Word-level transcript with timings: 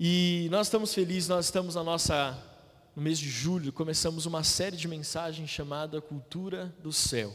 E 0.00 0.46
nós 0.52 0.68
estamos 0.68 0.94
felizes, 0.94 1.28
nós 1.28 1.46
estamos 1.46 1.74
na 1.74 1.82
nossa 1.82 2.38
no 2.94 3.02
mês 3.02 3.18
de 3.18 3.28
julho, 3.28 3.72
começamos 3.72 4.26
uma 4.26 4.44
série 4.44 4.76
de 4.76 4.86
mensagens 4.86 5.50
chamada 5.50 6.00
Cultura 6.00 6.72
do 6.80 6.92
Céu. 6.92 7.34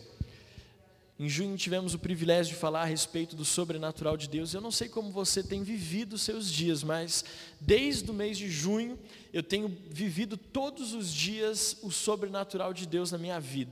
Em 1.19 1.29
junho 1.29 1.55
tivemos 1.55 1.93
o 1.93 1.99
privilégio 1.99 2.55
de 2.55 2.59
falar 2.59 2.81
a 2.81 2.85
respeito 2.85 3.35
do 3.35 3.45
sobrenatural 3.45 4.17
de 4.17 4.27
Deus. 4.27 4.51
Eu 4.53 4.61
não 4.61 4.71
sei 4.71 4.89
como 4.89 5.11
você 5.11 5.43
tem 5.43 5.61
vivido 5.61 6.13
os 6.13 6.23
seus 6.23 6.51
dias, 6.51 6.83
mas 6.83 7.23
desde 7.61 8.09
o 8.09 8.13
mês 8.13 8.35
de 8.35 8.49
junho 8.49 8.97
eu 9.31 9.43
tenho 9.43 9.67
vivido 9.91 10.35
todos 10.35 10.93
os 10.93 11.13
dias 11.13 11.77
o 11.83 11.91
sobrenatural 11.91 12.73
de 12.73 12.87
Deus 12.87 13.11
na 13.11 13.19
minha 13.19 13.39
vida. 13.39 13.71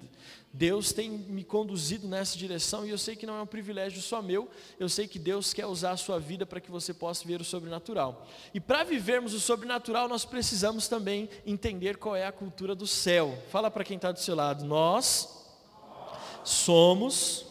Deus 0.53 0.93
tem 0.93 1.09
me 1.09 1.43
conduzido 1.43 2.07
nessa 2.07 2.38
direção 2.38 2.85
e 2.85 2.91
eu 2.91 2.97
sei 2.97 3.15
que 3.15 3.25
não 3.25 3.38
é 3.38 3.41
um 3.41 3.47
privilégio 3.47 4.01
só 4.01 4.21
meu, 4.21 4.47
eu 4.79 4.87
sei 4.87 5.07
que 5.07 5.17
Deus 5.17 5.51
quer 5.51 5.65
usar 5.65 5.91
a 5.91 5.97
sua 5.97 6.19
vida 6.19 6.45
para 6.45 6.59
que 6.59 6.69
você 6.69 6.93
possa 6.93 7.27
ver 7.27 7.41
o 7.41 7.45
sobrenatural. 7.45 8.27
E 8.53 8.59
para 8.59 8.83
vivermos 8.83 9.33
o 9.33 9.39
sobrenatural, 9.39 10.07
nós 10.07 10.25
precisamos 10.25 10.88
também 10.88 11.27
entender 11.44 11.97
qual 11.97 12.16
é 12.16 12.25
a 12.25 12.31
cultura 12.31 12.75
do 12.75 12.85
céu. 12.85 13.35
Fala 13.49 13.71
para 13.71 13.83
quem 13.83 13.95
está 13.95 14.11
do 14.11 14.19
seu 14.19 14.35
lado, 14.35 14.63
nós 14.63 15.41
somos 16.44 17.45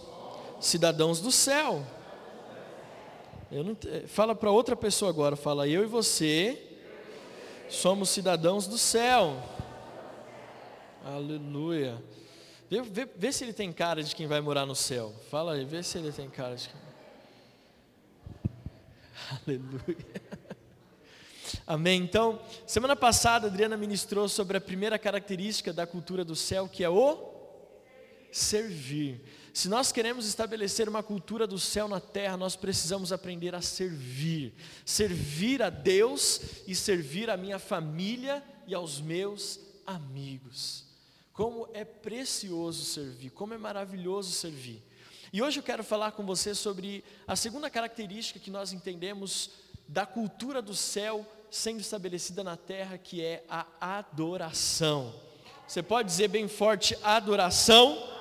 cidadãos 0.61 1.21
do 1.21 1.31
céu. 1.31 1.85
Não, 3.51 3.77
fala 4.07 4.35
para 4.35 4.51
outra 4.51 4.77
pessoa 4.77 5.11
agora, 5.11 5.35
fala 5.35 5.67
eu 5.67 5.83
e 5.83 5.87
você 5.87 6.67
somos 7.69 8.11
cidadãos 8.11 8.67
do 8.67 8.77
céu. 8.77 9.37
Aleluia. 11.05 12.03
Vê, 12.69 12.83
vê, 12.83 13.09
vê, 13.17 13.33
se 13.33 13.45
ele 13.45 13.53
tem 13.53 13.73
cara 13.73 14.03
de 14.03 14.15
quem 14.15 14.27
vai 14.27 14.41
morar 14.41 14.67
no 14.67 14.75
céu. 14.75 15.15
Fala 15.31 15.55
aí, 15.55 15.65
vê 15.65 15.83
se 15.83 15.99
ele 15.99 16.13
tem 16.13 16.29
cara 16.29 16.55
de 16.55 16.69
quem. 16.69 16.81
Aleluia. 19.47 20.07
Amém. 21.67 22.03
Então, 22.03 22.41
semana 22.67 22.95
passada, 22.95 23.47
Adriana 23.47 23.77
ministrou 23.77 24.29
sobre 24.29 24.57
a 24.57 24.61
primeira 24.61 24.99
característica 24.99 25.73
da 25.73 25.87
cultura 25.87 26.25
do 26.25 26.37
céu, 26.37 26.69
que 26.69 26.85
é 26.85 26.89
o 26.89 27.30
servir. 28.33 29.21
Se 29.53 29.69
nós 29.69 29.91
queremos 29.91 30.27
estabelecer 30.27 30.89
uma 30.89 31.03
cultura 31.03 31.47
do 31.47 31.59
céu 31.59 31.89
na 31.89 32.01
terra, 32.01 32.37
nós 32.37 32.57
precisamos 32.57 33.13
aprender 33.13 33.55
a 33.55 33.61
servir. 33.61 34.55
Servir 34.85 35.63
a 35.63 35.71
Deus 35.71 36.41
e 36.67 36.75
servir 36.75 37.29
a 37.29 37.37
minha 37.37 37.59
família 37.59 38.43
e 38.67 38.75
aos 38.75 39.01
meus 39.01 39.59
amigos. 39.87 40.85
Como 41.33 41.69
é 41.73 41.85
precioso 41.85 42.85
servir, 42.85 43.31
como 43.31 43.55
é 43.55 43.59
maravilhoso 43.59 44.31
servir. 44.33 44.83
E 45.33 45.43
hoje 45.43 45.59
eu 45.59 45.63
quero 45.63 45.85
falar 45.85 46.13
com 46.13 46.25
você 46.25 46.55
sobre 46.55 47.05
a 47.27 47.37
segunda 47.37 47.71
característica 47.71 48.39
que 48.39 48.51
nós 48.51 48.73
entendemos 48.73 49.51
da 49.87 50.07
cultura 50.07 50.61
do 50.61 50.75
céu 50.75 51.27
sendo 51.51 51.81
estabelecida 51.81 52.45
na 52.45 52.57
terra, 52.57 52.97
que 52.97 53.25
é 53.25 53.45
a 53.49 53.67
adoração. 53.81 55.13
Você 55.67 55.83
pode 55.83 56.09
dizer 56.09 56.29
bem 56.29 56.49
forte: 56.49 56.97
adoração. 57.03 58.20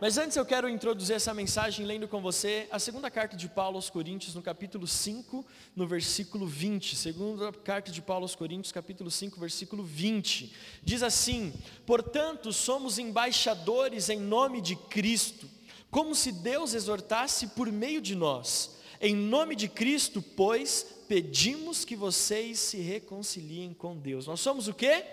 Mas 0.00 0.16
antes 0.16 0.34
eu 0.34 0.46
quero 0.46 0.66
introduzir 0.66 1.14
essa 1.14 1.34
mensagem 1.34 1.84
lendo 1.84 2.08
com 2.08 2.22
você 2.22 2.66
a 2.70 2.78
segunda 2.78 3.10
carta 3.10 3.36
de 3.36 3.46
Paulo 3.46 3.76
aos 3.76 3.90
Coríntios, 3.90 4.34
no 4.34 4.40
capítulo 4.40 4.86
5, 4.86 5.44
no 5.76 5.86
versículo 5.86 6.46
20. 6.46 6.96
Segunda 6.96 7.52
carta 7.52 7.92
de 7.92 8.00
Paulo 8.00 8.24
aos 8.24 8.34
Coríntios, 8.34 8.72
capítulo 8.72 9.10
5, 9.10 9.38
versículo 9.38 9.84
20. 9.84 10.54
Diz 10.82 11.02
assim: 11.02 11.52
Portanto, 11.84 12.50
somos 12.50 12.98
embaixadores 12.98 14.08
em 14.08 14.18
nome 14.18 14.62
de 14.62 14.74
Cristo, 14.74 15.46
como 15.90 16.14
se 16.14 16.32
Deus 16.32 16.72
exortasse 16.72 17.48
por 17.48 17.70
meio 17.70 18.00
de 18.00 18.14
nós. 18.14 18.78
Em 19.02 19.14
nome 19.14 19.54
de 19.54 19.68
Cristo, 19.68 20.22
pois, 20.22 20.86
pedimos 21.08 21.84
que 21.84 21.94
vocês 21.94 22.58
se 22.58 22.78
reconciliem 22.78 23.74
com 23.74 23.98
Deus. 23.98 24.26
Nós 24.26 24.40
somos 24.40 24.66
o 24.66 24.72
quê? 24.72 25.04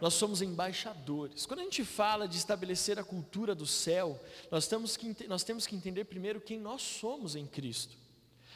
Nós 0.00 0.14
somos 0.14 0.42
embaixadores. 0.42 1.46
Quando 1.46 1.60
a 1.60 1.64
gente 1.64 1.84
fala 1.84 2.28
de 2.28 2.36
estabelecer 2.36 2.98
a 2.98 3.04
cultura 3.04 3.54
do 3.54 3.66
céu, 3.66 4.20
nós 4.50 4.66
temos 4.66 4.96
que, 4.96 5.26
nós 5.26 5.42
temos 5.42 5.66
que 5.66 5.74
entender 5.74 6.04
primeiro 6.04 6.40
quem 6.40 6.58
nós 6.60 6.82
somos 6.82 7.34
em 7.34 7.46
Cristo. 7.46 7.96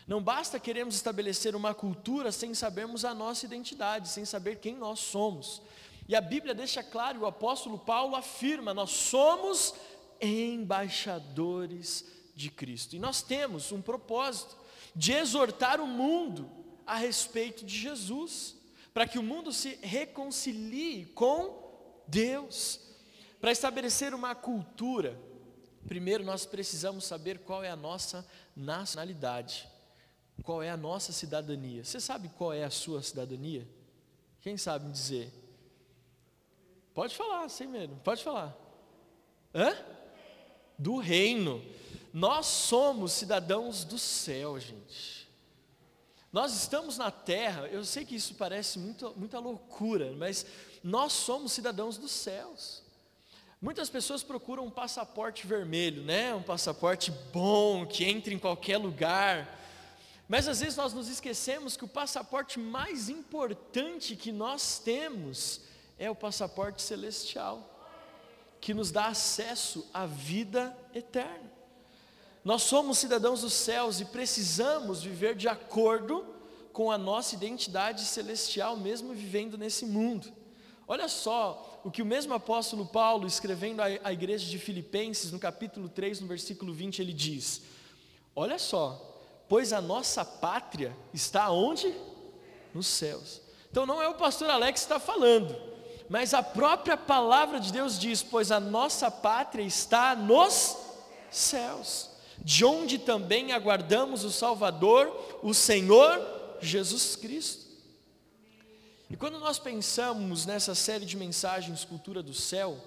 Não 0.06 0.22
basta 0.22 0.58
queremos 0.58 0.94
estabelecer 0.94 1.54
uma 1.54 1.74
cultura 1.74 2.32
sem 2.32 2.52
sabermos 2.54 3.04
a 3.04 3.14
nossa 3.14 3.46
identidade, 3.46 4.08
sem 4.08 4.24
saber 4.24 4.56
quem 4.56 4.76
nós 4.76 4.98
somos. 5.00 5.62
E 6.08 6.16
a 6.16 6.20
Bíblia 6.20 6.54
deixa 6.54 6.82
claro, 6.82 7.20
o 7.20 7.26
apóstolo 7.26 7.78
Paulo 7.78 8.16
afirma: 8.16 8.74
nós 8.74 8.90
somos 8.90 9.74
embaixadores 10.20 12.04
de 12.34 12.50
Cristo. 12.50 12.96
E 12.96 12.98
nós 12.98 13.22
temos 13.22 13.70
um 13.70 13.80
propósito 13.80 14.56
de 14.94 15.12
exortar 15.12 15.80
o 15.80 15.86
mundo 15.86 16.50
a 16.86 16.96
respeito 16.96 17.64
de 17.64 17.78
Jesus 17.78 18.56
para 18.92 19.06
que 19.06 19.18
o 19.18 19.22
mundo 19.22 19.52
se 19.52 19.78
reconcilie 19.82 21.06
com 21.06 22.02
Deus. 22.06 22.80
Para 23.40 23.52
estabelecer 23.52 24.12
uma 24.12 24.34
cultura, 24.34 25.18
primeiro 25.86 26.24
nós 26.24 26.44
precisamos 26.44 27.04
saber 27.04 27.38
qual 27.38 27.64
é 27.64 27.70
a 27.70 27.76
nossa 27.76 28.26
nacionalidade, 28.54 29.68
qual 30.42 30.62
é 30.62 30.70
a 30.70 30.76
nossa 30.76 31.12
cidadania. 31.12 31.84
Você 31.84 32.00
sabe 32.00 32.28
qual 32.36 32.52
é 32.52 32.64
a 32.64 32.70
sua 32.70 33.02
cidadania? 33.02 33.66
Quem 34.40 34.56
sabe 34.56 34.86
me 34.86 34.92
dizer? 34.92 35.32
Pode 36.92 37.14
falar, 37.16 37.48
sem 37.48 37.66
medo, 37.66 37.96
pode 38.02 38.22
falar. 38.22 38.56
Hã? 39.54 39.74
Do 40.78 40.98
reino. 40.98 41.62
Nós 42.12 42.46
somos 42.46 43.12
cidadãos 43.12 43.84
do 43.84 43.98
céu, 43.98 44.58
gente. 44.58 45.19
Nós 46.32 46.54
estamos 46.54 46.96
na 46.96 47.10
terra, 47.10 47.66
eu 47.66 47.84
sei 47.84 48.04
que 48.04 48.14
isso 48.14 48.34
parece 48.34 48.78
muito, 48.78 49.12
muita 49.16 49.40
loucura, 49.40 50.12
mas 50.16 50.46
nós 50.82 51.12
somos 51.12 51.50
cidadãos 51.52 51.98
dos 51.98 52.12
céus. 52.12 52.82
Muitas 53.60 53.90
pessoas 53.90 54.22
procuram 54.22 54.64
um 54.64 54.70
passaporte 54.70 55.46
vermelho, 55.46 56.02
né? 56.04 56.32
Um 56.32 56.42
passaporte 56.42 57.10
bom, 57.32 57.84
que 57.84 58.04
entre 58.04 58.32
em 58.32 58.38
qualquer 58.38 58.78
lugar. 58.78 59.58
Mas 60.28 60.46
às 60.46 60.60
vezes 60.60 60.76
nós 60.76 60.94
nos 60.94 61.08
esquecemos 61.08 61.76
que 61.76 61.84
o 61.84 61.88
passaporte 61.88 62.60
mais 62.60 63.08
importante 63.08 64.14
que 64.14 64.30
nós 64.30 64.78
temos 64.78 65.60
é 65.98 66.08
o 66.08 66.14
passaporte 66.14 66.80
celestial, 66.80 67.68
que 68.60 68.72
nos 68.72 68.92
dá 68.92 69.08
acesso 69.08 69.84
à 69.92 70.06
vida 70.06 70.74
eterna. 70.94 71.49
Nós 72.42 72.62
somos 72.62 72.98
cidadãos 72.98 73.42
dos 73.42 73.52
céus 73.52 74.00
e 74.00 74.04
precisamos 74.06 75.02
viver 75.02 75.34
de 75.34 75.46
acordo 75.46 76.24
com 76.72 76.90
a 76.90 76.96
nossa 76.96 77.34
identidade 77.34 78.02
celestial, 78.04 78.76
mesmo 78.76 79.12
vivendo 79.12 79.58
nesse 79.58 79.84
mundo. 79.84 80.32
Olha 80.88 81.06
só 81.06 81.80
o 81.84 81.90
que 81.90 82.00
o 82.00 82.06
mesmo 82.06 82.32
apóstolo 82.32 82.86
Paulo, 82.86 83.26
escrevendo 83.26 83.80
à 83.80 84.12
igreja 84.12 84.48
de 84.48 84.58
Filipenses, 84.58 85.30
no 85.30 85.38
capítulo 85.38 85.88
3, 85.88 86.20
no 86.20 86.26
versículo 86.26 86.72
20, 86.72 87.02
ele 87.02 87.12
diz: 87.12 87.62
Olha 88.34 88.58
só, 88.58 89.18
pois 89.48 89.72
a 89.72 89.80
nossa 89.80 90.24
pátria 90.24 90.96
está 91.12 91.50
onde? 91.50 91.94
Nos 92.72 92.86
céus. 92.86 93.42
Então 93.70 93.84
não 93.84 94.00
é 94.00 94.08
o 94.08 94.14
pastor 94.14 94.48
Alex 94.48 94.80
que 94.80 94.86
está 94.86 94.98
falando, 94.98 95.54
mas 96.08 96.32
a 96.32 96.42
própria 96.42 96.96
palavra 96.96 97.60
de 97.60 97.70
Deus 97.70 97.98
diz: 97.98 98.22
Pois 98.22 98.50
a 98.50 98.58
nossa 98.58 99.10
pátria 99.10 99.62
está 99.62 100.16
nos 100.16 100.76
céus 101.30 102.09
de 102.42 102.64
onde 102.64 102.98
também 102.98 103.52
aguardamos 103.52 104.24
o 104.24 104.30
Salvador, 104.30 105.38
o 105.42 105.52
Senhor 105.52 106.56
Jesus 106.60 107.16
Cristo. 107.16 107.70
E 109.08 109.16
quando 109.16 109.40
nós 109.40 109.58
pensamos 109.58 110.46
nessa 110.46 110.74
série 110.74 111.04
de 111.04 111.16
mensagens 111.16 111.84
Cultura 111.84 112.22
do 112.22 112.32
Céu, 112.32 112.78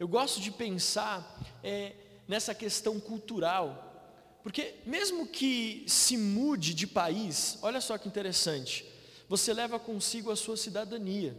eu 0.00 0.08
gosto 0.08 0.40
de 0.40 0.50
pensar 0.50 1.38
é, 1.62 1.92
nessa 2.26 2.54
questão 2.54 2.98
cultural, 2.98 3.84
porque 4.42 4.76
mesmo 4.86 5.26
que 5.26 5.84
se 5.86 6.16
mude 6.16 6.72
de 6.72 6.86
país, 6.86 7.58
olha 7.60 7.80
só 7.80 7.98
que 7.98 8.08
interessante, 8.08 8.84
você 9.28 9.52
leva 9.52 9.78
consigo 9.78 10.30
a 10.30 10.36
sua 10.36 10.56
cidadania, 10.56 11.36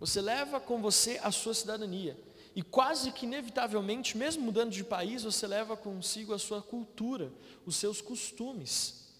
você 0.00 0.20
leva 0.20 0.58
com 0.58 0.80
você 0.80 1.20
a 1.22 1.30
sua 1.30 1.52
cidadania. 1.52 2.16
E 2.58 2.62
quase 2.64 3.12
que 3.12 3.24
inevitavelmente, 3.24 4.18
mesmo 4.18 4.42
mudando 4.42 4.72
de 4.72 4.82
país, 4.82 5.22
você 5.22 5.46
leva 5.46 5.76
consigo 5.76 6.34
a 6.34 6.40
sua 6.40 6.60
cultura, 6.60 7.32
os 7.64 7.76
seus 7.76 8.00
costumes. 8.00 9.12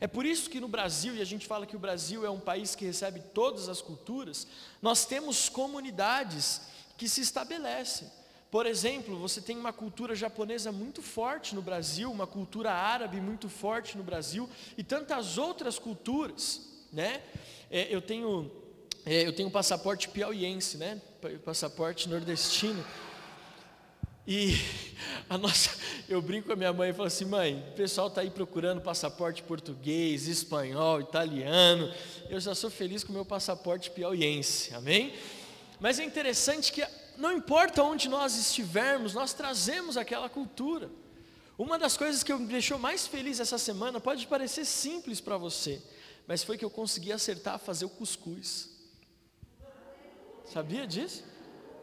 É 0.00 0.08
por 0.08 0.26
isso 0.26 0.50
que 0.50 0.58
no 0.58 0.66
Brasil, 0.66 1.14
e 1.14 1.20
a 1.20 1.24
gente 1.24 1.46
fala 1.46 1.66
que 1.66 1.76
o 1.76 1.78
Brasil 1.78 2.26
é 2.26 2.30
um 2.30 2.40
país 2.40 2.74
que 2.74 2.84
recebe 2.84 3.20
todas 3.32 3.68
as 3.68 3.80
culturas, 3.80 4.44
nós 4.82 5.06
temos 5.06 5.48
comunidades 5.48 6.62
que 6.98 7.08
se 7.08 7.20
estabelecem. 7.20 8.10
Por 8.50 8.66
exemplo, 8.66 9.16
você 9.20 9.40
tem 9.40 9.56
uma 9.56 9.72
cultura 9.72 10.16
japonesa 10.16 10.72
muito 10.72 11.00
forte 11.00 11.54
no 11.54 11.62
Brasil, 11.62 12.10
uma 12.10 12.26
cultura 12.26 12.72
árabe 12.72 13.20
muito 13.20 13.48
forte 13.48 13.96
no 13.96 14.02
Brasil 14.02 14.50
e 14.76 14.82
tantas 14.82 15.38
outras 15.38 15.78
culturas, 15.78 16.62
né? 16.92 17.22
É, 17.70 17.86
eu 17.94 18.02
tenho 18.02 18.50
é, 19.04 19.26
eu 19.26 19.32
tenho 19.32 19.48
um 19.48 19.52
passaporte 19.52 20.08
piauiense, 20.08 20.76
né? 20.76 21.00
passaporte 21.44 22.08
nordestino. 22.08 22.84
E 24.26 24.54
a 25.28 25.36
nossa, 25.36 25.70
eu 26.08 26.20
brinco 26.20 26.48
com 26.48 26.52
a 26.52 26.56
minha 26.56 26.72
mãe 26.72 26.90
e 26.90 26.92
falo 26.92 27.08
assim, 27.08 27.24
mãe, 27.24 27.64
o 27.72 27.74
pessoal 27.74 28.08
está 28.08 28.20
aí 28.20 28.30
procurando 28.30 28.80
passaporte 28.80 29.42
português, 29.42 30.28
espanhol, 30.28 31.00
italiano. 31.00 31.92
Eu 32.28 32.38
já 32.38 32.54
sou 32.54 32.70
feliz 32.70 33.02
com 33.02 33.10
o 33.10 33.14
meu 33.14 33.24
passaporte 33.24 33.90
piauiense, 33.90 34.74
amém? 34.74 35.14
Mas 35.80 35.98
é 35.98 36.04
interessante 36.04 36.72
que 36.72 36.86
não 37.16 37.32
importa 37.32 37.82
onde 37.82 38.08
nós 38.08 38.36
estivermos, 38.36 39.14
nós 39.14 39.32
trazemos 39.32 39.96
aquela 39.96 40.28
cultura. 40.28 40.90
Uma 41.58 41.78
das 41.78 41.96
coisas 41.96 42.22
que 42.22 42.32
me 42.32 42.46
deixou 42.46 42.78
mais 42.78 43.06
feliz 43.06 43.40
essa 43.40 43.58
semana 43.58 44.00
pode 44.00 44.26
parecer 44.26 44.64
simples 44.64 45.20
para 45.20 45.36
você, 45.36 45.82
mas 46.26 46.42
foi 46.42 46.56
que 46.56 46.64
eu 46.64 46.70
consegui 46.70 47.12
acertar 47.12 47.54
a 47.54 47.58
fazer 47.58 47.84
o 47.84 47.90
cuscuz. 47.90 48.69
Sabia 50.50 50.84
disso? 50.84 51.22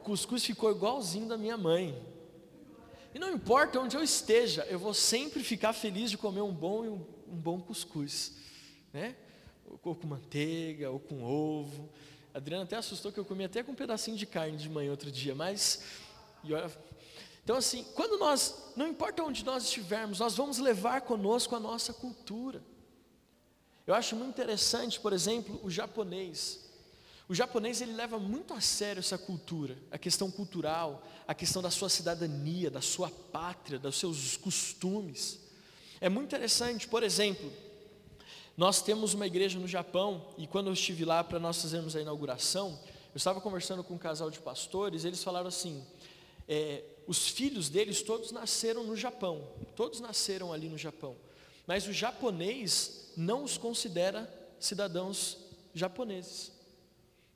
Cuscuz 0.03 0.43
ficou 0.43 0.69
igualzinho 0.69 1.25
da 1.25 1.37
minha 1.37 1.57
mãe. 1.57 2.05
E 3.15 3.19
não 3.19 3.31
importa 3.31 3.79
onde 3.79 3.95
eu 3.95 4.03
esteja, 4.03 4.65
eu 4.65 4.77
vou 4.77 4.93
sempre 4.93 5.41
ficar 5.41 5.71
feliz 5.71 6.11
de 6.11 6.17
comer 6.17 6.41
um 6.41 6.53
bom 6.53 6.83
um, 6.83 7.05
um 7.29 7.35
bom 7.35 7.61
cuscuz, 7.61 8.33
né? 8.91 9.15
Ou 9.81 9.95
com 9.95 10.05
manteiga, 10.05 10.91
ou 10.91 10.99
com 10.99 11.23
ovo. 11.23 11.89
A 12.33 12.39
Adriana 12.39 12.65
até 12.65 12.75
assustou 12.75 13.09
que 13.09 13.17
eu 13.17 13.23
comi 13.23 13.45
até 13.45 13.63
com 13.63 13.71
um 13.71 13.75
pedacinho 13.75 14.17
de 14.17 14.25
carne 14.25 14.57
de 14.57 14.69
manhã 14.69 14.91
outro 14.91 15.09
dia, 15.09 15.33
mas 15.33 15.81
então 17.41 17.55
assim, 17.55 17.85
quando 17.95 18.19
nós, 18.19 18.73
não 18.75 18.89
importa 18.89 19.23
onde 19.23 19.45
nós 19.45 19.63
estivermos, 19.63 20.19
nós 20.19 20.35
vamos 20.35 20.57
levar 20.57 21.01
conosco 21.01 21.55
a 21.55 21.59
nossa 21.59 21.93
cultura. 21.93 22.61
Eu 23.85 23.93
acho 23.93 24.13
muito 24.13 24.31
interessante, 24.31 24.99
por 24.99 25.13
exemplo, 25.13 25.57
o 25.63 25.69
japonês. 25.69 26.66
O 27.29 27.35
japonês 27.35 27.81
ele 27.81 27.91
leva 27.91 28.17
muito 28.17 28.53
a 28.53 28.61
sério 28.61 29.01
essa 29.01 29.17
cultura, 29.17 29.77
a 29.91 29.97
questão 29.97 30.31
cultural, 30.31 31.05
a 31.27 31.35
questão 31.35 31.61
da 31.61 31.69
sua 31.69 31.89
cidadania, 31.89 32.71
da 32.71 32.79
sua 32.79 33.09
pátria, 33.09 33.77
dos 33.77 33.97
seus 33.97 34.37
costumes. 34.37 35.39
É 35.99 36.07
muito 36.07 36.27
interessante, 36.27 36.87
por 36.87 37.03
exemplo, 37.03 37.51
nós 38.55 38.81
temos 38.81 39.13
uma 39.13 39.27
igreja 39.27 39.59
no 39.59 39.67
Japão 39.67 40.33
e 40.37 40.47
quando 40.47 40.67
eu 40.67 40.73
estive 40.73 41.03
lá 41.03 41.21
para 41.21 41.37
nós 41.37 41.61
fazermos 41.61 41.97
a 41.97 42.01
inauguração, 42.01 42.79
eu 43.13 43.17
estava 43.17 43.41
conversando 43.41 43.83
com 43.83 43.95
um 43.95 43.99
casal 43.99 44.31
de 44.31 44.39
pastores, 44.39 45.03
eles 45.03 45.21
falaram 45.21 45.47
assim: 45.47 45.85
é, 46.47 46.81
os 47.05 47.27
filhos 47.27 47.67
deles 47.67 48.01
todos 48.01 48.31
nasceram 48.31 48.85
no 48.85 48.95
Japão, 48.95 49.47
todos 49.75 49.99
nasceram 49.99 50.53
ali 50.53 50.69
no 50.69 50.77
Japão, 50.77 51.17
mas 51.67 51.87
o 51.87 51.93
japonês 51.93 53.11
não 53.17 53.43
os 53.43 53.57
considera 53.57 54.31
cidadãos 54.59 55.37
japoneses. 55.73 56.56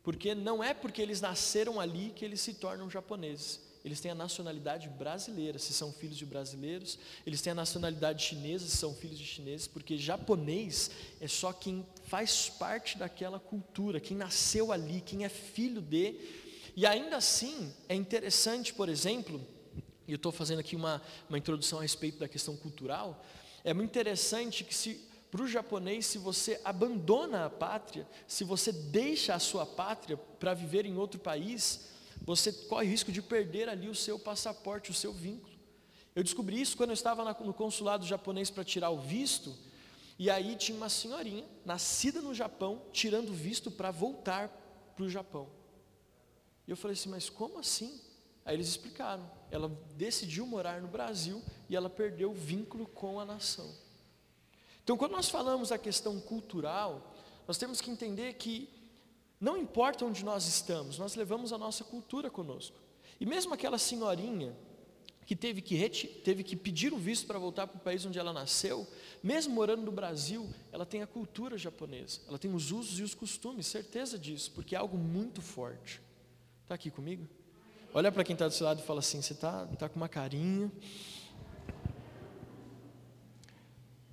Porque 0.03 0.33
não 0.33 0.63
é 0.63 0.74
porque 0.74 1.01
eles 1.01 1.21
nasceram 1.21 1.80
ali 1.80 2.12
que 2.15 2.25
eles 2.25 2.42
se 2.42 2.53
tornam 2.56 2.89
japoneses. 2.89 3.59
Eles 3.83 4.00
têm 4.00 4.12
a 4.12 4.15
nacionalidade 4.15 4.88
brasileira, 4.89 5.57
se 5.57 5.74
são 5.74 5.92
filhos 5.92 6.18
de 6.18 6.25
brasileiros. 6.25 7.00
Eles 7.25 7.42
têm 7.42 7.51
a 7.51 7.56
nacionalidade 7.56 8.24
chinesa, 8.24 8.68
se 8.68 8.77
são 8.77 8.94
filhos 8.94 9.18
de 9.18 9.25
chineses. 9.25 9.68
Porque 9.68 9.98
japonês 9.98 10.92
é 11.19 11.27
só 11.27 11.51
quem 11.51 11.86
faz 12.06 12.50
parte 12.50 12.98
daquela 12.98 13.39
cultura, 13.39 14.00
quem 14.00 14.15
nasceu 14.15 14.71
ali, 14.71 15.01
quem 15.01 15.25
é 15.25 15.30
filho 15.30 15.81
de. 15.81 16.15
E 16.75 16.86
ainda 16.86 17.18
assim, 17.18 17.74
é 17.89 17.95
interessante, 17.95 18.74
por 18.74 18.88
exemplo, 18.88 19.42
e 20.07 20.12
eu 20.12 20.15
estou 20.15 20.31
fazendo 20.31 20.59
aqui 20.59 20.75
uma, 20.75 21.01
uma 21.27 21.38
introdução 21.38 21.80
a 21.80 21.81
respeito 21.81 22.19
da 22.19 22.27
questão 22.27 22.56
cultural. 22.56 23.24
É 23.63 23.74
muito 23.74 23.89
interessante 23.89 24.63
que 24.63 24.74
se 24.74 25.00
para 25.31 25.44
o 25.44 25.48
japonês, 25.48 26.06
se 26.06 26.18
você 26.18 26.60
abandona 26.66 27.45
a 27.45 27.50
pátria, 27.50 28.06
se 28.28 28.44
você 28.44 28.72
deixa 28.74 29.33
a 29.33 29.39
sua 29.39 29.66
pátria 29.66 30.18
para 30.18 30.54
viver 30.54 30.86
em 30.86 30.98
outro 30.98 31.18
país, 31.18 31.89
você 32.22 32.51
corre 32.51 32.88
risco 32.88 33.13
de 33.13 33.22
perder 33.22 33.69
ali 33.69 33.88
o 33.88 33.95
seu 33.95 34.19
passaporte, 34.19 34.92
o 34.92 34.94
seu 34.94 35.13
vínculo. 35.13 35.56
Eu 36.13 36.22
descobri 36.22 36.60
isso 36.60 36.75
quando 36.75 36.89
eu 36.89 36.95
estava 36.95 37.24
no 37.45 37.54
consulado 37.54 38.06
japonês 38.06 38.50
para 38.50 38.66
tirar 38.66 38.89
o 38.89 39.00
visto, 39.00 39.56
e 40.19 40.30
aí 40.30 40.57
tinha 40.57 40.78
uma 40.78 40.89
senhorinha, 40.89 41.45
nascida 41.66 42.22
no 42.22 42.34
Japão, 42.34 42.81
tirando 42.92 43.34
visto 43.34 43.72
para 43.72 43.89
voltar 43.89 44.50
para 44.95 45.06
o 45.06 45.10
Japão. 45.10 45.50
E 46.68 46.72
eu 46.72 46.75
falei 46.75 46.94
assim, 46.94 47.10
mas 47.10 47.30
como 47.30 47.57
assim? 47.57 48.01
Aí 48.44 48.56
eles 48.56 48.68
explicaram, 48.68 49.31
ela 49.50 49.69
decidiu 49.95 50.45
morar 50.45 50.81
no 50.81 50.89
Brasil 50.89 51.42
e 51.69 51.75
ela 51.75 51.89
perdeu 51.89 52.31
o 52.31 52.36
vínculo 52.36 52.86
com 52.86 53.18
a 53.18 53.25
nação. 53.25 53.74
Então, 54.83 54.98
quando 54.98 55.12
nós 55.12 55.30
falamos 55.30 55.69
da 55.69 55.78
questão 55.78 56.19
cultural, 56.19 57.13
nós 57.48 57.57
temos 57.57 57.80
que 57.81 57.92
entender 57.92 58.33
que 58.33 58.69
não 59.39 59.57
importa 59.57 60.06
onde 60.06 60.24
nós 60.24 60.48
estamos, 60.48 60.98
nós 60.98 61.16
levamos 61.16 61.51
a 61.51 61.57
nossa 61.57 61.83
cultura 61.83 62.30
conosco. 62.30 62.78
E 63.19 63.25
mesmo 63.25 63.54
aquela 63.54 63.78
senhorinha 63.78 64.56
que 65.25 65.36
teve 65.36 65.62
que, 65.62 65.89
teve 66.24 66.44
que 66.44 66.56
pedir 66.56 66.94
o 66.94 66.98
visto 66.98 67.25
para 67.25 67.39
voltar 67.39 67.68
para 67.68 67.78
o 67.78 67.80
país 67.80 68.06
onde 68.06 68.19
ela 68.19 68.33
nasceu, 68.33 68.88
mesmo 69.24 69.54
morando 69.54 69.83
no 69.83 69.92
Brasil, 69.92 70.50
ela 70.72 70.86
tem 70.86 71.01
a 71.01 71.07
cultura 71.07 71.57
japonesa, 71.57 72.19
ela 72.27 72.38
tem 72.38 72.54
os 72.54 72.72
usos 72.72 73.00
e 73.00 73.04
os 73.04 73.13
costumes, 73.13 73.68
certeza 73.68 74.18
disso, 74.18 74.51
porque 74.51 74.75
é 74.75 74.77
algo 74.77 74.98
muito 74.98 75.42
forte. 75.42 76.01
Está 76.63 76.75
aqui 76.75 76.92
comigo? 76.92 77.27
Olha 77.94 78.12
para 78.12 78.24
quem 78.24 78.34
está 78.34 78.48
do 78.48 78.54
seu 78.54 78.66
lado 78.66 78.81
e 78.81 78.86
fala 78.86 79.00
assim: 79.00 79.22
você 79.22 79.34
está 79.34 79.66
tá 79.68 79.89
com 79.89 79.98
uma 79.98 80.10
carinha. 80.10 80.72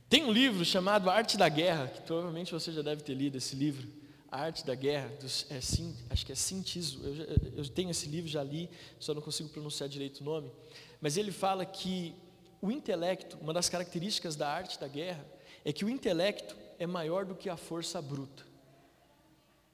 Tem 0.08 0.24
um 0.24 0.32
livro 0.32 0.64
chamado 0.64 1.10
Arte 1.10 1.36
da 1.36 1.50
Guerra, 1.50 1.86
que 1.88 2.00
provavelmente 2.00 2.50
você 2.50 2.72
já 2.72 2.80
deve 2.80 3.02
ter 3.02 3.12
lido 3.12 3.36
esse 3.36 3.54
livro. 3.54 3.86
A 4.30 4.40
Arte 4.40 4.64
da 4.64 4.74
Guerra, 4.74 5.08
dos, 5.20 5.44
é, 5.50 5.60
sim, 5.60 5.94
acho 6.08 6.24
que 6.24 6.32
é 6.32 6.34
Sintizo. 6.34 7.02
Eu, 7.04 7.58
eu 7.58 7.68
tenho 7.68 7.90
esse 7.90 8.08
livro, 8.08 8.26
já 8.26 8.42
li, 8.42 8.70
só 8.98 9.12
não 9.12 9.20
consigo 9.20 9.50
pronunciar 9.50 9.86
direito 9.86 10.20
o 10.20 10.24
nome. 10.24 10.50
Mas 10.98 11.18
ele 11.18 11.30
fala 11.30 11.66
que 11.66 12.14
o 12.62 12.70
intelecto, 12.70 13.36
uma 13.38 13.52
das 13.52 13.68
características 13.68 14.34
da 14.34 14.48
arte 14.48 14.80
da 14.80 14.88
guerra, 14.88 15.26
é 15.62 15.74
que 15.74 15.84
o 15.84 15.90
intelecto 15.90 16.56
é 16.78 16.86
maior 16.86 17.26
do 17.26 17.34
que 17.34 17.50
a 17.50 17.56
força 17.58 18.00
bruta. 18.00 18.46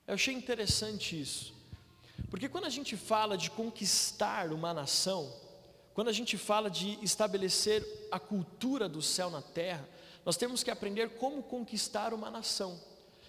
Eu 0.04 0.14
achei 0.14 0.34
interessante 0.34 1.20
isso. 1.20 1.54
Porque 2.28 2.48
quando 2.48 2.64
a 2.64 2.70
gente 2.70 2.96
fala 2.96 3.38
de 3.38 3.52
conquistar 3.52 4.52
uma 4.52 4.74
nação, 4.74 5.32
quando 5.94 6.08
a 6.08 6.12
gente 6.12 6.36
fala 6.36 6.68
de 6.68 6.98
estabelecer 7.02 7.86
a 8.10 8.18
cultura 8.18 8.88
do 8.88 9.00
céu 9.00 9.30
na 9.30 9.40
terra, 9.40 9.88
nós 10.24 10.36
temos 10.36 10.62
que 10.62 10.70
aprender 10.70 11.10
como 11.10 11.42
conquistar 11.42 12.14
uma 12.14 12.30
nação. 12.30 12.80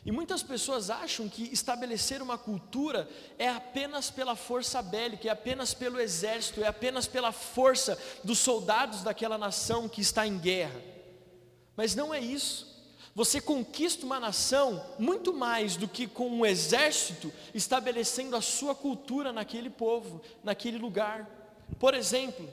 E 0.05 0.11
muitas 0.11 0.43
pessoas 0.43 0.91
acham 0.91 1.27
que 1.27 1.51
estabelecer 1.51 2.21
uma 2.21 2.37
cultura 2.37 3.09
é 3.39 3.49
apenas 3.49 4.11
pela 4.11 4.35
força 4.35 4.79
bélica, 4.79 5.27
é 5.27 5.31
apenas 5.31 5.73
pelo 5.73 5.99
exército, 5.99 6.63
é 6.63 6.67
apenas 6.67 7.07
pela 7.07 7.31
força 7.31 7.97
dos 8.23 8.37
soldados 8.37 9.01
daquela 9.01 9.35
nação 9.35 9.89
que 9.89 10.01
está 10.01 10.27
em 10.27 10.37
guerra. 10.37 10.79
Mas 11.75 11.95
não 11.95 12.13
é 12.13 12.19
isso. 12.19 12.75
Você 13.15 13.41
conquista 13.41 14.05
uma 14.05 14.19
nação 14.19 14.85
muito 14.99 15.33
mais 15.33 15.75
do 15.75 15.87
que 15.87 16.05
com 16.05 16.29
um 16.29 16.45
exército 16.45 17.33
estabelecendo 17.53 18.35
a 18.35 18.41
sua 18.41 18.75
cultura 18.75 19.33
naquele 19.33 19.71
povo, 19.71 20.21
naquele 20.43 20.77
lugar. 20.77 21.27
Por 21.79 21.95
exemplo, 21.95 22.47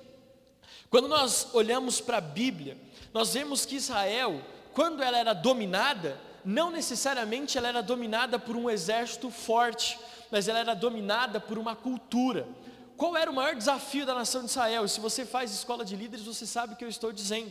quando 0.92 1.08
nós 1.08 1.48
olhamos 1.54 2.02
para 2.02 2.18
a 2.18 2.20
Bíblia, 2.20 2.76
nós 3.14 3.32
vemos 3.32 3.64
que 3.64 3.76
Israel, 3.76 4.42
quando 4.74 5.02
ela 5.02 5.16
era 5.16 5.32
dominada, 5.32 6.20
não 6.44 6.70
necessariamente 6.70 7.56
ela 7.56 7.68
era 7.68 7.82
dominada 7.82 8.38
por 8.38 8.54
um 8.56 8.68
exército 8.68 9.30
forte, 9.30 9.98
mas 10.30 10.48
ela 10.48 10.58
era 10.58 10.74
dominada 10.74 11.40
por 11.40 11.56
uma 11.56 11.74
cultura. 11.74 12.46
Qual 12.94 13.16
era 13.16 13.30
o 13.30 13.34
maior 13.34 13.54
desafio 13.54 14.04
da 14.04 14.14
nação 14.14 14.44
de 14.44 14.50
Israel? 14.50 14.86
Se 14.86 15.00
você 15.00 15.24
faz 15.24 15.50
escola 15.50 15.82
de 15.82 15.96
líderes, 15.96 16.26
você 16.26 16.44
sabe 16.44 16.74
o 16.74 16.76
que 16.76 16.84
eu 16.84 16.90
estou 16.90 17.10
dizendo. 17.10 17.50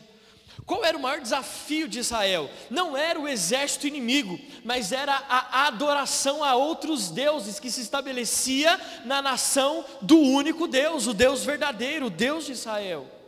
Qual 0.63 0.85
era 0.85 0.95
o 0.95 1.01
maior 1.01 1.19
desafio 1.19 1.87
de 1.87 1.97
Israel? 1.97 2.47
Não 2.69 2.95
era 2.95 3.19
o 3.19 3.27
exército 3.27 3.87
inimigo, 3.87 4.39
mas 4.63 4.91
era 4.91 5.15
a 5.27 5.65
adoração 5.65 6.43
a 6.43 6.53
outros 6.53 7.09
deuses 7.09 7.59
que 7.59 7.71
se 7.71 7.81
estabelecia 7.81 8.79
na 9.03 9.19
nação 9.19 9.83
do 9.99 10.19
único 10.19 10.67
Deus, 10.67 11.07
o 11.07 11.13
Deus 11.15 11.43
verdadeiro, 11.43 12.05
o 12.05 12.11
Deus 12.11 12.45
de 12.45 12.51
Israel. 12.51 13.20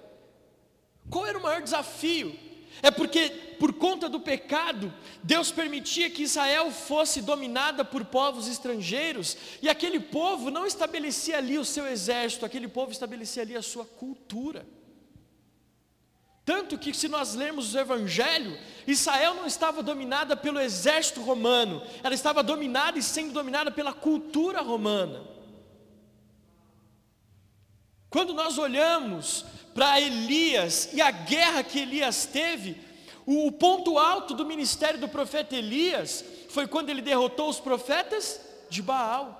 Qual 1.09 1.25
era 1.25 1.37
o 1.37 1.43
maior 1.43 1.61
desafio? 1.61 2.37
É 2.81 2.89
porque, 2.89 3.29
por 3.59 3.73
conta 3.73 4.09
do 4.09 4.19
pecado, 4.19 4.93
Deus 5.21 5.51
permitia 5.51 6.09
que 6.09 6.23
Israel 6.23 6.71
fosse 6.71 7.21
dominada 7.21 7.85
por 7.85 8.03
povos 8.05 8.47
estrangeiros, 8.47 9.37
e 9.61 9.69
aquele 9.69 9.99
povo 9.99 10.49
não 10.49 10.65
estabelecia 10.65 11.37
ali 11.37 11.57
o 11.57 11.65
seu 11.65 11.87
exército, 11.87 12.45
aquele 12.45 12.67
povo 12.67 12.91
estabelecia 12.91 13.43
ali 13.43 13.55
a 13.55 13.61
sua 13.61 13.85
cultura. 13.85 14.65
Tanto 16.45 16.77
que, 16.77 16.93
se 16.93 17.07
nós 17.07 17.35
lermos 17.35 17.73
o 17.73 17.79
Evangelho, 17.79 18.59
Israel 18.85 19.35
não 19.35 19.45
estava 19.45 19.81
dominada 19.81 20.35
pelo 20.35 20.59
exército 20.59 21.21
romano, 21.21 21.81
ela 22.03 22.13
estava 22.13 22.43
dominada 22.43 22.99
e 22.99 23.03
sendo 23.03 23.31
dominada 23.31 23.71
pela 23.71 23.93
cultura 23.93 24.59
romana. 24.61 25.32
Quando 28.13 28.31
nós 28.31 28.59
olhamos 28.59 29.43
para 29.73 29.99
Elias 29.99 30.89
e 30.93 31.01
a 31.01 31.09
guerra 31.09 31.63
que 31.63 31.79
Elias 31.79 32.27
teve, 32.27 32.79
o 33.25 33.51
ponto 33.51 33.97
alto 33.97 34.35
do 34.35 34.45
ministério 34.45 34.99
do 34.99 35.07
profeta 35.09 35.55
Elias 35.55 36.23
foi 36.47 36.67
quando 36.67 36.91
ele 36.91 37.01
derrotou 37.01 37.49
os 37.49 37.59
profetas 37.59 38.39
de 38.69 38.83
Baal. 38.83 39.39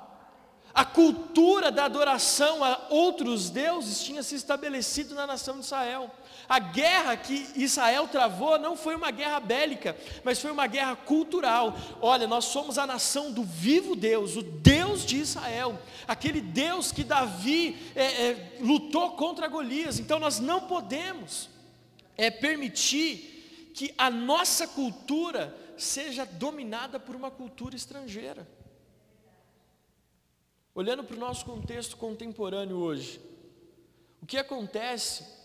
A 0.74 0.84
cultura 0.84 1.72
da 1.72 1.86
adoração 1.86 2.64
a 2.64 2.88
outros 2.90 3.52
deuses 3.52 4.04
tinha 4.04 4.24
se 4.24 4.34
estabelecido 4.34 5.14
na 5.14 5.28
nação 5.28 5.60
de 5.60 5.66
Israel. 5.66 6.10
A 6.48 6.60
guerra 6.60 7.16
que 7.16 7.48
Israel 7.56 8.08
travou 8.08 8.60
não 8.60 8.76
foi 8.76 8.96
uma 8.96 9.12
guerra 9.12 9.40
bélica, 9.40 9.96
mas 10.24 10.42
foi 10.42 10.52
uma 10.52 10.68
guerra 10.68 10.96
cultural. 10.96 11.76
Olha, 12.02 12.28
nós 12.28 12.46
somos 12.46 12.78
a 12.78 12.86
nação 12.86 13.32
do 13.32 13.44
vivo 13.44 13.96
Deus, 13.96 14.36
o 14.36 14.42
Deus 14.42 15.06
de 15.06 15.18
Israel, 15.18 15.80
aquele 16.08 16.42
Deus 16.42 16.92
que 16.92 17.04
Davi 17.04 17.78
é, 17.96 18.04
é, 18.04 18.58
lutou 18.60 19.12
contra 19.12 19.48
Golias. 19.48 20.00
Então 20.00 20.20
nós 20.20 20.40
não 20.40 20.62
podemos 20.62 21.50
é, 22.18 22.30
permitir 22.30 23.72
que 23.74 23.94
a 23.98 24.10
nossa 24.10 24.68
cultura 24.68 25.56
seja 25.78 26.26
dominada 26.26 27.00
por 27.00 27.16
uma 27.16 27.32
cultura 27.32 27.76
estrangeira. 27.76 28.48
Olhando 30.76 31.04
para 31.04 31.16
o 31.16 31.20
nosso 31.20 31.46
contexto 31.46 31.96
contemporâneo 31.98 32.78
hoje, 32.78 33.22
o 34.22 34.26
que 34.26 34.38
acontece 34.38 35.43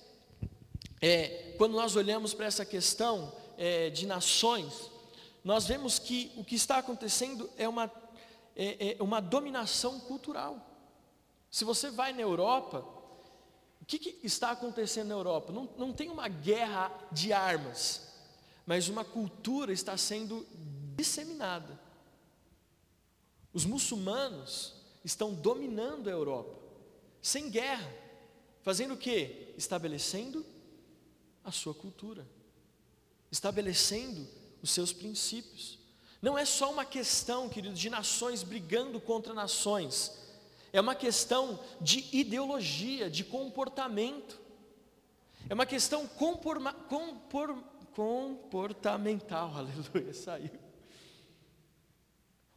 é, 1.01 1.55
quando 1.57 1.73
nós 1.73 1.97
olhamos 1.97 2.35
para 2.35 2.47
essa 2.47 2.65
questão 2.65 3.33
é, 3.57 3.91
de 3.91 4.07
nações, 4.07 4.91
nós 5.45 5.67
vemos 5.67 5.99
que 5.99 6.33
o 6.37 6.45
que 6.45 6.55
está 6.55 6.79
acontecendo 6.79 7.49
é 7.57 7.69
uma, 7.69 7.91
é, 8.57 8.97
é 8.99 9.03
uma 9.03 9.21
dominação 9.21 10.01
cultural. 10.01 10.65
Se 11.51 11.65
você 11.65 11.91
vai 11.91 12.13
na 12.13 12.21
Europa, 12.21 12.85
o 13.81 13.85
que, 13.87 13.99
que 13.99 14.27
está 14.27 14.51
acontecendo 14.51 15.09
na 15.09 15.15
Europa? 15.15 15.53
Não, 15.53 15.69
não 15.79 15.93
tem 15.93 16.11
uma 16.11 16.29
guerra 16.29 16.93
de 17.11 17.33
armas, 17.33 18.09
mas 18.67 18.89
uma 18.89 19.05
cultura 19.05 19.73
está 19.73 19.97
sendo 19.97 20.47
disseminada. 20.97 21.81
Os 23.53 23.65
muçulmanos 23.65 24.75
estão 25.05 25.33
dominando 25.33 26.09
a 26.09 26.13
Europa, 26.13 26.59
sem 27.23 27.49
guerra, 27.49 27.91
fazendo 28.63 28.95
o 28.95 28.97
que? 28.99 29.55
Estabelecendo 29.57 30.45
a 31.49 31.53
sua 31.53 31.75
cultura, 31.75 32.27
estabelecendo 33.31 34.27
os 34.63 34.71
seus 34.71 34.93
princípios. 34.93 35.79
Não 36.21 36.37
é 36.37 36.45
só 36.45 36.73
uma 36.73 36.85
questão, 36.85 37.49
querido, 37.49 37.75
de 37.75 37.89
nações 37.89 38.43
brigando 38.43 39.01
contra 39.01 39.33
nações, 39.33 40.19
é 40.73 40.81
uma 40.81 40.95
questão 40.95 41.59
de 41.81 42.05
ideologia, 42.13 43.11
de 43.11 43.25
comportamento, 43.25 44.39
é 45.49 45.55
uma 45.55 45.65
questão 45.65 46.07
compor, 46.07 46.61
compor, 46.89 47.57
comportamental, 47.95 49.55
aleluia, 49.57 50.13
saiu. 50.13 50.51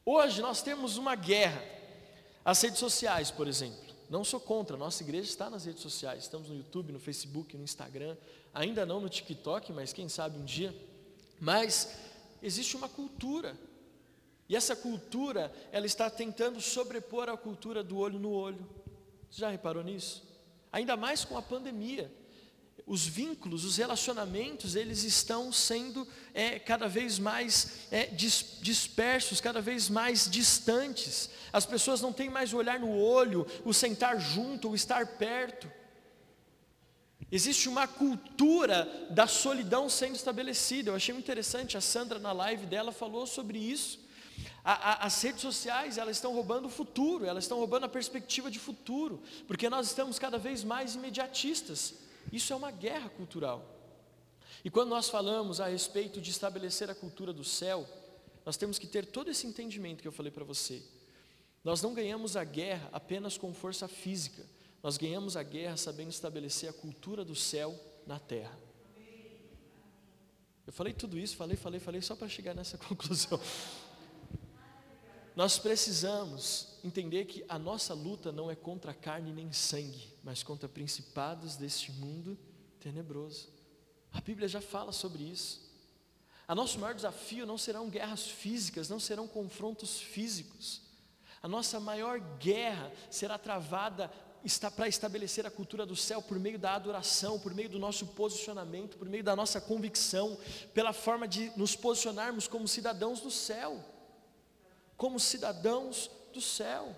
Hoje 0.05 0.41
nós 0.41 0.61
temos 0.61 0.97
uma 0.97 1.15
guerra, 1.15 1.63
as 2.43 2.61
redes 2.61 2.79
sociais, 2.79 3.31
por 3.31 3.47
exemplo. 3.47 3.91
Não 4.09 4.25
sou 4.25 4.41
contra, 4.41 4.75
nossa 4.75 5.03
igreja 5.03 5.29
está 5.29 5.49
nas 5.49 5.63
redes 5.63 5.81
sociais, 5.81 6.23
estamos 6.23 6.49
no 6.49 6.57
YouTube, 6.57 6.91
no 6.91 6.99
Facebook, 6.99 7.55
no 7.55 7.63
Instagram, 7.63 8.17
ainda 8.53 8.85
não 8.85 8.99
no 8.99 9.09
TikTok, 9.09 9.71
mas 9.71 9.93
quem 9.93 10.09
sabe 10.09 10.37
um 10.37 10.45
dia. 10.45 10.75
Mas 11.39 11.97
existe 12.41 12.75
uma 12.75 12.89
cultura, 12.89 13.57
e 14.51 14.55
essa 14.57 14.75
cultura, 14.75 15.49
ela 15.71 15.85
está 15.85 16.09
tentando 16.09 16.59
sobrepor 16.59 17.29
a 17.29 17.37
cultura 17.37 17.81
do 17.81 17.97
olho 17.97 18.19
no 18.19 18.31
olho. 18.31 18.69
Você 19.29 19.39
já 19.39 19.49
reparou 19.49 19.81
nisso? 19.81 20.27
Ainda 20.73 20.97
mais 20.97 21.23
com 21.23 21.37
a 21.37 21.41
pandemia. 21.41 22.11
Os 22.85 23.07
vínculos, 23.07 23.63
os 23.63 23.77
relacionamentos, 23.77 24.75
eles 24.75 25.03
estão 25.03 25.53
sendo 25.53 26.05
é, 26.33 26.59
cada 26.59 26.89
vez 26.89 27.17
mais 27.17 27.87
é, 27.91 28.07
dis, 28.07 28.57
dispersos, 28.59 29.39
cada 29.39 29.61
vez 29.61 29.87
mais 29.87 30.29
distantes. 30.29 31.29
As 31.53 31.65
pessoas 31.65 32.01
não 32.01 32.11
têm 32.11 32.29
mais 32.29 32.51
o 32.51 32.57
olhar 32.57 32.77
no 32.77 32.99
olho, 32.99 33.47
o 33.63 33.73
sentar 33.73 34.19
junto, 34.19 34.71
o 34.71 34.75
estar 34.75 35.17
perto. 35.17 35.71
Existe 37.31 37.69
uma 37.69 37.87
cultura 37.87 39.07
da 39.09 39.25
solidão 39.25 39.87
sendo 39.89 40.15
estabelecida. 40.15 40.91
Eu 40.91 40.95
achei 40.95 41.15
interessante, 41.15 41.77
a 41.77 41.81
Sandra 41.81 42.19
na 42.19 42.33
live 42.33 42.65
dela 42.65 42.91
falou 42.91 43.25
sobre 43.25 43.57
isso. 43.57 43.99
A, 44.63 44.73
a, 44.73 45.05
as 45.05 45.21
redes 45.21 45.41
sociais, 45.41 45.97
elas 45.97 46.17
estão 46.17 46.33
roubando 46.33 46.65
o 46.65 46.69
futuro, 46.69 47.25
elas 47.25 47.45
estão 47.45 47.57
roubando 47.57 47.85
a 47.85 47.89
perspectiva 47.89 48.51
de 48.51 48.59
futuro, 48.59 49.21
porque 49.47 49.69
nós 49.69 49.87
estamos 49.87 50.19
cada 50.19 50.37
vez 50.37 50.63
mais 50.63 50.95
imediatistas. 50.95 51.95
Isso 52.31 52.51
é 52.51 52.55
uma 52.55 52.69
guerra 52.69 53.09
cultural. 53.09 53.65
E 54.63 54.69
quando 54.69 54.89
nós 54.89 55.09
falamos 55.09 55.59
a 55.59 55.67
respeito 55.67 56.19
de 56.19 56.29
estabelecer 56.29 56.89
a 56.89 56.95
cultura 56.95 57.33
do 57.33 57.43
céu, 57.43 57.87
nós 58.45 58.57
temos 58.57 58.77
que 58.77 58.87
ter 58.87 59.05
todo 59.05 59.31
esse 59.31 59.47
entendimento 59.47 60.01
que 60.01 60.07
eu 60.07 60.11
falei 60.11 60.31
para 60.31 60.43
você. 60.43 60.83
Nós 61.63 61.81
não 61.81 61.93
ganhamos 61.93 62.35
a 62.35 62.43
guerra 62.43 62.89
apenas 62.91 63.37
com 63.37 63.53
força 63.53 63.87
física, 63.87 64.45
nós 64.83 64.97
ganhamos 64.97 65.37
a 65.37 65.43
guerra 65.43 65.77
sabendo 65.77 66.09
estabelecer 66.09 66.69
a 66.69 66.73
cultura 66.73 67.23
do 67.23 67.35
céu 67.35 67.77
na 68.05 68.19
terra. 68.19 68.57
Eu 70.65 70.73
falei 70.73 70.93
tudo 70.93 71.17
isso, 71.17 71.35
falei, 71.35 71.57
falei, 71.57 71.79
falei, 71.79 72.01
só 72.01 72.15
para 72.15 72.29
chegar 72.29 72.53
nessa 72.53 72.77
conclusão. 72.79 73.39
Nós 75.35 75.57
precisamos 75.57 76.77
entender 76.83 77.25
que 77.25 77.43
a 77.47 77.57
nossa 77.57 77.93
luta 77.93 78.31
não 78.31 78.51
é 78.51 78.55
contra 78.55 78.93
carne 78.93 79.31
nem 79.31 79.51
sangue, 79.51 80.13
mas 80.23 80.43
contra 80.43 80.67
principados 80.67 81.55
deste 81.55 81.91
mundo 81.91 82.37
tenebroso. 82.79 83.49
A 84.11 84.19
Bíblia 84.19 84.47
já 84.47 84.61
fala 84.61 84.91
sobre 84.91 85.23
isso. 85.23 85.71
A 86.47 86.53
nosso 86.53 86.79
maior 86.79 86.93
desafio 86.93 87.45
não 87.45 87.57
serão 87.57 87.89
guerras 87.89 88.27
físicas, 88.27 88.89
não 88.89 88.99
serão 88.99 89.27
confrontos 89.27 90.01
físicos. 90.01 90.81
A 91.41 91.47
nossa 91.47 91.79
maior 91.79 92.19
guerra 92.37 92.91
será 93.09 93.37
travada 93.37 94.11
está 94.43 94.71
para 94.71 94.87
estabelecer 94.87 95.45
a 95.45 95.51
cultura 95.51 95.85
do 95.85 95.95
céu 95.95 96.21
por 96.21 96.39
meio 96.39 96.57
da 96.57 96.73
adoração, 96.73 97.39
por 97.39 97.53
meio 97.53 97.69
do 97.69 97.79
nosso 97.79 98.07
posicionamento, 98.07 98.97
por 98.97 99.07
meio 99.07 99.23
da 99.23 99.35
nossa 99.35 99.61
convicção, 99.61 100.37
pela 100.73 100.93
forma 100.93 101.27
de 101.27 101.51
nos 101.55 101.75
posicionarmos 101.75 102.47
como 102.47 102.67
cidadãos 102.67 103.21
do 103.21 103.29
céu, 103.29 103.83
como 104.97 105.19
cidadãos 105.19 106.09
do 106.33 106.41
céu. 106.41 106.95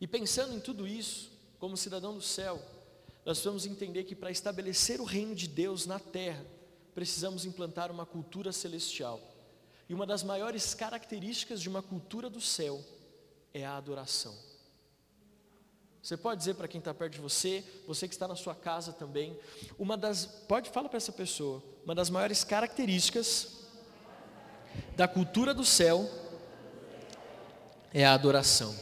E 0.00 0.06
pensando 0.06 0.54
em 0.54 0.60
tudo 0.60 0.86
isso, 0.86 1.30
como 1.58 1.76
cidadão 1.76 2.14
do 2.14 2.22
céu, 2.22 2.60
nós 3.24 3.42
vamos 3.42 3.66
entender 3.66 4.04
que 4.04 4.14
para 4.14 4.30
estabelecer 4.30 5.00
o 5.00 5.04
reino 5.04 5.34
de 5.34 5.48
Deus 5.48 5.86
na 5.86 5.98
terra, 5.98 6.44
precisamos 6.94 7.44
implantar 7.44 7.90
uma 7.90 8.06
cultura 8.06 8.52
celestial. 8.52 9.20
E 9.88 9.94
uma 9.94 10.06
das 10.06 10.22
maiores 10.22 10.74
características 10.74 11.60
de 11.60 11.68
uma 11.68 11.82
cultura 11.82 12.28
do 12.28 12.40
céu 12.40 12.82
é 13.52 13.64
a 13.64 13.76
adoração. 13.76 14.34
Você 16.06 16.16
pode 16.16 16.38
dizer 16.38 16.54
para 16.54 16.68
quem 16.68 16.78
está 16.78 16.94
perto 16.94 17.14
de 17.14 17.20
você, 17.20 17.64
você 17.84 18.06
que 18.06 18.14
está 18.14 18.28
na 18.28 18.36
sua 18.36 18.54
casa 18.54 18.92
também, 18.92 19.36
uma 19.76 19.96
das, 19.96 20.24
pode 20.24 20.70
falar 20.70 20.88
para 20.88 20.98
essa 20.98 21.10
pessoa, 21.10 21.60
uma 21.84 21.96
das 21.96 22.10
maiores 22.10 22.44
características 22.44 23.66
da 24.94 25.08
cultura 25.08 25.52
do 25.52 25.64
céu 25.64 26.08
é 27.92 28.06
a 28.06 28.14
adoração. 28.14 28.72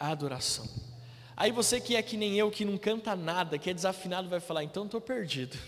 A 0.00 0.08
adoração. 0.08 0.66
Aí 1.36 1.52
você 1.52 1.78
que 1.78 1.96
é 1.96 2.02
que 2.02 2.16
nem 2.16 2.38
eu, 2.38 2.50
que 2.50 2.64
não 2.64 2.78
canta 2.78 3.14
nada, 3.14 3.58
que 3.58 3.68
é 3.68 3.74
desafinado, 3.74 4.26
vai 4.26 4.40
falar, 4.40 4.64
então 4.64 4.86
estou 4.86 5.02
perdido. 5.02 5.58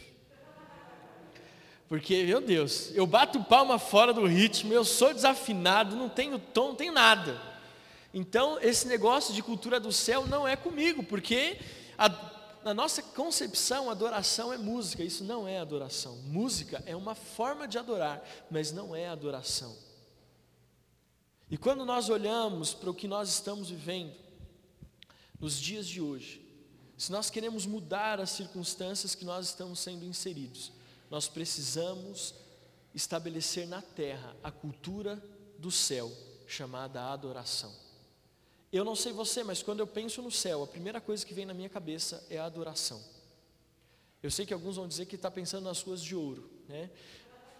Porque, 1.90 2.24
meu 2.24 2.40
Deus, 2.40 2.90
eu 2.94 3.06
bato 3.06 3.44
palma 3.44 3.78
fora 3.78 4.14
do 4.14 4.24
ritmo, 4.24 4.72
eu 4.72 4.82
sou 4.82 5.12
desafinado, 5.12 5.94
não 5.94 6.08
tenho 6.08 6.38
tom, 6.38 6.68
não 6.68 6.74
tenho 6.74 6.94
nada. 6.94 7.45
Então, 8.18 8.58
esse 8.62 8.88
negócio 8.88 9.34
de 9.34 9.42
cultura 9.42 9.78
do 9.78 9.92
céu 9.92 10.26
não 10.26 10.48
é 10.48 10.56
comigo, 10.56 11.02
porque 11.02 11.60
a, 11.98 12.08
na 12.64 12.72
nossa 12.72 13.02
concepção, 13.02 13.90
adoração 13.90 14.50
é 14.50 14.56
música, 14.56 15.04
isso 15.04 15.22
não 15.22 15.46
é 15.46 15.58
adoração. 15.58 16.16
Música 16.22 16.82
é 16.86 16.96
uma 16.96 17.14
forma 17.14 17.68
de 17.68 17.76
adorar, 17.76 18.26
mas 18.50 18.72
não 18.72 18.96
é 18.96 19.06
adoração. 19.06 19.76
E 21.50 21.58
quando 21.58 21.84
nós 21.84 22.08
olhamos 22.08 22.72
para 22.72 22.88
o 22.88 22.94
que 22.94 23.06
nós 23.06 23.28
estamos 23.28 23.68
vivendo, 23.68 24.16
nos 25.38 25.60
dias 25.60 25.86
de 25.86 26.00
hoje, 26.00 26.42
se 26.96 27.12
nós 27.12 27.28
queremos 27.28 27.66
mudar 27.66 28.18
as 28.18 28.30
circunstâncias 28.30 29.14
que 29.14 29.26
nós 29.26 29.48
estamos 29.48 29.78
sendo 29.78 30.06
inseridos, 30.06 30.72
nós 31.10 31.28
precisamos 31.28 32.34
estabelecer 32.94 33.68
na 33.68 33.82
terra 33.82 34.34
a 34.42 34.50
cultura 34.50 35.22
do 35.58 35.70
céu, 35.70 36.10
chamada 36.46 37.12
adoração. 37.12 37.84
Eu 38.76 38.84
não 38.84 38.94
sei 38.94 39.10
você, 39.10 39.42
mas 39.42 39.62
quando 39.62 39.80
eu 39.80 39.86
penso 39.86 40.20
no 40.20 40.30
céu, 40.30 40.62
a 40.62 40.66
primeira 40.66 41.00
coisa 41.00 41.24
que 41.24 41.32
vem 41.32 41.46
na 41.46 41.54
minha 41.54 41.68
cabeça 41.68 42.22
é 42.28 42.36
a 42.36 42.44
adoração. 42.44 43.02
Eu 44.22 44.30
sei 44.30 44.44
que 44.44 44.52
alguns 44.52 44.76
vão 44.76 44.86
dizer 44.86 45.06
que 45.06 45.16
está 45.16 45.30
pensando 45.30 45.64
nas 45.64 45.80
ruas 45.80 46.02
de 46.02 46.14
ouro, 46.14 46.50
né? 46.68 46.90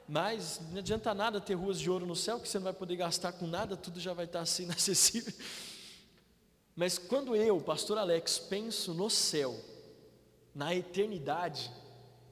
Mas 0.06 0.61
não 0.70 0.78
adianta 0.78 1.14
nada 1.14 1.40
ter 1.40 1.54
ruas 1.54 1.80
de 1.80 1.90
ouro 1.90 2.04
no 2.04 2.14
céu, 2.14 2.38
que 2.38 2.46
você 2.46 2.58
não 2.58 2.64
vai 2.64 2.75
poder 2.75 2.96
gastar 2.96 3.32
com 3.32 3.46
nada, 3.46 3.76
tudo 3.76 3.99
já 3.99 4.12
vai 4.12 4.26
estar 4.26 4.40
assim 4.40 4.64
inacessível. 4.68 5.32
Mas 6.75 6.99
quando 6.99 7.35
eu, 7.35 7.58
pastor 7.62 7.96
Alex, 7.96 8.38
penso 8.38 8.92
no 8.92 9.08
céu, 9.08 9.58
na 10.54 10.75
eternidade, 10.75 11.70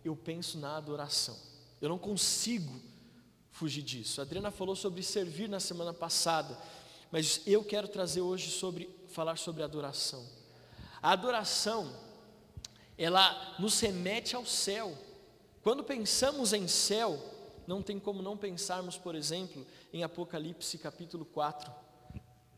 eu 0.04 0.14
penso 0.14 0.58
na 0.58 0.76
adoração. 0.76 1.38
Eu 1.80 1.88
não 1.88 1.98
consigo 1.98 2.80
fugir 3.50 3.82
disso. 3.82 4.20
A 4.20 4.24
Adriana 4.24 4.50
falou 4.50 4.76
sobre 4.76 5.02
servir 5.02 5.48
na 5.48 5.60
semana 5.60 5.94
passada, 5.94 6.58
mas 7.14 7.42
eu 7.46 7.62
quero 7.62 7.86
trazer 7.86 8.22
hoje 8.22 8.50
sobre 8.50 8.90
falar 9.06 9.38
sobre 9.38 9.62
adoração. 9.62 10.26
A 11.00 11.12
adoração, 11.12 11.94
ela 12.98 13.54
nos 13.56 13.78
remete 13.78 14.34
ao 14.34 14.44
céu. 14.44 14.98
Quando 15.62 15.84
pensamos 15.84 16.52
em 16.52 16.66
céu, 16.66 17.16
não 17.68 17.80
tem 17.80 18.00
como 18.00 18.20
não 18.20 18.36
pensarmos, 18.36 18.98
por 18.98 19.14
exemplo, 19.14 19.64
em 19.92 20.02
Apocalipse 20.02 20.76
capítulo 20.76 21.24
4. 21.24 21.72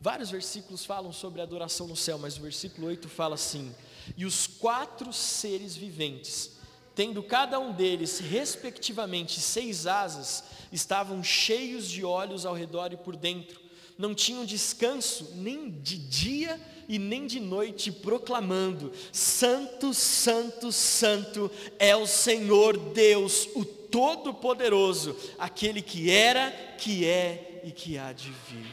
Vários 0.01 0.31
versículos 0.31 0.83
falam 0.83 1.13
sobre 1.13 1.39
adoração 1.39 1.85
no 1.87 1.95
céu, 1.95 2.17
mas 2.17 2.35
o 2.35 2.41
versículo 2.41 2.87
8 2.87 3.07
fala 3.07 3.35
assim: 3.35 3.71
E 4.17 4.25
os 4.25 4.47
quatro 4.47 5.13
seres 5.13 5.75
viventes, 5.75 6.53
tendo 6.95 7.21
cada 7.21 7.59
um 7.59 7.71
deles, 7.71 8.17
respectivamente, 8.17 9.39
seis 9.39 9.85
asas, 9.85 10.43
estavam 10.71 11.23
cheios 11.23 11.87
de 11.87 12.03
olhos 12.03 12.43
ao 12.43 12.55
redor 12.55 12.91
e 12.91 12.97
por 12.97 13.15
dentro, 13.15 13.66
não 13.97 14.13
tinham 14.13 14.45
descanso 14.45 15.33
nem 15.35 15.69
de 15.69 15.97
dia 15.97 16.59
e 16.87 16.99
nem 16.99 17.25
de 17.25 17.39
noite, 17.39 17.91
proclamando: 17.91 18.91
Santo, 19.11 19.93
Santo, 19.93 20.71
Santo 20.71 21.51
é 21.79 21.95
o 21.95 22.05
Senhor 22.05 22.77
Deus, 22.77 23.49
o 23.55 23.65
Todo-Poderoso, 23.65 25.15
aquele 25.39 25.81
que 25.81 26.11
era, 26.11 26.51
que 26.77 27.05
é 27.05 27.61
e 27.63 27.71
que 27.71 27.97
há 27.97 28.13
de 28.13 28.29
vir. 28.49 28.67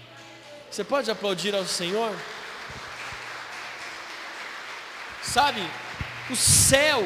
Você 0.70 0.84
pode 0.84 1.10
aplaudir 1.10 1.54
ao 1.54 1.64
Senhor? 1.64 2.14
Sabe, 5.22 5.60
o 6.30 6.36
céu 6.36 7.02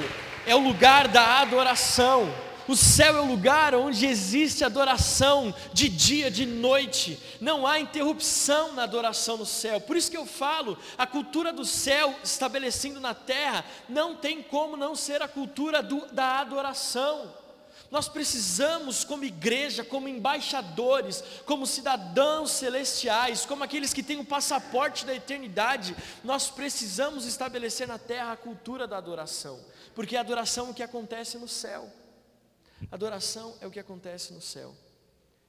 é 0.46 0.54
o 0.54 0.58
lugar 0.58 1.06
da 1.08 1.40
adoração. 1.40 2.34
O 2.68 2.76
céu 2.76 3.16
é 3.16 3.20
o 3.20 3.24
lugar 3.24 3.74
onde 3.74 4.04
existe 4.04 4.62
adoração 4.62 5.54
de 5.72 5.88
dia, 5.88 6.30
de 6.30 6.44
noite. 6.44 7.18
Não 7.40 7.66
há 7.66 7.80
interrupção 7.80 8.74
na 8.74 8.82
adoração 8.82 9.38
no 9.38 9.46
céu. 9.46 9.80
Por 9.80 9.96
isso 9.96 10.10
que 10.10 10.16
eu 10.18 10.26
falo, 10.26 10.78
a 10.98 11.06
cultura 11.06 11.50
do 11.50 11.64
céu 11.64 12.14
estabelecendo 12.22 13.00
na 13.00 13.14
terra 13.14 13.64
não 13.88 14.14
tem 14.14 14.42
como 14.42 14.76
não 14.76 14.94
ser 14.94 15.22
a 15.22 15.26
cultura 15.26 15.82
do, 15.82 16.04
da 16.12 16.40
adoração. 16.40 17.32
Nós 17.90 18.06
precisamos, 18.06 19.02
como 19.02 19.24
igreja, 19.24 19.82
como 19.82 20.06
embaixadores, 20.06 21.24
como 21.46 21.66
cidadãos 21.66 22.50
celestiais, 22.50 23.46
como 23.46 23.64
aqueles 23.64 23.94
que 23.94 24.02
têm 24.02 24.20
o 24.20 24.26
passaporte 24.26 25.06
da 25.06 25.14
eternidade, 25.14 25.96
nós 26.22 26.50
precisamos 26.50 27.24
estabelecer 27.24 27.88
na 27.88 27.96
terra 27.96 28.32
a 28.32 28.36
cultura 28.36 28.86
da 28.86 28.98
adoração, 28.98 29.58
porque 29.94 30.18
a 30.18 30.20
adoração 30.20 30.66
é 30.66 30.70
o 30.70 30.74
que 30.74 30.82
acontece 30.82 31.38
no 31.38 31.48
céu. 31.48 31.90
Adoração 32.90 33.54
é 33.60 33.66
o 33.66 33.70
que 33.70 33.80
acontece 33.80 34.32
no 34.32 34.40
céu. 34.40 34.74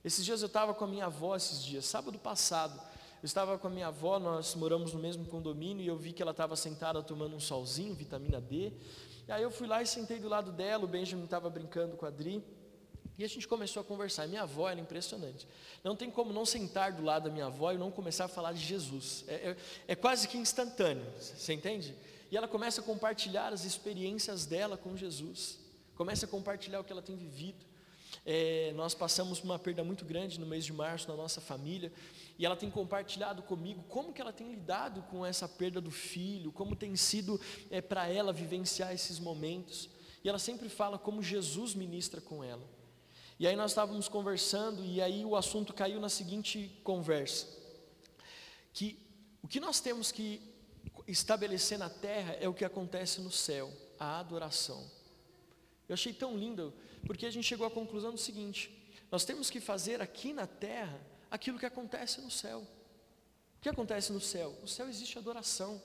Esses 0.04 0.24
dias 0.24 0.42
eu 0.42 0.48
estava 0.48 0.74
com 0.74 0.86
a 0.86 0.88
minha 0.88 1.06
avó, 1.06 1.36
esses 1.36 1.64
dias, 1.64 1.86
sábado 1.86 2.18
passado, 2.18 2.80
eu 3.22 3.26
estava 3.26 3.58
com 3.58 3.68
a 3.68 3.70
minha 3.70 3.88
avó, 3.88 4.18
nós 4.18 4.56
moramos 4.56 4.94
no 4.94 5.00
mesmo 5.00 5.26
condomínio 5.26 5.84
e 5.84 5.88
eu 5.88 5.98
vi 5.98 6.14
que 6.14 6.22
ela 6.22 6.32
estava 6.32 6.56
sentada 6.56 7.04
tomando 7.04 7.36
um 7.36 7.40
solzinho, 7.40 7.94
vitamina 7.94 8.40
D, 8.40 8.72
e 9.28 9.32
aí 9.32 9.44
eu 9.44 9.52
fui 9.52 9.68
lá 9.68 9.82
e 9.82 9.86
sentei 9.86 10.20
do 10.20 10.30
lado 10.30 10.52
dela, 10.52 10.86
o 10.86 10.88
Benjamin 10.88 11.26
estava 11.26 11.50
brincando 11.50 11.98
com 11.98 12.06
a 12.06 12.08
Adri, 12.08 12.44
e 13.18 13.24
a 13.26 13.28
gente 13.28 13.46
começou 13.46 13.82
a 13.82 13.84
conversar. 13.84 14.26
minha 14.28 14.44
avó 14.44 14.70
era 14.70 14.80
impressionante. 14.80 15.46
Não 15.84 15.94
tem 15.94 16.10
como 16.10 16.32
não 16.32 16.46
sentar 16.46 16.94
do 16.94 17.04
lado 17.04 17.26
da 17.26 17.30
minha 17.30 17.48
avó 17.48 17.74
e 17.74 17.78
não 17.78 17.92
começar 17.92 18.26
a 18.26 18.28
falar 18.30 18.54
de 18.54 18.62
Jesus. 18.62 19.26
É, 19.28 19.34
é, 19.34 19.58
é 19.90 19.96
quase 19.96 20.26
que 20.26 20.38
instantâneo, 20.38 21.06
você 21.20 21.54
entende? 21.54 21.94
E 22.32 22.38
ela 22.38 22.48
começa 22.48 22.80
a 22.80 22.84
compartilhar 22.84 23.52
as 23.52 23.66
experiências 23.66 24.46
dela 24.46 24.78
com 24.78 24.96
Jesus. 24.96 25.59
Começa 26.00 26.26
a 26.26 26.30
compartilhar 26.30 26.80
o 26.80 26.84
que 26.86 26.94
ela 26.94 27.02
tem 27.02 27.18
vivido. 27.18 27.66
É, 28.26 28.72
nós 28.74 28.94
passamos 28.94 29.44
uma 29.44 29.60
perda 29.60 29.84
muito 29.84 30.06
grande 30.06 30.40
no 30.40 30.46
mês 30.46 30.64
de 30.64 30.72
março 30.72 31.10
na 31.10 31.16
nossa 31.18 31.42
família 31.42 31.92
e 32.38 32.46
ela 32.46 32.56
tem 32.56 32.72
compartilhado 32.72 33.44
comigo 33.44 33.84
como 33.90 34.14
que 34.14 34.22
ela 34.22 34.32
tem 34.32 34.50
lidado 34.50 35.02
com 35.12 35.26
essa 35.26 35.46
perda 35.46 35.82
do 35.82 35.92
filho, 35.92 36.54
como 36.54 36.74
tem 36.74 36.96
sido 36.96 37.38
é, 37.70 37.82
para 37.82 38.08
ela 38.08 38.32
vivenciar 38.32 38.94
esses 38.94 39.20
momentos. 39.20 39.90
E 40.24 40.30
ela 40.30 40.40
sempre 40.40 40.70
fala 40.70 40.98
como 40.98 41.22
Jesus 41.22 41.76
ministra 41.76 42.22
com 42.22 42.42
ela. 42.42 42.64
E 43.38 43.46
aí 43.46 43.58
nós 43.58 43.72
estávamos 43.72 44.08
conversando 44.08 44.82
e 44.86 45.02
aí 45.02 45.26
o 45.26 45.36
assunto 45.36 45.74
caiu 45.74 46.00
na 46.00 46.08
seguinte 46.08 46.80
conversa: 46.82 47.46
que 48.72 48.98
o 49.44 49.50
que 49.50 49.60
nós 49.60 49.82
temos 49.82 50.14
que 50.14 50.42
estabelecer 51.06 51.78
na 51.78 51.90
terra 51.90 52.38
é 52.40 52.48
o 52.48 52.54
que 52.54 52.64
acontece 52.64 53.20
no 53.20 53.30
céu, 53.30 53.70
a 54.00 54.18
adoração. 54.18 54.98
Eu 55.90 55.96
achei 55.96 56.14
tão 56.14 56.38
lindo, 56.38 56.72
porque 57.06 57.26
a 57.26 57.32
gente 57.32 57.48
chegou 57.48 57.66
à 57.66 57.72
conclusão 57.72 58.12
do 58.12 58.18
seguinte: 58.18 58.72
nós 59.12 59.26
temos 59.26 59.50
que 59.50 59.60
fazer 59.60 60.02
aqui 60.02 60.32
na 60.32 60.46
terra 60.46 61.02
aquilo 61.32 61.58
que 61.58 61.66
acontece 61.66 62.22
no 62.22 62.30
céu. 62.30 62.60
O 63.58 63.62
que 63.62 63.70
acontece 63.70 64.14
no 64.14 64.22
céu? 64.22 64.56
No 64.62 64.68
céu 64.68 64.88
existe 64.88 65.18
adoração. 65.18 65.82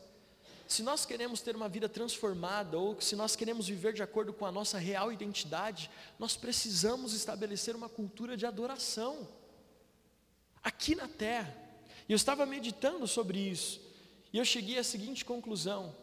Se 0.69 0.83
nós 0.83 1.05
queremos 1.05 1.41
ter 1.41 1.57
uma 1.57 1.69
vida 1.69 1.89
transformada, 1.89 2.79
ou 2.79 3.01
se 3.01 3.17
nós 3.17 3.35
queremos 3.35 3.67
viver 3.67 3.93
de 3.93 4.03
acordo 4.03 4.33
com 4.33 4.47
a 4.47 4.53
nossa 4.53 4.79
real 4.79 5.13
identidade, 5.13 5.91
nós 6.19 6.37
precisamos 6.37 7.13
estabelecer 7.13 7.75
uma 7.75 7.89
cultura 7.89 8.37
de 8.37 8.47
adoração, 8.47 9.29
aqui 10.63 10.95
na 10.95 11.09
terra. 11.09 11.55
E 12.09 12.13
eu 12.13 12.17
estava 12.17 12.47
meditando 12.47 13.07
sobre 13.07 13.39
isso, 13.39 13.81
e 14.33 14.39
eu 14.39 14.45
cheguei 14.45 14.79
à 14.79 14.85
seguinte 14.85 15.25
conclusão: 15.25 15.95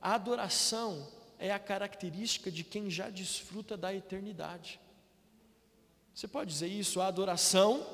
a 0.00 0.14
adoração 0.14 1.06
é 1.40 1.50
a 1.50 1.58
característica 1.58 2.50
de 2.50 2.62
quem 2.62 2.90
já 2.90 3.08
desfruta 3.08 3.74
da 3.74 3.94
eternidade. 3.94 4.78
Você 6.14 6.28
pode 6.28 6.50
dizer 6.50 6.68
isso? 6.68 7.00
A 7.00 7.06
adoração 7.06 7.84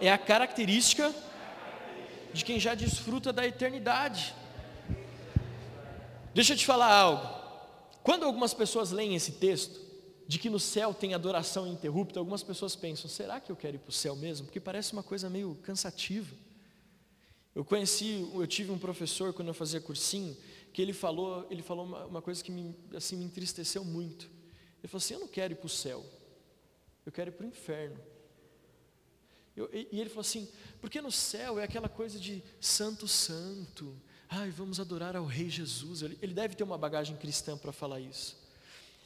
é 0.00 0.10
a 0.10 0.16
característica 0.16 1.12
de 2.32 2.44
quem 2.44 2.60
já 2.60 2.76
desfruta 2.76 3.32
da 3.32 3.44
eternidade. 3.44 4.34
Deixa 6.32 6.52
eu 6.52 6.56
te 6.56 6.64
falar 6.64 6.94
algo. 6.94 7.42
Quando 8.04 8.24
algumas 8.24 8.54
pessoas 8.54 8.92
leem 8.92 9.16
esse 9.16 9.32
texto, 9.32 9.80
de 10.28 10.38
que 10.38 10.48
no 10.48 10.60
céu 10.60 10.94
tem 10.94 11.14
adoração 11.14 11.66
ininterrupta, 11.66 12.20
algumas 12.20 12.42
pessoas 12.42 12.76
pensam: 12.76 13.10
será 13.10 13.40
que 13.40 13.50
eu 13.50 13.56
quero 13.56 13.76
ir 13.76 13.80
para 13.80 13.90
o 13.90 13.92
céu 13.92 14.14
mesmo? 14.14 14.46
Porque 14.46 14.60
parece 14.60 14.92
uma 14.92 15.02
coisa 15.02 15.28
meio 15.28 15.56
cansativa. 15.62 16.34
Eu 17.54 17.64
conheci, 17.64 18.30
eu 18.32 18.46
tive 18.46 18.70
um 18.70 18.78
professor 18.78 19.34
quando 19.34 19.48
eu 19.48 19.54
fazia 19.54 19.80
cursinho, 19.80 20.36
que 20.72 20.80
ele 20.80 20.92
falou, 20.92 21.46
ele 21.50 21.62
falou 21.62 21.84
uma, 21.84 22.06
uma 22.06 22.22
coisa 22.22 22.42
que 22.42 22.50
me, 22.50 22.74
assim, 22.94 23.16
me 23.16 23.24
entristeceu 23.24 23.84
muito. 23.84 24.30
Ele 24.80 24.88
falou 24.88 24.98
assim: 24.98 25.14
eu 25.14 25.20
não 25.20 25.28
quero 25.28 25.52
ir 25.52 25.56
para 25.56 25.66
o 25.66 25.70
céu, 25.70 26.04
eu 27.04 27.12
quero 27.12 27.30
ir 27.30 27.32
para 27.32 27.44
o 27.44 27.48
inferno. 27.48 28.00
Eu, 29.54 29.68
e, 29.72 29.88
e 29.92 30.00
ele 30.00 30.08
falou 30.08 30.22
assim: 30.22 30.48
porque 30.80 31.00
no 31.00 31.12
céu 31.12 31.58
é 31.58 31.64
aquela 31.64 31.88
coisa 31.88 32.18
de 32.18 32.42
santo, 32.60 33.06
santo, 33.06 34.00
ai, 34.28 34.50
vamos 34.50 34.80
adorar 34.80 35.14
ao 35.14 35.26
Rei 35.26 35.50
Jesus. 35.50 36.02
Ele, 36.02 36.18
ele 36.22 36.34
deve 36.34 36.54
ter 36.54 36.64
uma 36.64 36.78
bagagem 36.78 37.16
cristã 37.16 37.56
para 37.56 37.72
falar 37.72 38.00
isso. 38.00 38.40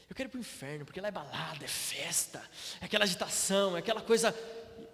Eu 0.08 0.14
quero 0.14 0.28
ir 0.28 0.30
para 0.30 0.38
o 0.38 0.40
inferno, 0.40 0.84
porque 0.84 1.00
lá 1.00 1.08
é 1.08 1.12
balada, 1.12 1.64
é 1.64 1.68
festa, 1.68 2.48
é 2.80 2.84
aquela 2.84 3.04
agitação, 3.04 3.76
é 3.76 3.80
aquela 3.80 4.00
coisa. 4.00 4.32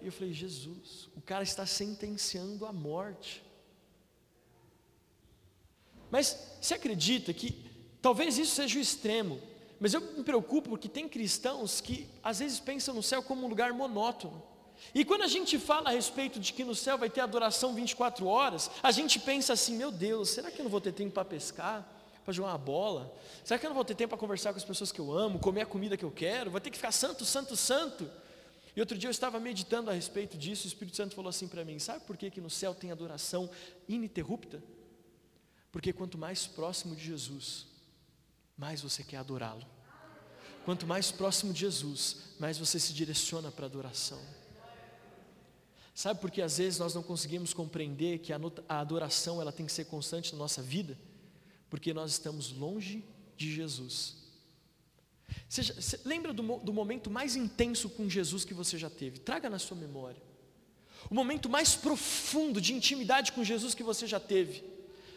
E 0.01 0.07
eu 0.07 0.11
falei: 0.11 0.33
Jesus, 0.33 1.07
o 1.15 1.21
cara 1.21 1.43
está 1.43 1.65
sentenciando 1.65 2.65
a 2.65 2.73
morte. 2.73 3.43
Mas 6.13 6.37
você 6.61 6.75
acredita 6.75 7.33
que 7.33 7.55
talvez 7.99 8.37
isso 8.37 8.53
seja 8.53 8.77
o 8.77 8.81
extremo, 8.81 9.41
mas 9.79 9.95
eu 9.95 9.99
me 9.99 10.23
preocupo 10.23 10.69
porque 10.69 10.87
tem 10.87 11.09
cristãos 11.09 11.81
que 11.81 12.07
às 12.21 12.37
vezes 12.37 12.59
pensam 12.59 12.93
no 12.93 13.01
céu 13.01 13.23
como 13.23 13.43
um 13.43 13.49
lugar 13.49 13.73
monótono. 13.73 14.43
E 14.93 15.03
quando 15.03 15.23
a 15.23 15.27
gente 15.27 15.57
fala 15.57 15.89
a 15.89 15.91
respeito 15.91 16.39
de 16.39 16.53
que 16.53 16.63
no 16.63 16.75
céu 16.75 16.99
vai 16.99 17.09
ter 17.09 17.21
adoração 17.21 17.73
24 17.73 18.27
horas, 18.27 18.69
a 18.83 18.91
gente 18.91 19.19
pensa 19.19 19.53
assim: 19.53 19.75
meu 19.75 19.89
Deus, 19.89 20.29
será 20.29 20.51
que 20.51 20.59
eu 20.59 20.63
não 20.63 20.69
vou 20.69 20.79
ter 20.79 20.91
tempo 20.91 21.13
para 21.13 21.25
pescar, 21.25 21.83
para 22.23 22.31
jogar 22.31 22.49
uma 22.49 22.59
bola? 22.59 23.11
Será 23.43 23.59
que 23.59 23.65
eu 23.65 23.71
não 23.71 23.75
vou 23.75 23.83
ter 23.83 23.95
tempo 23.95 24.09
para 24.09 24.19
conversar 24.19 24.51
com 24.53 24.57
as 24.57 24.63
pessoas 24.63 24.91
que 24.91 25.01
eu 25.01 25.11
amo, 25.11 25.39
comer 25.39 25.61
a 25.61 25.65
comida 25.65 25.97
que 25.97 26.05
eu 26.05 26.11
quero? 26.11 26.51
Vai 26.51 26.61
ter 26.61 26.69
que 26.69 26.77
ficar 26.77 26.91
santo, 26.91 27.25
santo, 27.25 27.57
santo. 27.57 28.07
E 28.75 28.79
outro 28.79 28.95
dia 28.95 29.07
eu 29.07 29.11
estava 29.11 29.39
meditando 29.39 29.89
a 29.89 29.93
respeito 29.93 30.37
disso, 30.37 30.65
o 30.65 30.67
Espírito 30.67 30.95
Santo 30.95 31.15
falou 31.15 31.29
assim 31.29 31.47
para 31.47 31.65
mim: 31.65 31.79
sabe 31.79 32.01
por 32.05 32.15
que, 32.15 32.29
que 32.29 32.39
no 32.39 32.51
céu 32.51 32.75
tem 32.75 32.91
adoração 32.91 33.49
ininterrupta? 33.89 34.61
Porque 35.73 35.91
quanto 35.91 36.19
mais 36.19 36.45
próximo 36.45 36.95
de 36.95 37.03
Jesus, 37.03 37.65
mais 38.55 38.79
você 38.79 39.03
quer 39.03 39.17
adorá-lo. 39.17 39.65
Quanto 40.65 40.85
mais 40.85 41.11
próximo 41.11 41.51
de 41.51 41.61
Jesus, 41.61 42.17
mais 42.39 42.59
você 42.59 42.79
se 42.79 42.93
direciona 42.93 43.51
para 43.51 43.65
a 43.65 43.69
adoração. 43.69 44.21
Sabe 45.95 46.21
por 46.21 46.29
que 46.29 46.43
às 46.43 46.59
vezes 46.59 46.77
nós 46.77 46.93
não 46.93 47.01
conseguimos 47.01 47.55
compreender 47.55 48.19
que 48.19 48.31
a 48.31 48.79
adoração 48.79 49.41
ela 49.41 49.51
tem 49.51 49.65
que 49.65 49.71
ser 49.71 49.85
constante 49.85 50.31
na 50.31 50.37
nossa 50.37 50.61
vida? 50.61 50.95
Porque 51.71 51.91
nós 51.91 52.11
estamos 52.11 52.51
longe 52.51 53.03
de 53.35 53.51
Jesus. 53.51 54.17
Seja, 55.49 55.75
lembra 56.05 56.31
do, 56.31 56.43
do 56.59 56.71
momento 56.71 57.09
mais 57.09 57.35
intenso 57.35 57.89
com 57.89 58.07
Jesus 58.07 58.45
que 58.45 58.53
você 58.53 58.77
já 58.77 58.91
teve? 58.91 59.17
Traga 59.17 59.49
na 59.49 59.57
sua 59.57 59.75
memória. 59.75 60.21
O 61.09 61.15
momento 61.15 61.49
mais 61.49 61.75
profundo 61.75 62.61
de 62.61 62.73
intimidade 62.73 63.31
com 63.31 63.43
Jesus 63.43 63.73
que 63.73 63.81
você 63.81 64.05
já 64.05 64.19
teve. 64.19 64.72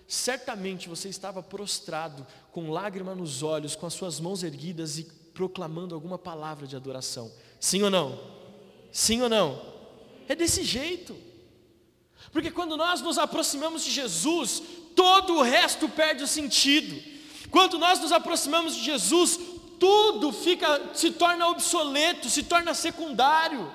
Certamente 0.09 0.89
você 0.89 1.09
estava 1.09 1.43
prostrado, 1.43 2.27
com 2.53 2.71
lágrima 2.71 3.15
nos 3.15 3.43
olhos, 3.43 3.75
com 3.75 3.87
as 3.87 3.95
suas 3.95 4.21
mãos 4.21 4.43
erguidas 4.43 4.99
e 4.99 5.05
proclamando 5.35 5.95
alguma 5.95 6.17
palavra 6.17 6.67
de 6.67 6.77
adoração. 6.77 7.31
Sim 7.61 7.83
ou 7.83 7.91
não? 7.91 8.19
Sim 8.93 9.23
ou 9.23 9.29
não? 9.29 9.61
É 10.29 10.35
desse 10.35 10.63
jeito. 10.63 11.17
Porque 12.33 12.51
quando 12.51 12.77
nós 12.77 13.01
nos 13.01 13.19
aproximamos 13.19 13.85
de 13.85 13.91
Jesus, 13.91 14.63
todo 14.95 15.37
o 15.37 15.43
resto 15.43 15.89
perde 15.89 16.23
o 16.23 16.27
sentido. 16.27 17.03
Quando 17.51 17.79
nós 17.79 18.01
nos 18.01 18.13
aproximamos 18.13 18.75
de 18.75 18.85
Jesus, 18.85 19.39
tudo 19.79 20.33
fica 20.33 20.95
se 20.95 21.11
torna 21.13 21.49
obsoleto, 21.49 22.31
se 22.31 22.43
torna 22.43 22.75
secundário. 22.75 23.73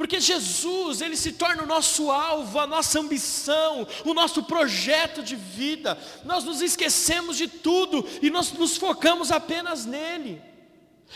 Porque 0.00 0.18
Jesus, 0.18 1.02
ele 1.02 1.14
se 1.14 1.32
torna 1.32 1.62
o 1.62 1.66
nosso 1.66 2.10
alvo, 2.10 2.58
a 2.58 2.66
nossa 2.66 2.98
ambição, 2.98 3.86
o 4.02 4.14
nosso 4.14 4.42
projeto 4.42 5.22
de 5.22 5.36
vida. 5.36 5.98
Nós 6.24 6.42
nos 6.42 6.62
esquecemos 6.62 7.36
de 7.36 7.46
tudo 7.46 8.08
e 8.22 8.30
nós 8.30 8.50
nos 8.52 8.78
focamos 8.78 9.30
apenas 9.30 9.84
nele. 9.84 10.40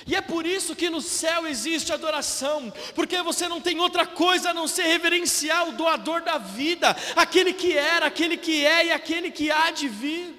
E 0.07 0.15
é 0.15 0.21
por 0.21 0.45
isso 0.45 0.77
que 0.77 0.91
no 0.91 1.01
céu 1.01 1.47
existe 1.47 1.95
adoração, 1.95 2.71
porque 2.95 3.23
você 3.23 3.49
não 3.49 3.59
tem 3.59 3.81
outra 3.81 4.05
coisa 4.05 4.51
a 4.51 4.55
não 4.55 4.69
ser 4.69 4.83
reverenciar 4.83 5.67
o 5.67 5.73
doador 5.73 6.21
da 6.21 6.37
vida, 6.37 6.95
aquele 7.17 7.55
que 7.55 7.73
era, 7.73 8.05
aquele 8.05 8.37
que 8.37 8.67
é 8.67 8.89
e 8.89 8.93
aquele 8.93 9.31
que 9.31 9.51
há 9.51 9.71
de 9.71 9.89
vir. 9.89 10.35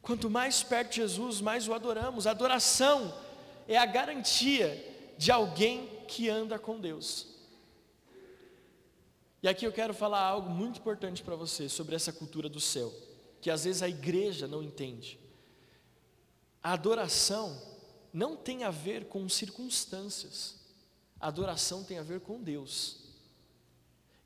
Quanto 0.00 0.30
mais 0.30 0.62
perto 0.62 0.88
de 0.88 0.96
Jesus, 1.02 1.42
mais 1.42 1.68
o 1.68 1.74
adoramos. 1.74 2.26
A 2.26 2.30
adoração 2.30 3.14
é 3.68 3.76
a 3.76 3.84
garantia 3.84 4.90
de 5.22 5.30
alguém 5.30 5.86
que 6.08 6.28
anda 6.28 6.58
com 6.58 6.80
Deus. 6.80 7.28
E 9.40 9.46
aqui 9.46 9.64
eu 9.64 9.70
quero 9.70 9.94
falar 9.94 10.20
algo 10.20 10.50
muito 10.50 10.80
importante 10.80 11.22
para 11.22 11.36
você 11.36 11.68
sobre 11.68 11.94
essa 11.94 12.12
cultura 12.12 12.48
do 12.48 12.58
céu, 12.58 12.92
que 13.40 13.48
às 13.48 13.62
vezes 13.62 13.84
a 13.84 13.88
igreja 13.88 14.48
não 14.48 14.64
entende. 14.64 15.20
A 16.60 16.72
adoração 16.72 17.56
não 18.12 18.36
tem 18.36 18.64
a 18.64 18.72
ver 18.72 19.04
com 19.04 19.28
circunstâncias, 19.28 20.56
a 21.20 21.28
adoração 21.28 21.84
tem 21.84 22.00
a 22.00 22.02
ver 22.02 22.18
com 22.18 22.42
Deus. 22.42 23.04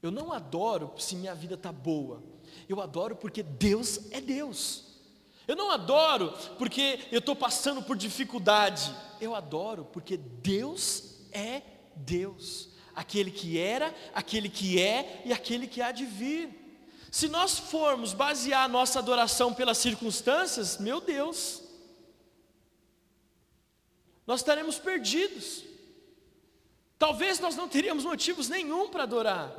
Eu 0.01 0.11
não 0.11 0.33
adoro 0.33 0.95
se 0.97 1.15
minha 1.15 1.35
vida 1.35 1.57
está 1.57 1.73
boa, 1.73 2.23
eu 2.67 2.81
adoro 2.81 3.15
porque 3.17 3.43
Deus 3.43 4.11
é 4.11 4.21
Deus. 4.23 4.96
Eu 5.47 5.55
não 5.55 5.71
adoro 5.71 6.33
porque 6.59 7.01
eu 7.13 7.21
estou 7.21 7.37
passando 7.37 7.83
por 7.83 7.97
dificuldade. 7.97 8.95
Eu 9.21 9.35
adoro 9.35 9.85
porque 9.85 10.17
Deus 10.17 11.21
é 11.33 11.63
Deus. 11.95 12.71
Aquele 12.95 13.31
que 13.31 13.59
era, 13.59 13.95
aquele 14.15 14.49
que 14.49 14.81
é 14.81 15.23
e 15.25 15.33
aquele 15.33 15.67
que 15.67 15.81
há 15.81 15.93
de 15.93 16.05
vir. 16.05 16.67
Se 17.11 17.29
nós 17.29 17.59
formos 17.59 18.13
basear 18.13 18.65
a 18.65 18.69
nossa 18.69 18.99
adoração 18.99 19.55
pelas 19.55 19.79
circunstâncias, 19.79 20.79
meu 20.79 21.01
Deus, 21.01 21.63
nós 24.27 24.41
estaremos 24.41 24.79
perdidos. 24.79 25.63
Talvez 26.99 27.39
nós 27.39 27.55
não 27.55 27.69
teríamos 27.69 28.05
motivos 28.05 28.49
nenhum 28.49 28.89
para 28.89 29.05
adorar. 29.05 29.55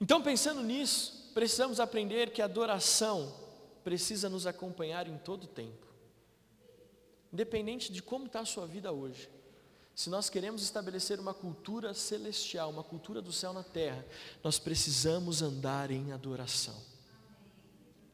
Então, 0.00 0.22
pensando 0.22 0.62
nisso, 0.62 1.17
precisamos 1.38 1.78
aprender 1.78 2.32
que 2.32 2.42
a 2.42 2.46
adoração 2.46 3.32
precisa 3.84 4.28
nos 4.28 4.44
acompanhar 4.44 5.06
em 5.06 5.16
todo 5.18 5.44
o 5.44 5.46
tempo, 5.46 5.86
independente 7.32 7.92
de 7.92 8.02
como 8.02 8.26
está 8.26 8.40
a 8.40 8.44
sua 8.44 8.66
vida 8.66 8.90
hoje. 8.90 9.30
Se 9.94 10.10
nós 10.10 10.28
queremos 10.28 10.64
estabelecer 10.64 11.20
uma 11.20 11.32
cultura 11.32 11.94
celestial, 11.94 12.70
uma 12.70 12.82
cultura 12.82 13.22
do 13.22 13.30
céu 13.30 13.52
na 13.52 13.62
terra, 13.62 14.04
nós 14.42 14.58
precisamos 14.58 15.40
andar 15.40 15.92
em 15.92 16.10
adoração. 16.10 16.74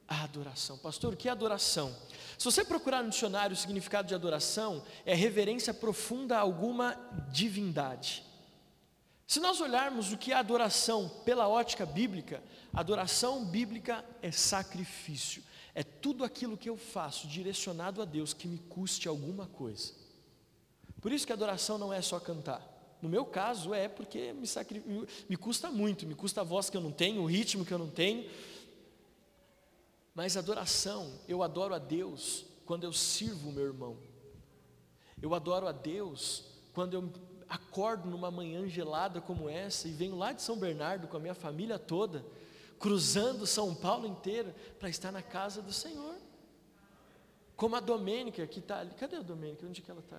A 0.06 0.24
adoração, 0.24 0.76
pastor, 0.76 1.14
o 1.14 1.16
que 1.16 1.26
é 1.26 1.32
adoração? 1.32 1.96
Se 2.36 2.44
você 2.44 2.62
procurar 2.62 3.02
no 3.02 3.08
dicionário 3.08 3.54
o 3.54 3.58
significado 3.58 4.06
de 4.06 4.14
adoração, 4.14 4.84
é 5.06 5.14
reverência 5.14 5.72
profunda 5.72 6.36
a 6.36 6.40
alguma 6.40 6.94
divindade. 7.32 8.22
Se 9.26 9.40
nós 9.40 9.60
olharmos 9.60 10.12
o 10.12 10.18
que 10.18 10.32
é 10.32 10.34
adoração 10.34 11.08
pela 11.24 11.48
ótica 11.48 11.86
bíblica, 11.86 12.42
adoração 12.72 13.44
bíblica 13.44 14.04
é 14.20 14.30
sacrifício, 14.30 15.42
é 15.74 15.82
tudo 15.82 16.24
aquilo 16.24 16.56
que 16.56 16.68
eu 16.68 16.76
faço 16.76 17.26
direcionado 17.26 18.02
a 18.02 18.04
Deus 18.04 18.32
que 18.32 18.46
me 18.46 18.58
custe 18.58 19.08
alguma 19.08 19.46
coisa. 19.46 19.92
Por 21.00 21.10
isso 21.10 21.26
que 21.26 21.32
adoração 21.32 21.78
não 21.78 21.92
é 21.92 22.00
só 22.00 22.20
cantar. 22.20 22.62
No 23.02 23.08
meu 23.08 23.26
caso 23.26 23.74
é 23.74 23.88
porque 23.88 24.32
me, 24.32 24.46
sacri... 24.46 24.82
me 25.28 25.36
custa 25.36 25.70
muito, 25.70 26.06
me 26.06 26.14
custa 26.14 26.40
a 26.40 26.44
voz 26.44 26.70
que 26.70 26.76
eu 26.76 26.80
não 26.80 26.92
tenho, 26.92 27.22
o 27.22 27.26
ritmo 27.26 27.64
que 27.64 27.74
eu 27.74 27.78
não 27.78 27.90
tenho. 27.90 28.30
Mas 30.14 30.36
adoração, 30.36 31.20
eu 31.26 31.42
adoro 31.42 31.74
a 31.74 31.78
Deus 31.78 32.46
quando 32.64 32.84
eu 32.84 32.92
sirvo 32.92 33.50
o 33.50 33.52
meu 33.52 33.64
irmão. 33.64 33.98
Eu 35.20 35.34
adoro 35.34 35.66
a 35.66 35.72
Deus 35.72 36.44
quando 36.72 36.94
eu 36.94 37.12
acordo 37.54 38.08
numa 38.08 38.30
manhã 38.30 38.66
gelada 38.68 39.20
como 39.20 39.48
essa 39.48 39.86
e 39.86 39.92
venho 39.92 40.16
lá 40.16 40.32
de 40.32 40.42
São 40.42 40.58
Bernardo 40.58 41.06
com 41.06 41.16
a 41.16 41.20
minha 41.20 41.34
família 41.34 41.78
toda, 41.78 42.24
cruzando 42.80 43.46
São 43.46 43.74
Paulo 43.74 44.06
inteira 44.06 44.54
para 44.78 44.88
estar 44.88 45.12
na 45.12 45.22
casa 45.22 45.62
do 45.62 45.72
Senhor. 45.72 46.16
Como 47.56 47.76
a 47.76 47.80
Domênica 47.80 48.44
que 48.46 48.58
está 48.58 48.80
ali, 48.80 48.92
cadê 48.94 49.16
a 49.16 49.22
Domênica? 49.22 49.64
Onde 49.64 49.80
que 49.80 49.90
ela 49.90 50.00
está? 50.00 50.18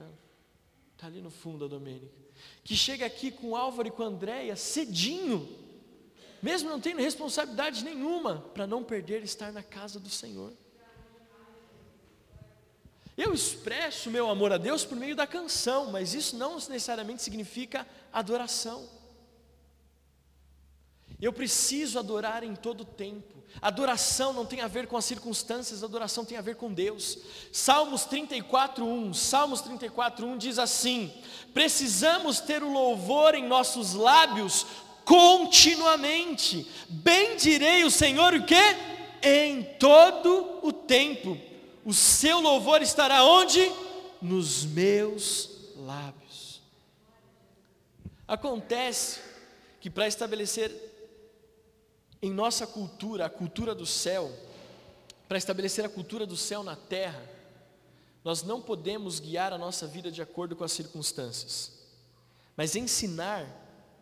Está 0.93 1.07
ali 1.07 1.21
no 1.21 1.29
fundo 1.29 1.65
a 1.65 1.67
Domênica. 1.67 2.15
Que 2.63 2.75
chega 2.75 3.05
aqui 3.05 3.31
com 3.31 3.49
o 3.49 3.55
Álvaro 3.55 3.89
e 3.89 3.91
com 3.91 4.03
a 4.03 4.07
Andréia 4.07 4.55
cedinho, 4.55 5.45
mesmo 6.41 6.69
não 6.69 6.79
tendo 6.79 7.01
responsabilidade 7.01 7.83
nenhuma, 7.83 8.39
para 8.53 8.65
não 8.65 8.81
perder 8.81 9.23
estar 9.23 9.51
na 9.51 9.61
casa 9.61 9.99
do 9.99 10.09
Senhor. 10.09 10.53
Eu 13.17 13.33
expresso 13.33 14.11
meu 14.11 14.29
amor 14.29 14.51
a 14.51 14.57
Deus 14.57 14.83
por 14.83 14.97
meio 14.97 15.15
da 15.15 15.25
canção, 15.25 15.89
mas 15.89 16.13
isso 16.13 16.35
não 16.35 16.55
necessariamente 16.55 17.23
significa 17.23 17.87
adoração. 18.11 18.89
Eu 21.21 21.31
preciso 21.31 21.97
adorar 21.97 22.43
em 22.43 22.53
todo 22.55 22.83
tempo. 22.83 23.41
Adoração 23.61 24.33
não 24.33 24.45
tem 24.45 24.59
a 24.59 24.67
ver 24.67 24.85
com 24.85 24.97
as 24.97 25.05
circunstâncias, 25.05 25.81
adoração 25.81 26.25
tem 26.25 26.37
a 26.37 26.41
ver 26.41 26.57
com 26.57 26.73
Deus. 26.73 27.17
Salmos 27.53 28.05
34:1, 28.05 29.13
Salmos 29.13 29.61
34:1 29.61 30.37
diz 30.37 30.59
assim: 30.59 31.13
Precisamos 31.53 32.41
ter 32.41 32.61
o 32.61 32.71
louvor 32.71 33.33
em 33.33 33.47
nossos 33.47 33.93
lábios 33.93 34.65
continuamente. 35.05 36.69
Bendirei 36.89 37.85
o 37.85 37.91
Senhor 37.91 38.33
o 38.33 38.45
quê? 38.45 38.75
Em 39.21 39.63
todo 39.79 40.59
o 40.61 40.73
tempo 40.73 41.54
o 41.85 41.93
seu 41.93 42.41
louvor 42.41 42.81
estará 42.81 43.23
onde? 43.23 43.71
Nos 44.19 44.65
meus 44.65 45.51
lábios. 45.77 46.61
Acontece 48.27 49.21
que 49.79 49.89
para 49.89 50.07
estabelecer 50.07 50.71
em 52.19 52.31
nossa 52.31 52.65
cultura, 52.65 53.27
a 53.27 53.29
cultura 53.29 53.75
do 53.75 53.85
céu, 53.85 54.31
para 55.27 55.37
estabelecer 55.37 55.85
a 55.85 55.89
cultura 55.89 56.25
do 56.25 56.35
céu 56.35 56.63
na 56.63 56.75
terra, 56.75 57.23
nós 58.23 58.41
não 58.41 58.59
podemos 58.59 59.19
guiar 59.19 59.53
a 59.53 59.57
nossa 59.57 59.85
vida 59.85 60.11
de 60.11 60.23
acordo 60.23 60.55
com 60.55 60.63
as 60.63 60.71
circunstâncias, 60.71 61.71
mas 62.57 62.75
ensinar 62.75 63.47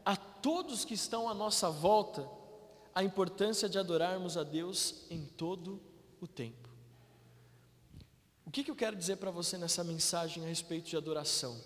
a 0.05 0.15
todos 0.15 0.85
que 0.85 0.93
estão 0.93 1.27
à 1.27 1.33
nossa 1.33 1.69
volta 1.69 2.25
a 2.95 3.03
importância 3.03 3.67
de 3.67 3.77
adorarmos 3.77 4.37
a 4.37 4.43
Deus 4.43 5.05
em 5.09 5.25
todo 5.25 5.81
o 6.21 6.27
tempo. 6.27 6.62
O 8.45 8.51
que, 8.51 8.63
que 8.63 8.71
eu 8.71 8.75
quero 8.75 8.95
dizer 8.95 9.17
para 9.17 9.31
você 9.31 9.57
nessa 9.57 9.83
mensagem 9.83 10.43
a 10.43 10.47
respeito 10.47 10.89
de 10.89 10.97
adoração? 10.97 11.59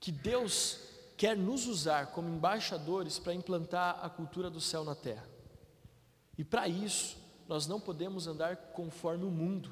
Que 0.00 0.10
Deus 0.10 0.78
quer 1.16 1.36
nos 1.36 1.66
usar 1.66 2.08
como 2.08 2.28
embaixadores 2.28 3.18
para 3.18 3.32
implantar 3.32 4.04
a 4.04 4.10
cultura 4.10 4.50
do 4.50 4.60
céu 4.60 4.82
na 4.84 4.94
terra. 4.94 5.24
E 6.36 6.44
para 6.44 6.66
isso, 6.66 7.16
nós 7.48 7.66
não 7.66 7.80
podemos 7.80 8.26
andar 8.26 8.56
conforme 8.56 9.24
o 9.24 9.30
mundo, 9.30 9.70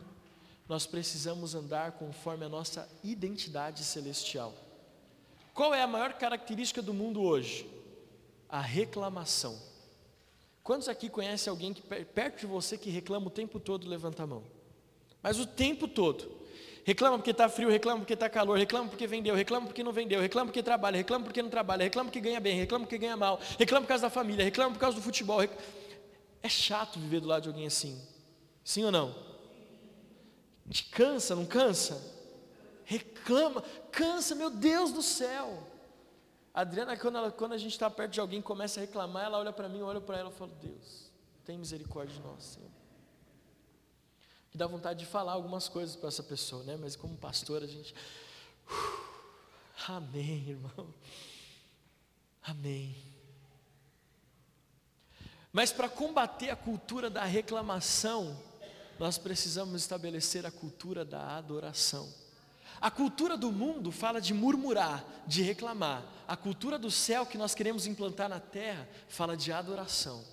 nós 0.68 0.86
precisamos 0.86 1.54
andar 1.54 1.92
conforme 1.92 2.44
a 2.44 2.48
nossa 2.48 2.88
identidade 3.02 3.82
celestial. 3.82 4.54
Qual 5.52 5.74
é 5.74 5.82
a 5.82 5.86
maior 5.86 6.12
característica 6.12 6.80
do 6.80 6.94
mundo 6.94 7.20
hoje? 7.20 7.68
A 8.48 8.60
reclamação. 8.60 9.60
Quantos 10.62 10.88
aqui 10.88 11.08
conhecem 11.08 11.50
alguém 11.50 11.74
que 11.74 11.82
perto 11.82 12.40
de 12.40 12.46
você 12.46 12.78
que 12.78 12.90
reclama 12.90 13.26
o 13.26 13.30
tempo 13.30 13.58
todo? 13.58 13.88
Levanta 13.88 14.22
a 14.22 14.26
mão. 14.26 14.59
Mas 15.22 15.38
o 15.38 15.46
tempo 15.46 15.86
todo. 15.86 16.40
Reclama 16.84 17.18
porque 17.18 17.30
está 17.30 17.48
frio, 17.48 17.68
reclama 17.68 18.00
porque 18.00 18.14
está 18.14 18.28
calor, 18.28 18.58
reclama 18.58 18.88
porque 18.88 19.06
vendeu, 19.06 19.34
reclama 19.34 19.66
porque 19.66 19.84
não 19.84 19.92
vendeu, 19.92 20.20
reclama 20.20 20.46
porque 20.46 20.62
trabalha, 20.62 20.96
reclama 20.96 21.24
porque 21.24 21.42
não 21.42 21.50
trabalha, 21.50 21.84
reclama 21.84 22.08
porque 22.08 22.20
ganha 22.20 22.40
bem, 22.40 22.56
reclama 22.58 22.84
porque 22.84 22.98
ganha 22.98 23.16
mal, 23.16 23.38
reclama 23.58 23.82
por 23.82 23.88
causa 23.88 24.02
da 24.02 24.10
família, 24.10 24.44
reclama 24.44 24.72
por 24.72 24.80
causa 24.80 24.96
do 24.96 25.02
futebol. 25.02 25.38
Rec... 25.40 25.50
É 26.42 26.48
chato 26.48 26.98
viver 26.98 27.20
do 27.20 27.28
lado 27.28 27.42
de 27.42 27.48
alguém 27.48 27.66
assim. 27.66 28.00
Sim 28.64 28.84
ou 28.84 28.90
não? 28.90 29.14
Te 30.70 30.84
cansa, 30.84 31.36
não 31.36 31.44
cansa? 31.44 32.02
Reclama, 32.84 33.62
cansa, 33.92 34.34
meu 34.34 34.48
Deus 34.48 34.90
do 34.90 35.02
céu. 35.02 35.62
A 36.54 36.62
Adriana, 36.62 36.96
quando, 36.96 37.18
ela, 37.18 37.30
quando 37.30 37.52
a 37.52 37.58
gente 37.58 37.72
está 37.72 37.90
perto 37.90 38.12
de 38.12 38.20
alguém 38.20 38.40
começa 38.40 38.80
a 38.80 38.82
reclamar, 38.82 39.26
ela 39.26 39.38
olha 39.38 39.52
para 39.52 39.68
mim, 39.68 39.80
eu 39.80 39.86
olho 39.86 40.00
para 40.00 40.18
ela 40.18 40.30
e 40.30 40.32
falo, 40.32 40.52
Deus, 40.60 41.12
tem 41.44 41.58
misericórdia 41.58 42.16
de 42.16 42.22
nós, 42.22 42.42
Senhor 42.42 42.79
que 44.50 44.58
dá 44.58 44.66
vontade 44.66 45.00
de 45.00 45.06
falar 45.06 45.32
algumas 45.32 45.68
coisas 45.68 45.96
para 45.96 46.08
essa 46.08 46.22
pessoa, 46.22 46.64
né? 46.64 46.76
Mas 46.76 46.96
como 46.96 47.16
pastor 47.16 47.62
a 47.62 47.66
gente, 47.66 47.94
uh, 48.68 49.10
Amém, 49.88 50.50
irmão. 50.50 50.94
Amém. 52.42 52.96
Mas 55.52 55.72
para 55.72 55.88
combater 55.88 56.50
a 56.50 56.56
cultura 56.56 57.08
da 57.08 57.24
reclamação, 57.24 58.40
nós 58.98 59.18
precisamos 59.18 59.80
estabelecer 59.80 60.44
a 60.44 60.50
cultura 60.50 61.04
da 61.04 61.36
adoração. 61.36 62.12
A 62.80 62.90
cultura 62.90 63.36
do 63.36 63.50
mundo 63.50 63.90
fala 63.90 64.20
de 64.20 64.32
murmurar, 64.32 65.04
de 65.26 65.42
reclamar. 65.42 66.04
A 66.28 66.36
cultura 66.36 66.78
do 66.78 66.90
céu 66.90 67.26
que 67.26 67.38
nós 67.38 67.54
queremos 67.54 67.86
implantar 67.86 68.28
na 68.28 68.40
terra 68.40 68.88
fala 69.08 69.36
de 69.36 69.52
adoração. 69.52 70.24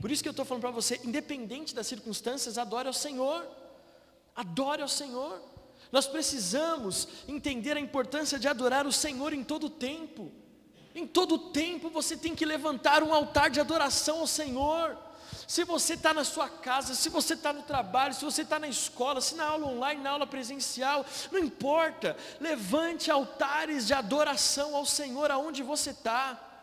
Por 0.00 0.10
isso 0.10 0.22
que 0.22 0.28
eu 0.28 0.32
estou 0.32 0.44
falando 0.44 0.62
para 0.62 0.70
você, 0.70 1.00
independente 1.04 1.74
das 1.74 1.86
circunstâncias, 1.86 2.58
adore 2.58 2.88
ao 2.88 2.94
Senhor. 2.94 3.46
Adore 4.34 4.82
ao 4.82 4.88
Senhor. 4.88 5.40
Nós 5.90 6.06
precisamos 6.06 7.08
entender 7.28 7.76
a 7.76 7.80
importância 7.80 8.38
de 8.38 8.48
adorar 8.48 8.86
o 8.86 8.92
Senhor 8.92 9.32
em 9.32 9.44
todo 9.44 9.66
o 9.66 9.70
tempo. 9.70 10.32
Em 10.94 11.06
todo 11.06 11.38
tempo 11.50 11.90
você 11.90 12.16
tem 12.16 12.34
que 12.34 12.44
levantar 12.44 13.02
um 13.02 13.12
altar 13.12 13.50
de 13.50 13.60
adoração 13.60 14.20
ao 14.20 14.26
Senhor. 14.26 14.96
Se 15.46 15.64
você 15.64 15.94
está 15.94 16.14
na 16.14 16.24
sua 16.24 16.48
casa, 16.48 16.94
se 16.94 17.08
você 17.08 17.34
está 17.34 17.52
no 17.52 17.62
trabalho, 17.62 18.14
se 18.14 18.24
você 18.24 18.42
está 18.42 18.58
na 18.58 18.68
escola, 18.68 19.20
se 19.20 19.34
na 19.34 19.44
aula 19.44 19.66
online, 19.66 20.02
na 20.02 20.10
aula 20.10 20.26
presencial, 20.26 21.04
não 21.30 21.38
importa, 21.38 22.16
levante 22.40 23.10
altares 23.10 23.86
de 23.86 23.94
adoração 23.94 24.74
ao 24.74 24.86
Senhor 24.86 25.30
aonde 25.30 25.62
você 25.62 25.90
está. 25.90 26.53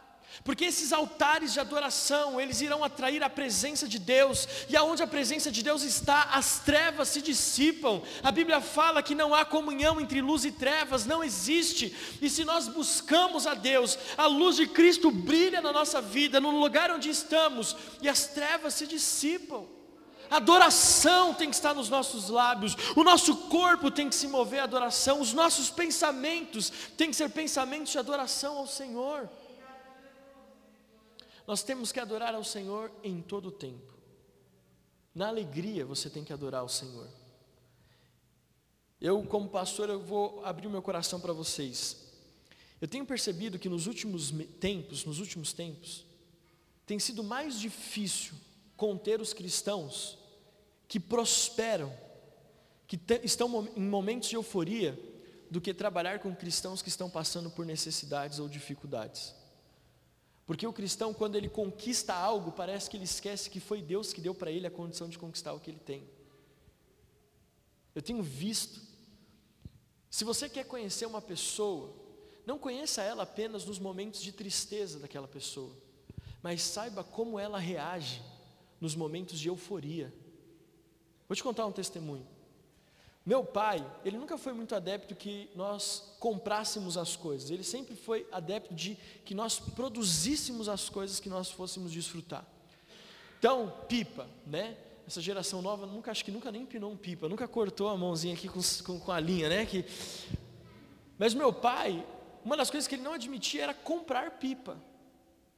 Porque 0.43 0.65
esses 0.65 0.91
altares 0.91 1.53
de 1.53 1.59
adoração, 1.59 2.39
eles 2.39 2.61
irão 2.61 2.83
atrair 2.83 3.21
a 3.23 3.29
presença 3.29 3.87
de 3.87 3.99
Deus, 3.99 4.47
e 4.69 4.75
aonde 4.75 5.03
a 5.03 5.07
presença 5.07 5.51
de 5.51 5.61
Deus 5.61 5.83
está, 5.83 6.29
as 6.33 6.59
trevas 6.59 7.09
se 7.09 7.21
dissipam. 7.21 8.01
A 8.23 8.31
Bíblia 8.31 8.59
fala 8.59 9.03
que 9.03 9.13
não 9.13 9.35
há 9.35 9.45
comunhão 9.45 9.99
entre 10.01 10.21
luz 10.21 10.43
e 10.43 10.51
trevas, 10.51 11.05
não 11.05 11.23
existe. 11.23 11.95
E 12.21 12.29
se 12.29 12.43
nós 12.43 12.67
buscamos 12.67 13.45
a 13.45 13.53
Deus, 13.53 13.97
a 14.17 14.25
luz 14.25 14.55
de 14.55 14.67
Cristo 14.67 15.11
brilha 15.11 15.61
na 15.61 15.71
nossa 15.71 16.01
vida, 16.01 16.39
no 16.39 16.59
lugar 16.59 16.89
onde 16.91 17.09
estamos, 17.09 17.75
e 18.01 18.09
as 18.09 18.25
trevas 18.25 18.73
se 18.73 18.87
dissipam. 18.87 19.67
Adoração 20.29 21.33
tem 21.33 21.49
que 21.49 21.55
estar 21.55 21.73
nos 21.73 21.89
nossos 21.89 22.29
lábios, 22.29 22.77
o 22.95 23.03
nosso 23.03 23.35
corpo 23.35 23.91
tem 23.91 24.07
que 24.07 24.15
se 24.15 24.29
mover 24.29 24.61
à 24.61 24.63
adoração, 24.63 25.19
os 25.19 25.33
nossos 25.33 25.69
pensamentos 25.69 26.71
têm 26.95 27.09
que 27.09 27.17
ser 27.17 27.29
pensamentos 27.29 27.91
de 27.91 27.99
adoração 27.99 28.57
ao 28.57 28.65
Senhor. 28.65 29.29
Nós 31.51 31.63
temos 31.63 31.91
que 31.91 31.99
adorar 31.99 32.33
ao 32.33 32.45
Senhor 32.45 32.89
em 33.03 33.21
todo 33.21 33.49
o 33.49 33.51
tempo. 33.51 33.93
Na 35.13 35.27
alegria 35.27 35.85
você 35.85 36.09
tem 36.09 36.23
que 36.23 36.31
adorar 36.31 36.61
ao 36.61 36.69
Senhor. 36.69 37.09
Eu, 39.01 39.21
como 39.23 39.49
pastor, 39.49 39.89
eu 39.89 39.99
vou 39.99 40.45
abrir 40.45 40.67
o 40.67 40.69
meu 40.69 40.81
coração 40.81 41.19
para 41.19 41.33
vocês. 41.33 42.07
Eu 42.79 42.87
tenho 42.87 43.05
percebido 43.05 43.59
que 43.59 43.67
nos 43.67 43.85
últimos 43.85 44.31
tempos, 44.61 45.03
nos 45.03 45.19
últimos 45.19 45.51
tempos, 45.51 46.05
tem 46.85 46.97
sido 46.99 47.21
mais 47.21 47.59
difícil 47.59 48.33
conter 48.77 49.19
os 49.19 49.33
cristãos 49.33 50.17
que 50.87 51.01
prosperam, 51.01 51.93
que 52.87 52.97
estão 53.25 53.67
em 53.75 53.89
momentos 53.89 54.29
de 54.29 54.37
euforia, 54.37 54.97
do 55.49 55.59
que 55.59 55.73
trabalhar 55.73 56.19
com 56.19 56.33
cristãos 56.33 56.81
que 56.81 56.87
estão 56.87 57.09
passando 57.09 57.49
por 57.49 57.65
necessidades 57.65 58.39
ou 58.39 58.47
dificuldades. 58.47 59.40
Porque 60.51 60.67
o 60.67 60.73
cristão, 60.73 61.13
quando 61.13 61.37
ele 61.37 61.47
conquista 61.47 62.13
algo, 62.13 62.51
parece 62.51 62.89
que 62.89 62.97
ele 62.97 63.05
esquece 63.05 63.49
que 63.49 63.61
foi 63.61 63.81
Deus 63.81 64.11
que 64.11 64.19
deu 64.19 64.35
para 64.35 64.51
ele 64.51 64.67
a 64.67 64.69
condição 64.69 65.07
de 65.07 65.17
conquistar 65.17 65.53
o 65.53 65.61
que 65.61 65.71
ele 65.71 65.79
tem. 65.79 66.05
Eu 67.95 68.01
tenho 68.01 68.21
visto. 68.21 68.81
Se 70.09 70.25
você 70.25 70.49
quer 70.49 70.65
conhecer 70.65 71.05
uma 71.05 71.21
pessoa, 71.21 71.95
não 72.45 72.59
conheça 72.59 73.01
ela 73.01 73.23
apenas 73.23 73.63
nos 73.63 73.79
momentos 73.79 74.21
de 74.21 74.33
tristeza 74.33 74.99
daquela 74.99 75.25
pessoa, 75.25 75.73
mas 76.43 76.61
saiba 76.61 77.01
como 77.01 77.39
ela 77.39 77.57
reage 77.57 78.21
nos 78.81 78.93
momentos 78.93 79.39
de 79.39 79.47
euforia. 79.47 80.13
Vou 81.29 81.35
te 81.37 81.43
contar 81.43 81.65
um 81.65 81.71
testemunho. 81.71 82.27
Meu 83.23 83.43
pai, 83.43 83.85
ele 84.03 84.17
nunca 84.17 84.35
foi 84.37 84.51
muito 84.51 84.73
adepto 84.73 85.15
que 85.15 85.49
nós 85.55 86.15
comprássemos 86.19 86.97
as 86.97 87.15
coisas, 87.15 87.51
ele 87.51 87.63
sempre 87.63 87.95
foi 87.95 88.27
adepto 88.31 88.73
de 88.73 88.97
que 89.23 89.35
nós 89.35 89.59
produzíssemos 89.59 90.67
as 90.67 90.89
coisas 90.89 91.19
que 91.19 91.29
nós 91.29 91.51
fôssemos 91.51 91.91
desfrutar. 91.91 92.45
Então, 93.37 93.73
pipa, 93.87 94.27
né? 94.45 94.75
Essa 95.05 95.21
geração 95.21 95.61
nova 95.61 95.85
nunca 95.85 96.09
acho 96.09 96.23
que 96.23 96.31
nunca 96.31 96.51
nem 96.51 96.65
pinou 96.65 96.91
um 96.91 96.97
pipa, 96.97 97.27
nunca 97.27 97.47
cortou 97.47 97.89
a 97.89 97.97
mãozinha 97.97 98.33
aqui 98.33 98.47
com, 98.47 98.59
com, 98.83 98.99
com 98.99 99.11
a 99.11 99.19
linha, 99.19 99.49
né? 99.49 99.65
Que... 99.65 99.85
Mas 101.17 101.33
meu 101.33 101.53
pai, 101.53 102.05
uma 102.43 102.57
das 102.57 102.71
coisas 102.71 102.87
que 102.87 102.95
ele 102.95 103.03
não 103.03 103.13
admitia 103.13 103.63
era 103.63 103.73
comprar 103.73 104.31
pipa. 104.39 104.77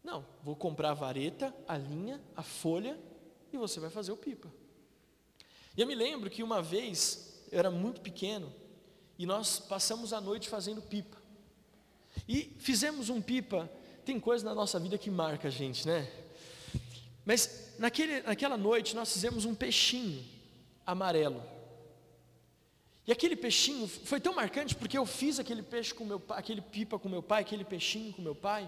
Não, 0.03 0.25
vou 0.43 0.55
comprar 0.55 0.91
a 0.91 0.93
vareta, 0.93 1.55
a 1.65 1.77
linha, 1.77 2.21
a 2.35 2.43
folha 2.43 2.99
e 3.53 3.57
você 3.57 3.79
vai 3.79 3.89
fazer 3.89 4.11
o 4.11 4.17
pipa. 4.17 4.51
E 5.77 5.81
eu 5.81 5.87
me 5.87 5.95
lembro 5.95 6.29
que 6.29 6.43
uma 6.43 6.61
vez 6.61 7.32
eu 7.53 7.59
era 7.59 7.69
muito 7.69 8.01
pequeno 8.01 8.51
e 9.17 9.27
nós 9.27 9.59
passamos 9.59 10.11
a 10.11 10.19
noite 10.19 10.49
fazendo 10.49 10.81
pipa. 10.81 11.17
E 12.27 12.55
fizemos 12.57 13.09
um 13.09 13.21
pipa, 13.21 13.69
tem 14.03 14.19
coisa 14.19 14.43
na 14.43 14.55
nossa 14.55 14.79
vida 14.79 14.97
que 14.97 15.11
marca 15.11 15.49
a 15.49 15.51
gente, 15.51 15.87
né? 15.87 16.11
Mas 17.23 17.75
naquele, 17.77 18.21
naquela 18.23 18.57
noite 18.57 18.95
nós 18.95 19.13
fizemos 19.13 19.45
um 19.45 19.53
peixinho 19.53 20.25
amarelo. 20.83 21.43
E 23.05 23.11
aquele 23.11 23.35
peixinho 23.35 23.87
foi 23.87 24.19
tão 24.19 24.33
marcante 24.33 24.73
porque 24.73 24.97
eu 24.97 25.05
fiz 25.05 25.39
aquele 25.39 25.61
peixe 25.61 25.93
com 25.93 26.03
meu 26.03 26.19
pai, 26.19 26.39
aquele 26.39 26.61
pipa 26.61 26.97
com 26.97 27.07
meu 27.07 27.21
pai, 27.21 27.41
aquele 27.41 27.63
peixinho 27.63 28.13
com 28.13 28.21
meu 28.21 28.33
pai, 28.33 28.67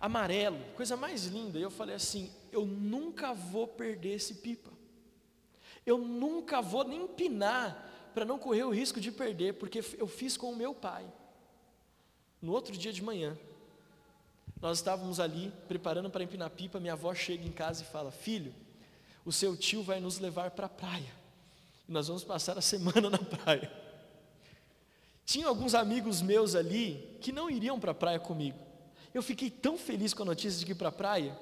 amarelo, 0.00 0.60
coisa 0.76 0.96
mais 0.96 1.26
linda. 1.26 1.58
E 1.58 1.62
eu 1.62 1.70
falei 1.70 1.96
assim: 1.96 2.30
eu 2.52 2.64
nunca 2.64 3.34
vou 3.34 3.66
perder 3.66 4.14
esse 4.14 4.34
pipa. 4.34 4.70
Eu 5.84 5.98
nunca 5.98 6.62
vou 6.62 6.84
nem 6.84 7.02
empinar 7.02 7.91
para 8.12 8.24
não 8.24 8.38
correr 8.38 8.64
o 8.64 8.70
risco 8.70 9.00
de 9.00 9.10
perder, 9.10 9.54
porque 9.54 9.82
eu 9.98 10.06
fiz 10.06 10.36
com 10.36 10.50
o 10.50 10.56
meu 10.56 10.74
pai. 10.74 11.04
No 12.40 12.52
outro 12.52 12.76
dia 12.76 12.92
de 12.92 13.02
manhã, 13.02 13.36
nós 14.60 14.78
estávamos 14.78 15.18
ali 15.18 15.52
preparando 15.66 16.08
para 16.08 16.22
empinar 16.22 16.50
pipa. 16.50 16.78
Minha 16.78 16.92
avó 16.92 17.14
chega 17.14 17.44
em 17.44 17.52
casa 17.52 17.82
e 17.82 17.86
fala: 17.86 18.10
Filho, 18.10 18.54
o 19.24 19.32
seu 19.32 19.56
tio 19.56 19.82
vai 19.82 20.00
nos 20.00 20.18
levar 20.18 20.52
para 20.52 20.66
a 20.66 20.68
praia. 20.68 21.12
E 21.88 21.92
nós 21.92 22.08
vamos 22.08 22.24
passar 22.24 22.56
a 22.56 22.60
semana 22.62 23.10
na 23.10 23.18
praia. 23.18 23.70
Tinha 25.24 25.46
alguns 25.46 25.74
amigos 25.74 26.20
meus 26.20 26.54
ali 26.54 27.18
que 27.20 27.32
não 27.32 27.50
iriam 27.50 27.78
para 27.78 27.92
a 27.92 27.94
praia 27.94 28.18
comigo. 28.18 28.58
Eu 29.14 29.22
fiquei 29.22 29.50
tão 29.50 29.76
feliz 29.76 30.14
com 30.14 30.22
a 30.22 30.26
notícia 30.26 30.64
de 30.64 30.70
ir 30.70 30.74
para 30.74 30.88
a 30.88 30.92
praia, 30.92 31.38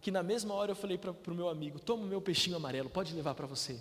que 0.00 0.10
na 0.10 0.22
mesma 0.22 0.54
hora 0.54 0.72
eu 0.72 0.76
falei 0.76 0.98
para 0.98 1.12
o 1.12 1.34
meu 1.34 1.48
amigo: 1.48 1.78
Toma 1.78 2.04
o 2.04 2.06
meu 2.06 2.20
peixinho 2.20 2.56
amarelo, 2.56 2.90
pode 2.90 3.14
levar 3.14 3.34
para 3.34 3.46
você. 3.46 3.80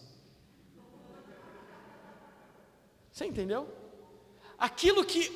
Você 3.11 3.25
entendeu? 3.25 3.67
Aquilo 4.57 5.03
que 5.03 5.31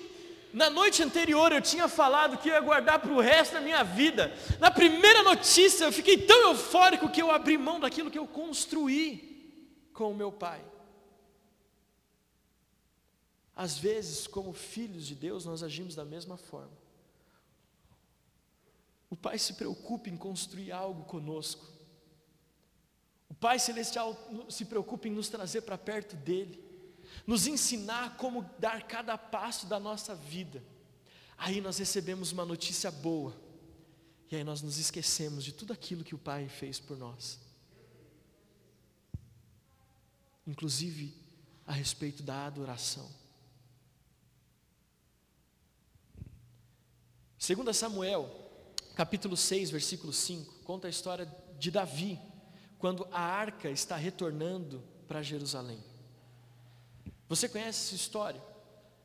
na 0.54 0.70
noite 0.70 1.04
anterior 1.04 1.52
eu 1.52 1.62
tinha 1.62 1.88
falado 1.88 2.38
que 2.38 2.48
ia 2.48 2.62
guardar 2.62 3.00
para 3.00 3.12
o 3.12 3.20
resto 3.20 3.56
da 3.56 3.62
minha 3.62 3.84
vida, 3.84 4.34
na 4.60 4.72
primeira 4.72 5.22
notícia 5.22 5.84
eu 5.84 5.92
fiquei 5.92 6.18
tão 6.18 6.50
eufórico 6.50 7.10
que 7.10 7.22
eu 7.22 7.30
abri 7.30 7.58
mão 7.58 7.80
daquilo 7.80 8.10
que 8.10 8.18
eu 8.18 8.28
construí 8.28 9.90
com 9.94 10.12
o 10.12 10.16
meu 10.16 10.32
pai. 10.32 10.64
Às 13.56 13.78
vezes, 13.78 14.28
como 14.28 14.52
filhos 14.52 15.06
de 15.06 15.16
Deus, 15.16 15.46
nós 15.46 15.64
agimos 15.64 15.96
da 15.96 16.04
mesma 16.04 16.36
forma. 16.36 16.78
O 19.10 19.16
Pai 19.16 19.40
se 19.40 19.54
preocupa 19.54 20.10
em 20.10 20.18
construir 20.18 20.74
algo 20.74 21.06
conosco. 21.06 21.66
O 23.30 23.34
Pai 23.34 23.58
Celestial 23.58 24.18
se 24.50 24.66
preocupa 24.66 25.08
em 25.08 25.12
nos 25.12 25.30
trazer 25.30 25.62
para 25.62 25.78
perto 25.78 26.18
dEle 26.18 26.65
nos 27.26 27.48
ensinar 27.48 28.18
como 28.18 28.50
dar 28.60 28.84
cada 28.84 29.18
passo 29.18 29.66
da 29.66 29.80
nossa 29.80 30.16
vida. 30.16 30.64
Aí 31.38 31.60
nós 31.60 31.78
recebemos 31.78 32.32
uma 32.32 32.46
notícia 32.46 32.92
boa, 32.92 33.36
e 34.32 34.36
aí 34.36 34.44
nós 34.44 34.62
nos 34.62 34.78
esquecemos 34.78 35.44
de 35.44 35.52
tudo 35.52 35.74
aquilo 35.74 36.04
que 36.04 36.16
o 36.16 36.20
Pai 36.20 36.48
fez 36.48 36.80
por 36.80 36.98
nós, 36.98 37.40
inclusive 40.48 41.14
a 41.66 41.74
respeito 41.74 42.24
da 42.24 42.46
adoração. 42.46 43.10
Segundo 47.38 47.74
Samuel, 47.74 48.30
capítulo 48.96 49.36
6, 49.36 49.72
versículo 49.72 50.14
5, 50.14 50.64
conta 50.64 50.88
a 50.88 50.90
história 50.90 51.32
de 51.60 51.70
Davi, 51.70 52.20
quando 52.80 53.08
a 53.12 53.20
arca 53.20 53.70
está 53.70 53.96
retornando 53.96 54.84
para 55.08 55.22
Jerusalém. 55.22 55.84
Você 57.28 57.50
conhece 57.50 57.88
essa 57.88 57.96
história? 57.96 58.42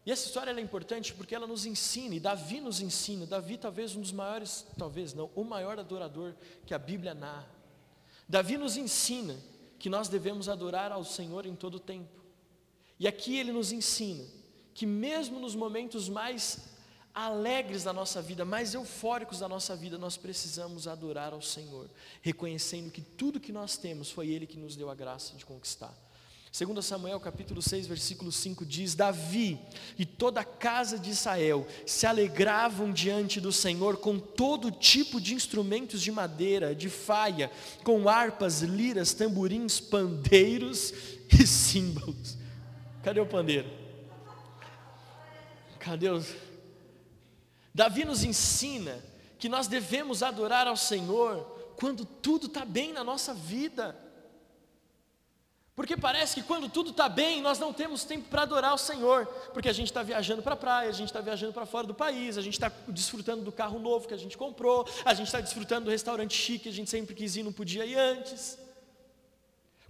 E 0.05 0.11
essa 0.11 0.27
história 0.27 0.51
é 0.51 0.61
importante 0.61 1.13
porque 1.13 1.35
ela 1.35 1.47
nos 1.47 1.67
ensina, 1.67 2.15
e 2.15 2.21
Davi 2.21 2.61
nos 2.61 2.81
ensina. 2.81 3.27
Davi, 3.27 3.59
talvez 3.59 3.95
um 3.95 4.01
dos 4.01 4.13
maiores, 4.13 4.67
talvez 4.79 5.13
não, 5.13 5.31
o 5.35 5.45
maior 5.45 5.79
adorador 5.79 6.35
que 6.67 6.75
a 6.75 6.79
Bíblia 6.79 7.15
narra. 7.15 7.49
Davi 8.29 8.57
nos 8.57 8.77
ensina 8.77 9.37
que 9.79 9.91
nós 9.91 10.09
devemos 10.09 10.49
adorar 10.49 10.93
ao 10.93 11.05
Senhor 11.05 11.47
em 11.47 11.55
todo 11.55 11.77
o 11.77 11.81
tempo. 11.81 12.21
E 12.99 13.09
aqui 13.09 13.39
ele 13.39 13.53
nos 13.53 13.73
ensina 13.73 14.25
que, 14.75 14.87
mesmo 14.87 15.41
nos 15.41 15.55
momentos 15.55 16.09
mais 16.09 16.69
alegres 17.15 17.85
da 17.85 17.93
nossa 17.93 18.23
vida, 18.23 18.45
mais 18.45 18.73
eufóricos 18.73 19.41
da 19.41 19.49
nossa 19.49 19.75
vida, 19.75 19.99
nós 19.99 20.17
precisamos 20.17 20.87
adorar 20.87 21.33
ao 21.33 21.43
Senhor, 21.43 21.91
reconhecendo 22.23 22.91
que 22.91 23.03
tudo 23.03 23.41
que 23.41 23.53
nós 23.53 23.77
temos 23.77 24.11
foi 24.11 24.29
Ele 24.29 24.47
que 24.47 24.59
nos 24.59 24.77
deu 24.77 24.89
a 24.91 24.95
graça 24.95 25.35
de 25.37 25.45
conquistar. 25.45 25.95
Segundo 26.53 26.83
Samuel 26.83 27.21
capítulo 27.21 27.63
6, 27.63 27.87
versículo 27.87 28.33
5 28.33 28.67
diz: 28.67 28.97
Davi 28.97 29.59
e 29.97 30.05
toda 30.05 30.41
a 30.41 30.45
casa 30.45 30.99
de 30.99 31.09
Israel 31.09 31.65
se 31.87 32.07
alegravam 32.07 32.93
diante 32.93 33.41
do 33.41 33.53
Senhor 33.53 33.99
com 33.99 34.19
todo 34.19 34.71
tipo 34.73 35.21
de 35.21 35.33
instrumentos 35.33 36.03
de 36.03 36.11
madeira, 36.11 36.75
de 36.75 36.89
faia, 36.89 37.53
com 37.85 38.09
harpas, 38.09 38.63
liras, 38.63 39.15
tamborins, 39.15 39.79
pandeiros 39.79 40.93
e 41.33 41.47
símbolos. 41.47 42.37
Cadê 43.05 43.21
o 43.21 43.27
pandeiro? 43.27 43.71
Cadê 45.79 46.09
os 46.09 46.35
Davi 47.73 48.05
nos 48.05 48.25
ensina 48.25 49.03
que 49.39 49.49
nós 49.49 49.69
devemos 49.69 50.23
adorar 50.23 50.67
ao 50.67 50.77
Senhor 50.77 51.39
quando 51.79 52.05
tudo 52.05 52.47
está 52.47 52.65
bem 52.65 52.93
na 52.93 53.05
nossa 53.05 53.33
vida. 53.33 53.97
Porque 55.75 55.97
parece 55.97 56.35
que 56.35 56.43
quando 56.43 56.69
tudo 56.69 56.91
está 56.91 57.09
bem, 57.09 57.41
nós 57.41 57.59
não 57.59 57.73
temos 57.73 58.05
tempo 58.05 58.29
para 58.29 58.43
adorar 58.43 58.75
o 58.75 58.79
Senhor, 58.79 59.27
porque 59.55 59.69
a 59.69 59.73
gente 59.73 59.87
está 59.87 60.03
viajando 60.03 60.43
para 60.43 60.55
a 60.55 60.57
praia, 60.57 60.89
a 60.89 60.93
gente 60.93 61.09
está 61.09 61.21
viajando 61.21 61.53
para 61.53 61.65
fora 61.65 61.87
do 61.87 61.95
país, 61.95 62.37
a 62.37 62.43
gente 62.43 62.55
está 62.55 62.71
desfrutando 62.89 63.43
do 63.43 63.53
carro 63.53 63.79
novo 63.79 64.07
que 64.07 64.15
a 64.15 64.19
gente 64.19 64.37
comprou, 64.37 64.87
a 65.05 65.15
gente 65.15 65.29
está 65.29 65.41
desfrutando 65.41 65.87
do 65.87 65.91
restaurante 65.91 66.35
chique 66.35 66.65
que 66.65 66.69
a 66.69 66.73
gente 66.73 66.91
sempre 66.91 67.15
quis 67.15 67.37
ir, 67.37 67.43
não 67.43 67.53
podia 67.53 67.87
ir 67.87 67.97
antes. 67.97 68.59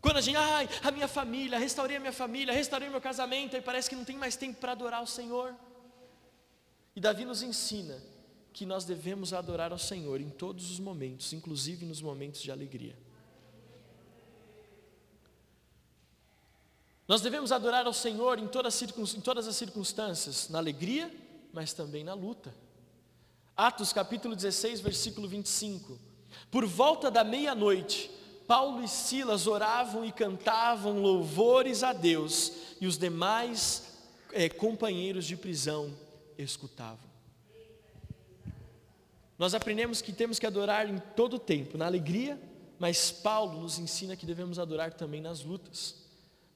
Quando 0.01 0.17
a 0.19 0.21
gente, 0.21 0.37
ai, 0.37 0.69
a 0.83 0.91
minha 0.91 1.09
família, 1.09 1.59
restaurei 1.59 1.97
a 1.97 2.01
minha 2.01 2.13
família, 2.13 2.55
restaurei 2.55 2.89
meu 2.89 3.01
casamento, 3.01 3.57
aí 3.57 3.63
parece 3.63 3.89
que 3.89 3.97
não 3.97 4.05
tem 4.05 4.17
mais 4.17 4.37
tempo 4.37 4.59
para 4.61 4.73
adorar 4.73 5.03
o 5.03 5.07
Senhor. 5.07 5.55
E 6.95 7.01
Davi 7.01 7.25
nos 7.25 7.43
ensina 7.43 8.01
que 8.53 8.65
nós 8.65 8.85
devemos 8.85 9.33
adorar 9.33 9.73
ao 9.73 9.79
Senhor 9.79 10.21
em 10.21 10.31
todos 10.31 10.71
os 10.71 10.81
momentos, 10.81 11.33
inclusive 11.33 11.85
nos 11.85 12.01
momentos 12.01 12.41
de 12.41 12.51
alegria. 12.51 12.97
Nós 17.11 17.21
devemos 17.21 17.51
adorar 17.51 17.87
ao 17.87 17.93
Senhor 17.93 18.39
em 18.39 18.47
todas, 18.47 18.81
em 18.81 19.21
todas 19.21 19.49
as 19.49 19.57
circunstâncias, 19.57 20.49
na 20.49 20.59
alegria, 20.59 21.13
mas 21.53 21.73
também 21.73 22.05
na 22.05 22.15
luta. 22.15 22.55
Atos 23.57 23.93
capítulo 23.93 24.37
16, 24.37 24.81
versículo 24.81 25.27
25. 25.27 25.99
Por 26.53 26.65
volta 26.65 27.11
da 27.11 27.25
meia-noite, 27.25 28.09
Paulo 28.47 28.81
e 28.81 28.87
Silas 28.87 29.49
oravam 29.49 30.05
e 30.05 30.13
cantavam 30.13 31.01
louvores 31.03 31.83
a 31.83 31.93
Deus, 31.93 32.53
e 32.81 32.87
os 32.87 32.97
demais 32.97 33.89
é, 34.33 34.49
companheiros 34.49 35.25
de 35.25 35.37
prisão 35.37 35.93
escutavam. 36.39 37.11
Nós 39.37 39.53
aprendemos 39.53 40.01
que 40.01 40.13
temos 40.13 40.39
que 40.39 40.47
adorar 40.47 40.89
em 40.89 41.01
todo 41.17 41.35
o 41.35 41.41
tempo, 41.41 41.77
na 41.77 41.87
alegria, 41.87 42.41
mas 42.79 43.11
Paulo 43.11 43.63
nos 43.63 43.81
ensina 43.81 44.15
que 44.15 44.25
devemos 44.25 44.61
adorar 44.61 44.93
também 44.93 45.21
nas 45.21 45.43
lutas. 45.43 46.00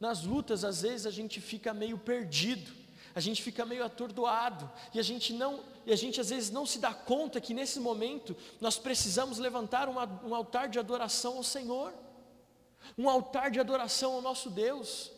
Nas 0.04 0.22
lutas, 0.22 0.64
às 0.64 0.82
vezes, 0.82 1.06
a 1.06 1.10
gente 1.10 1.40
fica 1.40 1.72
meio 1.72 1.96
perdido, 1.96 2.70
a 3.14 3.20
gente 3.20 3.42
fica 3.42 3.64
meio 3.64 3.82
atordoado, 3.82 4.70
e 4.92 5.00
a 5.00 5.02
gente 5.02 5.32
não, 5.32 5.60
e 5.86 5.92
a 5.94 5.96
gente 5.96 6.20
às 6.20 6.28
vezes 6.28 6.50
não 6.50 6.66
se 6.66 6.78
dá 6.78 6.92
conta 6.92 7.40
que 7.40 7.54
nesse 7.54 7.80
momento 7.80 8.36
nós 8.60 8.76
precisamos 8.76 9.38
levantar 9.38 9.88
uma, 9.88 10.04
um 10.22 10.34
altar 10.34 10.68
de 10.68 10.78
adoração 10.78 11.38
ao 11.38 11.42
Senhor, 11.42 11.94
um 12.98 13.08
altar 13.08 13.50
de 13.50 13.58
adoração 13.58 14.12
ao 14.12 14.20
nosso 14.20 14.50
Deus, 14.50 15.10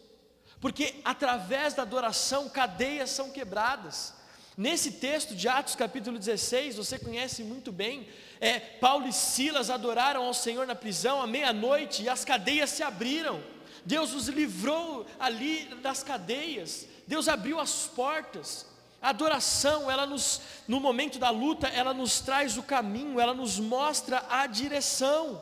porque 0.60 1.00
através 1.04 1.74
da 1.74 1.82
adoração 1.82 2.48
cadeias 2.48 3.10
são 3.10 3.32
quebradas. 3.32 4.14
Nesse 4.56 4.92
texto 4.92 5.34
de 5.34 5.48
Atos 5.48 5.74
capítulo 5.74 6.16
16, 6.16 6.76
você 6.76 6.96
conhece 6.96 7.42
muito 7.42 7.72
bem, 7.72 8.08
é, 8.40 8.60
Paulo 8.60 9.08
e 9.08 9.12
Silas 9.12 9.68
adoraram 9.68 10.24
ao 10.24 10.32
Senhor 10.32 10.64
na 10.64 10.76
prisão 10.76 11.20
à 11.20 11.26
meia-noite 11.26 12.04
e 12.04 12.08
as 12.08 12.24
cadeias 12.24 12.70
se 12.70 12.84
abriram. 12.84 13.55
Deus 13.86 14.12
os 14.12 14.26
livrou 14.28 15.06
ali 15.18 15.64
das 15.80 16.02
cadeias, 16.02 16.86
Deus 17.06 17.28
abriu 17.28 17.60
as 17.60 17.86
portas. 17.86 18.66
A 19.00 19.10
adoração, 19.10 19.88
ela 19.88 20.04
nos, 20.04 20.40
no 20.66 20.80
momento 20.80 21.18
da 21.18 21.30
luta, 21.30 21.68
ela 21.68 21.94
nos 21.94 22.20
traz 22.20 22.58
o 22.58 22.62
caminho, 22.62 23.20
ela 23.20 23.32
nos 23.32 23.60
mostra 23.60 24.26
a 24.28 24.46
direção. 24.46 25.40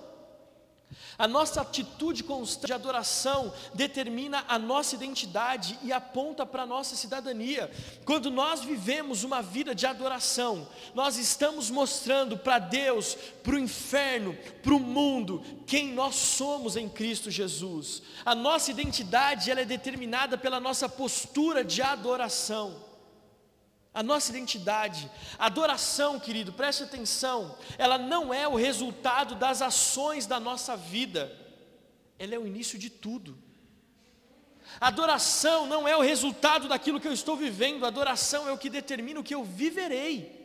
A 1.19 1.29
nossa 1.29 1.61
atitude 1.61 2.23
constante 2.23 2.67
de 2.67 2.73
adoração 2.73 3.53
determina 3.75 4.45
a 4.49 4.59
nossa 4.59 4.95
identidade 4.95 5.79
e 5.83 5.93
aponta 5.93 6.47
para 6.47 6.63
a 6.63 6.67
nossa 6.67 6.97
cidadania. 6.97 7.71
Quando 8.05 8.31
nós 8.31 8.63
vivemos 8.63 9.25
uma 9.25 9.43
vida 9.43 9.75
de 9.75 9.87
adoração, 9.87 10.69
nós 10.95 11.17
estamos 11.17 11.71
mostrando 11.71 12.37
para 12.37 12.59
Deus, 12.59 13.17
para 13.43 13.55
o 13.55 13.59
inferno, 13.59 14.37
para 14.63 14.75
o 14.75 14.81
mundo, 14.81 15.43
quem 15.67 15.93
nós 15.93 16.15
somos 16.15 16.77
em 16.77 16.89
Cristo 16.89 17.31
Jesus. 17.31 18.03
A 18.25 18.35
nossa 18.35 18.71
identidade 18.71 19.51
ela 19.51 19.61
é 19.61 19.65
determinada 19.65 20.39
pela 20.39 20.61
nossa 20.61 20.89
postura 20.89 21.65
de 21.65 21.83
adoração 21.83 22.84
a 23.95 24.03
nossa 24.03 24.31
identidade. 24.31 25.09
Adoração, 25.39 26.19
querido, 26.19 26.53
preste 26.53 26.83
atenção, 26.83 27.57
ela 27.79 27.97
não 27.97 28.35
é 28.35 28.47
o 28.49 28.57
resultado 28.57 29.37
das 29.37 29.63
ações 29.63 30.27
da 30.27 30.41
nossa 30.41 30.77
vida, 30.77 31.33
ela 32.19 32.35
é 32.35 32.39
o 32.39 32.47
início 32.47 32.77
de 32.77 32.91
tudo. 32.91 33.39
Adoração 34.81 35.67
não 35.67 35.87
é 35.87 35.97
o 35.97 36.01
resultado 36.01 36.67
daquilo 36.67 36.99
que 36.99 37.07
eu 37.07 37.13
estou 37.13 37.37
vivendo, 37.37 37.87
adoração 37.87 38.49
é 38.49 38.53
o 38.53 38.59
que 38.59 38.69
determina 38.69 39.21
o 39.21 39.25
que 39.25 39.35
eu 39.35 39.45
viverei, 39.45 40.45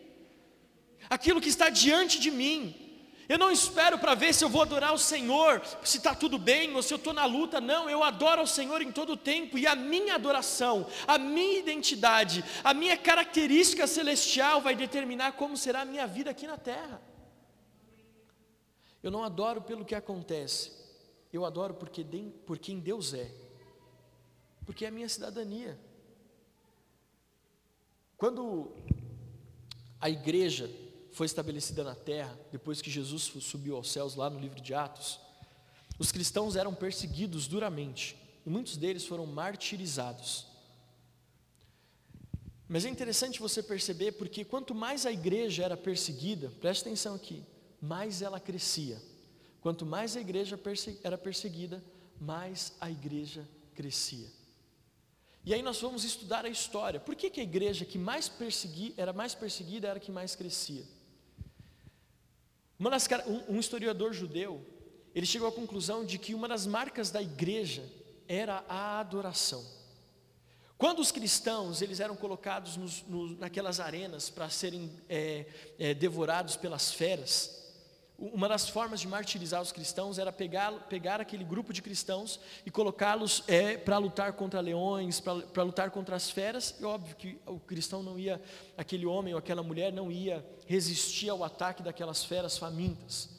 aquilo 1.10 1.42
que 1.42 1.50
está 1.50 1.70
diante 1.70 2.20
de 2.20 2.30
mim. 2.30 2.89
Eu 3.30 3.38
não 3.38 3.52
espero 3.52 4.00
para 4.00 4.16
ver 4.16 4.34
se 4.34 4.44
eu 4.44 4.50
vou 4.50 4.64
adorar 4.64 4.92
o 4.92 4.98
Senhor, 4.98 5.62
se 5.84 5.98
está 5.98 6.16
tudo 6.16 6.40
bem 6.40 6.76
ou 6.76 6.82
se 6.82 6.92
eu 6.92 6.98
estou 6.98 7.14
na 7.14 7.26
luta. 7.26 7.62
Não, 7.62 7.88
eu 7.88 8.04
adoro 8.04 8.42
ao 8.42 8.48
Senhor 8.48 8.82
em 8.82 8.92
todo 8.92 9.14
o 9.14 9.18
tempo 9.18 9.56
e 9.56 9.68
a 9.68 9.76
minha 9.76 10.16
adoração, 10.16 10.88
a 11.08 11.20
minha 11.20 11.60
identidade, 11.60 12.44
a 12.64 12.74
minha 12.74 12.98
característica 12.98 13.86
celestial 13.86 14.62
vai 14.62 14.76
determinar 14.76 15.34
como 15.34 15.56
será 15.56 15.82
a 15.82 15.86
minha 15.86 16.08
vida 16.08 16.32
aqui 16.32 16.48
na 16.48 16.58
terra. 16.58 17.00
Eu 19.04 19.12
não 19.12 19.24
adoro 19.24 19.62
pelo 19.62 19.86
que 19.86 19.94
acontece, 19.94 20.72
eu 21.32 21.46
adoro 21.46 21.76
porque 21.76 22.04
por 22.48 22.58
quem 22.58 22.80
Deus 22.80 23.14
é, 23.14 23.32
porque 24.66 24.86
é 24.86 24.88
a 24.88 24.92
minha 24.92 25.08
cidadania. 25.08 25.80
Quando 28.18 28.76
a 30.02 30.10
igreja 30.10 30.89
foi 31.12 31.26
estabelecida 31.26 31.84
na 31.84 31.96
terra, 31.96 32.38
depois 32.52 32.82
que 32.82 32.90
Jesus 32.90 33.24
subiu 33.44 33.76
aos 33.76 33.92
céus, 33.92 34.16
lá 34.16 34.30
no 34.30 34.40
livro 34.40 34.62
de 34.62 34.74
Atos, 34.74 35.20
os 35.98 36.12
cristãos 36.12 36.56
eram 36.56 36.74
perseguidos 36.74 37.48
duramente, 37.48 38.16
e 38.46 38.50
muitos 38.50 38.78
deles 38.78 39.06
foram 39.06 39.26
martirizados. 39.26 40.48
Mas 42.68 42.86
é 42.86 42.90
interessante 42.90 43.40
você 43.40 43.64
perceber, 43.64 44.14
porque 44.14 44.46
quanto 44.46 44.76
mais 44.76 45.06
a 45.06 45.12
igreja 45.12 45.64
era 45.64 45.76
perseguida, 45.76 46.52
preste 46.62 46.82
atenção 46.82 47.16
aqui, 47.16 47.44
mais 47.82 48.22
ela 48.22 48.40
crescia. 48.40 49.02
Quanto 49.60 49.86
mais 49.86 50.16
a 50.16 50.22
igreja 50.22 50.60
era 51.04 51.18
perseguida, 51.18 51.84
mais 52.20 52.74
a 52.80 52.90
igreja 52.90 53.48
crescia. 53.74 54.28
E 55.44 55.54
aí 55.54 55.62
nós 55.62 55.82
vamos 55.82 56.04
estudar 56.04 56.46
a 56.46 56.50
história. 56.50 57.00
Por 57.00 57.16
que, 57.16 57.30
que 57.30 57.40
a 57.40 57.44
igreja 57.44 57.86
que 57.86 57.98
mais 57.98 58.30
persegui, 58.30 58.94
era 58.96 59.12
mais 59.12 59.34
perseguida 59.34 59.88
era 59.88 59.98
a 59.98 60.00
que 60.00 60.12
mais 60.12 60.36
crescia? 60.36 60.84
Das, 62.80 63.08
um, 63.28 63.56
um 63.56 63.60
historiador 63.60 64.14
judeu, 64.14 64.66
ele 65.14 65.26
chegou 65.26 65.48
à 65.48 65.52
conclusão 65.52 66.06
de 66.06 66.18
que 66.18 66.34
uma 66.34 66.48
das 66.48 66.66
marcas 66.66 67.12
da 67.12 67.22
igreja 67.22 67.84
era 68.28 68.64
a 68.70 69.00
adoração. 69.00 69.66
Quando 70.78 71.00
os 71.00 71.12
cristãos 71.12 71.82
eles 71.82 72.00
eram 72.00 72.16
colocados 72.16 72.78
nos, 72.78 73.04
no, 73.04 73.36
naquelas 73.38 73.82
arenas 73.82 74.30
para 74.30 74.50
serem 74.50 74.90
é, 75.10 75.46
é, 75.78 75.94
devorados 75.94 76.56
pelas 76.56 76.94
feras, 76.94 77.59
uma 78.20 78.50
das 78.50 78.68
formas 78.68 79.00
de 79.00 79.08
martirizar 79.08 79.62
os 79.62 79.72
cristãos 79.72 80.20
era 80.20 80.32
pegar, 80.32 80.72
pegar 80.90 81.22
aquele 81.22 81.44
grupo 81.44 81.72
de 81.72 81.82
cristãos 81.82 82.40
e 82.66 82.72
colocá-los 82.72 83.44
é, 83.48 83.78
para 83.78 83.98
lutar 83.98 84.34
contra 84.34 84.60
leões, 84.60 85.22
para 85.22 85.64
lutar 85.64 85.90
contra 85.90 86.18
as 86.18 86.30
feras. 86.30 86.76
E 86.80 86.84
óbvio 86.84 87.16
que 87.16 87.40
o 87.46 87.60
cristão 87.60 88.04
não 88.04 88.20
ia, 88.20 88.42
aquele 88.78 89.06
homem 89.06 89.34
ou 89.34 89.40
aquela 89.40 89.64
mulher 89.64 89.94
não 89.94 90.12
ia 90.12 90.46
resistir 90.68 91.30
ao 91.30 91.44
ataque 91.44 91.82
daquelas 91.82 92.24
feras 92.24 92.58
famintas. 92.58 93.30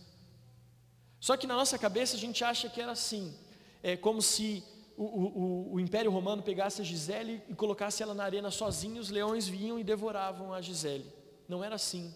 Só 1.21 1.37
que 1.37 1.47
na 1.47 1.55
nossa 1.55 1.79
cabeça 1.79 2.17
a 2.17 2.19
gente 2.19 2.43
acha 2.43 2.69
que 2.71 2.81
era 2.81 2.93
assim, 2.93 3.37
é 3.83 3.99
como 3.99 4.23
se 4.23 4.65
o, 4.97 5.05
o, 5.05 5.75
o 5.75 5.81
Império 5.81 6.11
Romano 6.11 6.43
pegasse 6.43 6.81
a 6.81 6.85
Gisele 6.85 7.43
e 7.49 7.55
colocasse 7.55 8.03
ela 8.03 8.15
na 8.15 8.25
arena 8.25 8.51
sozinha, 8.51 9.01
os 9.01 9.11
leões 9.11 9.47
vinham 9.47 9.79
e 9.79 9.85
devoravam 9.85 10.55
a 10.55 10.63
Gisele. 10.63 11.07
Não 11.47 11.63
era 11.63 11.75
assim. 11.75 12.15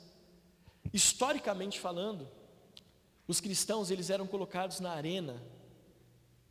Historicamente 0.93 1.81
falando, 1.81 2.29
os 3.27 3.41
cristãos, 3.41 3.91
eles 3.91 4.11
eram 4.11 4.27
colocados 4.27 4.81
na 4.81 4.91
arena, 4.93 5.43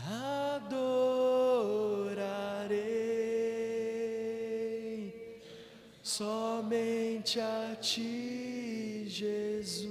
adorarei 0.07 0.85
somente 6.03 7.39
a 7.39 7.75
Ti, 7.81 9.05
Jesus. 9.07 9.89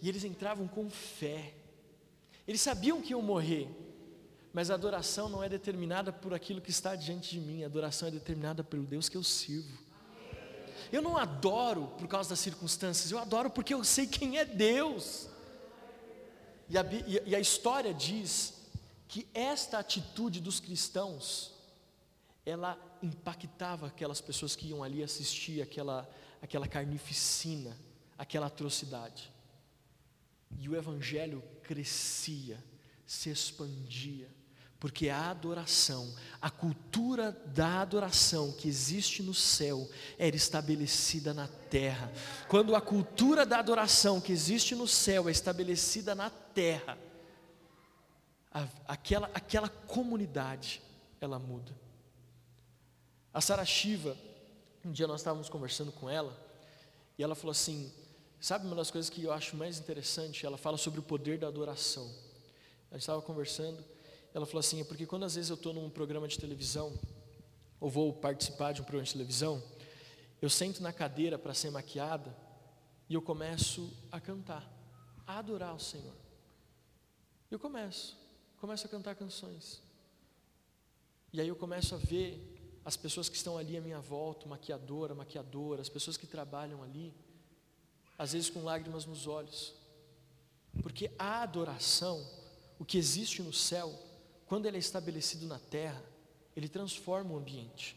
E 0.00 0.08
eles 0.08 0.22
entravam 0.22 0.68
com 0.68 0.88
fé. 0.88 1.54
Eles 2.46 2.60
sabiam 2.60 3.02
que 3.02 3.10
iam 3.10 3.20
morrer, 3.20 3.68
mas 4.56 4.70
a 4.70 4.74
adoração 4.74 5.28
não 5.28 5.44
é 5.44 5.50
determinada 5.50 6.10
por 6.10 6.32
aquilo 6.32 6.62
que 6.62 6.70
está 6.70 6.96
diante 6.96 7.32
de 7.32 7.40
mim, 7.42 7.62
a 7.62 7.66
adoração 7.66 8.08
é 8.08 8.10
determinada 8.10 8.64
pelo 8.64 8.84
Deus 8.84 9.06
que 9.06 9.14
eu 9.14 9.22
sirvo. 9.22 9.78
Eu 10.90 11.02
não 11.02 11.18
adoro 11.18 11.88
por 11.98 12.08
causa 12.08 12.30
das 12.30 12.40
circunstâncias, 12.40 13.10
eu 13.10 13.18
adoro 13.18 13.50
porque 13.50 13.74
eu 13.74 13.84
sei 13.84 14.06
quem 14.06 14.38
é 14.38 14.46
Deus. 14.46 15.28
E 16.70 16.78
a, 16.78 16.82
e 17.26 17.36
a 17.36 17.38
história 17.38 17.92
diz 17.92 18.54
que 19.06 19.28
esta 19.34 19.78
atitude 19.78 20.40
dos 20.40 20.58
cristãos, 20.58 21.52
ela 22.46 22.78
impactava 23.02 23.88
aquelas 23.88 24.22
pessoas 24.22 24.56
que 24.56 24.68
iam 24.68 24.82
ali 24.82 25.02
assistir 25.02 25.60
aquela, 25.60 26.08
aquela 26.40 26.66
carnificina, 26.66 27.76
aquela 28.16 28.46
atrocidade. 28.46 29.30
E 30.58 30.66
o 30.66 30.74
evangelho 30.74 31.44
crescia, 31.62 32.64
se 33.06 33.28
expandia, 33.28 34.34
porque 34.86 35.08
a 35.08 35.30
adoração, 35.30 36.14
a 36.40 36.48
cultura 36.48 37.32
da 37.46 37.80
adoração 37.80 38.52
que 38.52 38.68
existe 38.68 39.20
no 39.20 39.34
céu 39.34 39.90
era 40.16 40.36
estabelecida 40.36 41.34
na 41.34 41.48
terra. 41.48 42.12
Quando 42.48 42.72
a 42.76 42.80
cultura 42.80 43.44
da 43.44 43.58
adoração 43.58 44.20
que 44.20 44.30
existe 44.30 44.76
no 44.76 44.86
céu 44.86 45.28
é 45.28 45.32
estabelecida 45.32 46.14
na 46.14 46.30
terra, 46.30 46.96
a, 48.52 48.68
aquela, 48.86 49.28
aquela 49.34 49.68
comunidade, 49.68 50.80
ela 51.20 51.40
muda. 51.40 51.72
A 53.34 53.40
Sara 53.40 53.64
Shiva, 53.64 54.16
um 54.84 54.92
dia 54.92 55.08
nós 55.08 55.18
estávamos 55.20 55.48
conversando 55.48 55.90
com 55.90 56.08
ela, 56.08 56.32
e 57.18 57.24
ela 57.24 57.34
falou 57.34 57.50
assim: 57.50 57.92
Sabe 58.40 58.64
uma 58.64 58.76
das 58.76 58.92
coisas 58.92 59.10
que 59.10 59.24
eu 59.24 59.32
acho 59.32 59.56
mais 59.56 59.80
interessante? 59.80 60.46
Ela 60.46 60.56
fala 60.56 60.78
sobre 60.78 61.00
o 61.00 61.02
poder 61.02 61.38
da 61.40 61.48
adoração. 61.48 62.08
A 62.88 62.94
gente 62.94 63.02
estava 63.02 63.20
conversando, 63.20 63.84
ela 64.36 64.44
falou 64.44 64.60
assim: 64.60 64.82
é 64.82 64.84
porque 64.84 65.06
quando 65.06 65.24
às 65.24 65.34
vezes 65.34 65.48
eu 65.48 65.56
estou 65.56 65.72
num 65.72 65.88
programa 65.88 66.28
de 66.28 66.38
televisão, 66.38 66.92
ou 67.80 67.88
vou 67.88 68.12
participar 68.12 68.72
de 68.72 68.82
um 68.82 68.84
programa 68.84 69.06
de 69.06 69.12
televisão, 69.14 69.62
eu 70.42 70.50
sento 70.50 70.82
na 70.82 70.92
cadeira 70.92 71.38
para 71.38 71.54
ser 71.54 71.70
maquiada 71.70 72.36
e 73.08 73.14
eu 73.14 73.22
começo 73.22 73.90
a 74.12 74.20
cantar, 74.20 74.70
a 75.26 75.38
adorar 75.38 75.74
o 75.74 75.80
Senhor. 75.80 76.12
Eu 77.50 77.58
começo, 77.58 78.14
começo 78.58 78.86
a 78.86 78.90
cantar 78.90 79.14
canções. 79.14 79.80
E 81.32 81.40
aí 81.40 81.48
eu 81.48 81.56
começo 81.56 81.94
a 81.94 81.98
ver 81.98 82.38
as 82.84 82.94
pessoas 82.94 83.30
que 83.30 83.36
estão 83.36 83.56
ali 83.56 83.74
à 83.74 83.80
minha 83.80 84.00
volta, 84.00 84.46
maquiadora, 84.46 85.14
maquiadora, 85.14 85.80
as 85.80 85.88
pessoas 85.88 86.18
que 86.18 86.26
trabalham 86.26 86.82
ali 86.82 87.14
às 88.18 88.34
vezes 88.34 88.50
com 88.50 88.62
lágrimas 88.62 89.06
nos 89.06 89.26
olhos, 89.26 89.74
porque 90.82 91.10
a 91.18 91.42
adoração, 91.42 92.22
o 92.78 92.84
que 92.84 92.98
existe 92.98 93.42
no 93.42 93.52
céu, 93.52 94.05
quando 94.46 94.66
ele 94.66 94.76
é 94.76 94.80
estabelecido 94.80 95.46
na 95.46 95.58
terra, 95.58 96.02
ele 96.56 96.68
transforma 96.68 97.32
o 97.32 97.36
ambiente. 97.36 97.96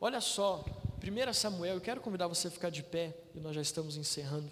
Olha 0.00 0.20
só, 0.20 0.64
1 1.02 1.32
Samuel, 1.32 1.74
eu 1.74 1.80
quero 1.80 2.00
convidar 2.00 2.26
você 2.26 2.48
a 2.48 2.50
ficar 2.50 2.70
de 2.70 2.82
pé, 2.82 3.16
e 3.34 3.40
nós 3.40 3.54
já 3.54 3.62
estamos 3.62 3.96
encerrando. 3.96 4.50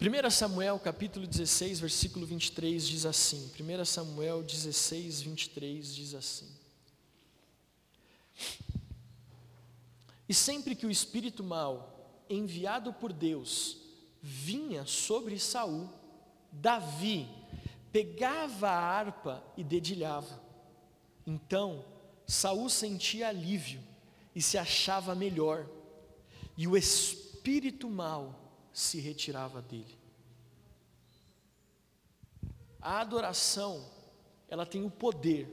1 0.00 0.30
Samuel 0.30 0.78
capítulo 0.78 1.26
16, 1.26 1.80
versículo 1.80 2.26
23 2.26 2.86
diz 2.86 3.06
assim: 3.06 3.50
1 3.58 3.84
Samuel 3.84 4.42
16, 4.42 5.22
23 5.22 5.94
diz 5.94 6.14
assim: 6.14 6.50
E 10.28 10.34
sempre 10.34 10.74
que 10.74 10.86
o 10.86 10.90
espírito 10.90 11.44
mau 11.44 12.24
enviado 12.28 12.92
por 12.92 13.12
Deus 13.12 13.78
vinha 14.20 14.84
sobre 14.84 15.38
Saul, 15.38 15.88
Davi 16.50 17.28
pegava 17.94 18.70
a 18.70 18.76
harpa 18.76 19.40
e 19.56 19.62
dedilhava. 19.62 20.42
Então 21.24 21.84
Saul 22.26 22.68
sentia 22.68 23.28
alívio 23.28 23.80
e 24.34 24.42
se 24.42 24.58
achava 24.58 25.14
melhor, 25.14 25.68
e 26.56 26.66
o 26.66 26.76
espírito 26.76 27.88
mau 27.88 28.34
se 28.72 28.98
retirava 28.98 29.62
dele. 29.62 29.96
A 32.80 32.98
adoração, 32.98 33.88
ela 34.48 34.66
tem 34.66 34.84
o 34.84 34.90
poder 34.90 35.48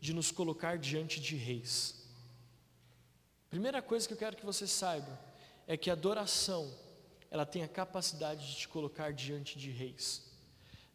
de 0.00 0.12
nos 0.12 0.32
colocar 0.32 0.76
diante 0.76 1.20
de 1.20 1.36
reis. 1.36 2.04
Primeira 3.48 3.80
coisa 3.80 4.08
que 4.08 4.14
eu 4.14 4.18
quero 4.18 4.36
que 4.36 4.44
você 4.44 4.66
saiba 4.66 5.16
é 5.68 5.76
que 5.76 5.88
a 5.88 5.92
adoração, 5.92 6.68
ela 7.30 7.46
tem 7.46 7.62
a 7.62 7.68
capacidade 7.68 8.44
de 8.44 8.56
te 8.56 8.68
colocar 8.68 9.12
diante 9.12 9.56
de 9.56 9.70
reis. 9.70 10.27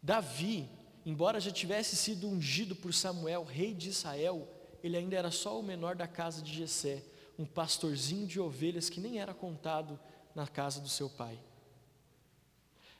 Davi, 0.04 0.70
embora 1.06 1.40
já 1.40 1.50
tivesse 1.50 1.96
sido 1.96 2.28
ungido 2.28 2.76
por 2.76 2.94
Samuel, 2.94 3.44
rei 3.44 3.74
de 3.74 3.90
Israel, 3.90 4.48
ele 4.84 4.98
ainda 4.98 5.16
era 5.16 5.32
só 5.32 5.58
o 5.60 5.64
menor 5.64 5.96
da 5.96 6.06
casa 6.06 6.42
de 6.42 6.54
Jessé, 6.54 7.02
um 7.40 7.46
pastorzinho 7.46 8.28
de 8.28 8.40
ovelhas 8.40 8.90
que 8.90 9.00
nem 9.00 9.20
era 9.20 9.34
contado 9.34 10.00
na 10.36 10.46
casa 10.46 10.82
do 10.82 10.90
seu 10.90 11.10
pai. 11.10 11.40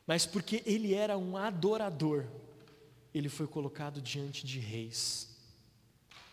Mas 0.08 0.26
porque 0.26 0.64
ele 0.66 0.94
era 0.94 1.18
um 1.18 1.38
adorador, 1.38 2.26
ele 3.14 3.30
foi 3.30 3.46
colocado 3.46 4.02
diante 4.02 4.46
de 4.46 4.60
reis. 4.60 5.30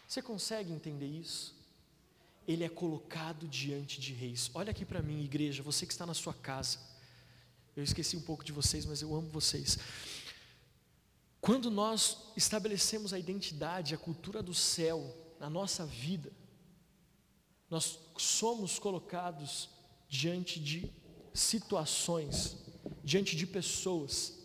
Você 0.06 0.22
consegue 0.22 0.72
entender 0.72 1.06
isso? 1.06 1.60
ele 2.52 2.64
é 2.64 2.68
colocado 2.68 3.46
diante 3.46 4.00
de 4.00 4.12
reis. 4.12 4.50
Olha 4.54 4.72
aqui 4.72 4.84
para 4.84 5.00
mim, 5.00 5.22
igreja, 5.22 5.62
você 5.62 5.86
que 5.86 5.92
está 5.92 6.04
na 6.04 6.14
sua 6.14 6.34
casa. 6.34 6.78
Eu 7.76 7.84
esqueci 7.84 8.16
um 8.16 8.20
pouco 8.20 8.42
de 8.42 8.50
vocês, 8.50 8.84
mas 8.84 9.02
eu 9.02 9.14
amo 9.14 9.28
vocês. 9.28 9.78
Quando 11.40 11.70
nós 11.70 12.32
estabelecemos 12.36 13.12
a 13.12 13.18
identidade, 13.18 13.94
a 13.94 13.98
cultura 13.98 14.42
do 14.42 14.52
céu 14.52 15.16
na 15.38 15.48
nossa 15.48 15.86
vida, 15.86 16.30
nós 17.70 17.98
somos 18.18 18.78
colocados 18.78 19.70
diante 20.08 20.60
de 20.60 20.92
situações, 21.32 22.58
diante 23.02 23.34
de 23.36 23.46
pessoas 23.46 24.38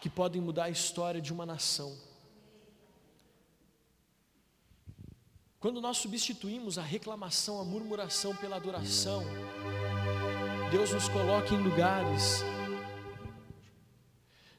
que 0.00 0.10
podem 0.10 0.40
mudar 0.40 0.64
a 0.64 0.70
história 0.70 1.20
de 1.20 1.32
uma 1.32 1.46
nação. 1.46 1.96
Quando 5.60 5.80
nós 5.80 5.98
substituímos 5.98 6.78
a 6.78 6.82
reclamação, 6.82 7.60
a 7.60 7.64
murmuração 7.64 8.34
pela 8.36 8.56
adoração, 8.56 9.22
Deus 10.70 10.92
nos 10.92 11.08
coloca 11.08 11.54
em 11.54 11.62
lugares, 11.62 12.42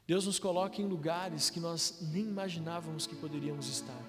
Deus 0.08 0.24
nos 0.24 0.38
coloca 0.38 0.80
em 0.80 0.86
lugares 0.86 1.50
que 1.50 1.60
nós 1.60 1.98
nem 2.00 2.22
imaginávamos 2.22 3.06
que 3.06 3.14
poderíamos 3.14 3.68
estar. 3.68 4.02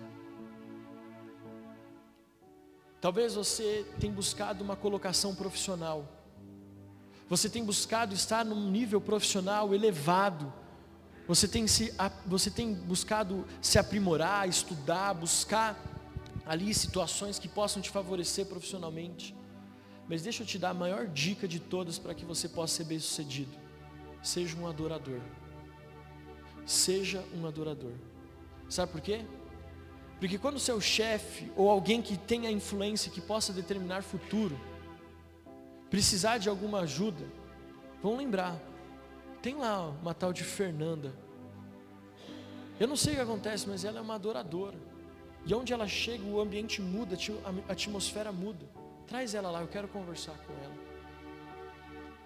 Talvez 3.01 3.35
você 3.35 3.85
tenha 3.99 4.13
buscado 4.13 4.63
uma 4.63 4.77
colocação 4.77 5.35
profissional, 5.35 6.07
você 7.27 7.49
tem 7.49 7.65
buscado 7.65 8.15
estar 8.15 8.45
num 8.45 8.71
nível 8.71 9.01
profissional 9.01 9.75
elevado, 9.75 10.53
você 11.27 11.49
tem, 11.49 11.67
se, 11.67 11.93
você 12.25 12.49
tem 12.49 12.73
buscado 12.73 13.45
se 13.61 13.77
aprimorar, 13.77 14.47
estudar, 14.47 15.13
buscar 15.13 15.77
ali 16.45 16.73
situações 16.73 17.37
que 17.37 17.49
possam 17.49 17.81
te 17.81 17.89
favorecer 17.89 18.45
profissionalmente. 18.45 19.35
Mas 20.07 20.21
deixa 20.21 20.43
eu 20.43 20.47
te 20.47 20.57
dar 20.57 20.69
a 20.69 20.73
maior 20.73 21.07
dica 21.07 21.45
de 21.45 21.59
todas 21.59 21.99
para 21.99 22.13
que 22.13 22.23
você 22.23 22.47
possa 22.47 22.77
ser 22.77 22.85
bem-sucedido. 22.85 23.51
Seja 24.23 24.57
um 24.57 24.65
adorador. 24.65 25.19
Seja 26.69 27.25
um 27.33 27.47
adorador. 27.47 27.93
Sabe 28.69 28.91
por 28.91 29.01
quê? 29.01 29.25
Porque 30.19 30.37
quando 30.37 30.59
seu 30.59 30.79
chefe 30.79 31.51
ou 31.55 31.67
alguém 31.67 31.99
que 31.99 32.15
tenha 32.15 32.51
influência 32.51 33.11
que 33.11 33.19
possa 33.19 33.51
determinar 33.51 34.03
futuro 34.03 34.55
precisar 35.89 36.37
de 36.37 36.47
alguma 36.47 36.81
ajuda, 36.81 37.25
vão 38.03 38.15
lembrar. 38.15 38.55
Tem 39.41 39.55
lá 39.55 39.89
uma 39.89 40.13
tal 40.13 40.31
de 40.31 40.43
Fernanda. 40.43 41.11
Eu 42.79 42.87
não 42.87 42.95
sei 42.95 43.13
o 43.13 43.15
que 43.15 43.21
acontece, 43.23 43.67
mas 43.67 43.83
ela 43.83 43.97
é 43.97 44.01
uma 44.01 44.13
adoradora. 44.13 44.77
E 45.47 45.55
onde 45.55 45.73
ela 45.73 45.87
chega, 45.87 46.23
o 46.23 46.39
ambiente 46.39 46.83
muda, 46.83 47.17
a 47.67 47.71
atmosfera 47.71 48.31
muda. 48.31 48.69
Traz 49.07 49.33
ela 49.33 49.49
lá, 49.49 49.61
eu 49.61 49.67
quero 49.67 49.87
conversar 49.87 50.37
com 50.45 50.53
ela. 50.53 50.77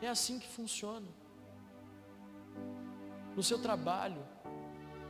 É 0.01 0.09
assim 0.09 0.37
que 0.37 0.49
funciona. 0.49 1.07
No 3.37 3.41
seu 3.41 3.57
trabalho, 3.57 4.32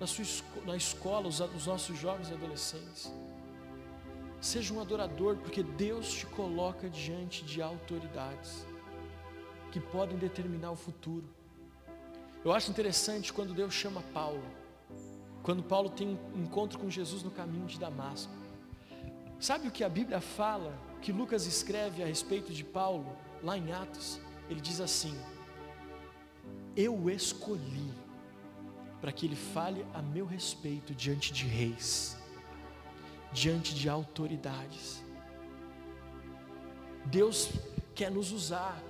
na, 0.03 0.07
sua, 0.07 0.25
na 0.65 0.75
escola, 0.75 1.29
os, 1.29 1.39
os 1.39 1.65
nossos 1.65 1.97
jovens 1.97 2.29
e 2.29 2.33
adolescentes. 2.33 3.11
Seja 4.41 4.73
um 4.73 4.81
adorador, 4.81 5.37
porque 5.37 5.63
Deus 5.63 6.11
te 6.11 6.25
coloca 6.25 6.89
diante 6.89 7.45
de 7.45 7.61
autoridades 7.61 8.67
que 9.71 9.79
podem 9.79 10.17
determinar 10.17 10.71
o 10.71 10.75
futuro. 10.75 11.23
Eu 12.43 12.51
acho 12.51 12.69
interessante 12.69 13.31
quando 13.31 13.53
Deus 13.53 13.73
chama 13.73 14.03
Paulo, 14.13 14.43
quando 15.41 15.63
Paulo 15.63 15.89
tem 15.89 16.19
um 16.35 16.43
encontro 16.43 16.77
com 16.77 16.89
Jesus 16.89 17.23
no 17.23 17.31
caminho 17.31 17.65
de 17.65 17.79
Damasco. 17.79 18.33
Sabe 19.39 19.69
o 19.69 19.71
que 19.71 19.85
a 19.85 19.89
Bíblia 19.89 20.19
fala, 20.19 20.77
que 21.01 21.13
Lucas 21.13 21.45
escreve 21.45 22.03
a 22.03 22.05
respeito 22.05 22.51
de 22.51 22.65
Paulo, 22.65 23.17
lá 23.41 23.57
em 23.57 23.71
Atos? 23.71 24.19
Ele 24.49 24.59
diz 24.59 24.81
assim: 24.81 25.17
Eu 26.75 27.09
escolhi 27.09 28.02
para 29.03 29.11
que 29.11 29.25
ele 29.25 29.35
fale 29.35 29.85
a 29.93 30.01
meu 30.01 30.25
respeito 30.25 30.95
diante 30.95 31.33
de 31.33 31.45
reis, 31.45 32.17
diante 33.33 33.75
de 33.75 33.89
autoridades. 33.89 35.03
Deus 37.07 37.49
quer 37.93 38.09
nos 38.09 38.31
usar 38.31 38.81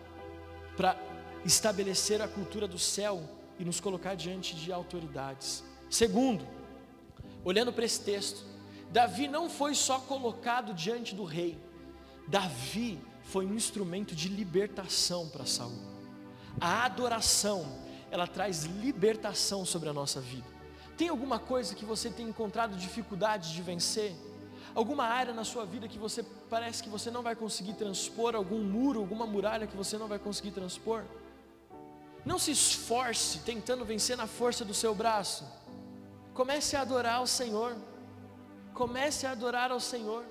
para 0.77 0.95
estabelecer 1.43 2.21
a 2.21 2.27
cultura 2.27 2.67
do 2.67 2.77
céu 2.77 3.27
e 3.57 3.65
nos 3.65 3.79
colocar 3.79 4.13
diante 4.13 4.55
de 4.55 4.71
autoridades. 4.71 5.63
Segundo, 5.89 6.47
olhando 7.43 7.73
para 7.73 7.83
esse 7.83 8.01
texto, 8.01 8.45
Davi 8.91 9.27
não 9.27 9.49
foi 9.49 9.73
só 9.73 9.97
colocado 9.97 10.75
diante 10.75 11.15
do 11.15 11.23
rei, 11.23 11.57
Davi 12.27 13.01
foi 13.23 13.47
um 13.47 13.55
instrumento 13.55 14.13
de 14.13 14.27
libertação 14.27 15.27
para 15.29 15.47
Saul. 15.47 15.81
A 16.61 16.85
adoração 16.85 17.82
ela 18.13 18.27
traz 18.27 18.65
libertação 18.65 19.65
sobre 19.65 19.89
a 19.89 19.93
nossa 19.93 20.21
vida. 20.21 20.45
Tem 20.95 21.09
alguma 21.09 21.39
coisa 21.39 21.73
que 21.73 21.83
você 21.83 22.11
tem 22.11 22.27
encontrado 22.27 22.77
dificuldade 22.77 23.51
de 23.51 23.61
vencer? 23.63 24.13
Alguma 24.75 25.05
área 25.05 25.33
na 25.33 25.43
sua 25.43 25.65
vida 25.65 25.87
que 25.87 25.97
você 25.97 26.21
parece 26.47 26.83
que 26.83 26.89
você 26.89 27.09
não 27.09 27.23
vai 27.23 27.35
conseguir 27.35 27.73
transpor, 27.73 28.35
algum 28.35 28.61
muro, 28.61 28.99
alguma 28.99 29.25
muralha 29.25 29.65
que 29.65 29.75
você 29.75 29.97
não 29.97 30.07
vai 30.07 30.19
conseguir 30.19 30.51
transpor? 30.51 31.01
Não 32.23 32.37
se 32.37 32.51
esforce 32.51 33.39
tentando 33.39 33.83
vencer 33.83 34.15
na 34.15 34.27
força 34.27 34.63
do 34.63 34.75
seu 34.75 34.93
braço. 34.93 35.43
Comece 36.35 36.75
a 36.75 36.81
adorar 36.81 37.15
ao 37.15 37.25
Senhor. 37.25 37.75
Comece 38.75 39.25
a 39.25 39.31
adorar 39.31 39.71
ao 39.71 39.79
Senhor 39.79 40.23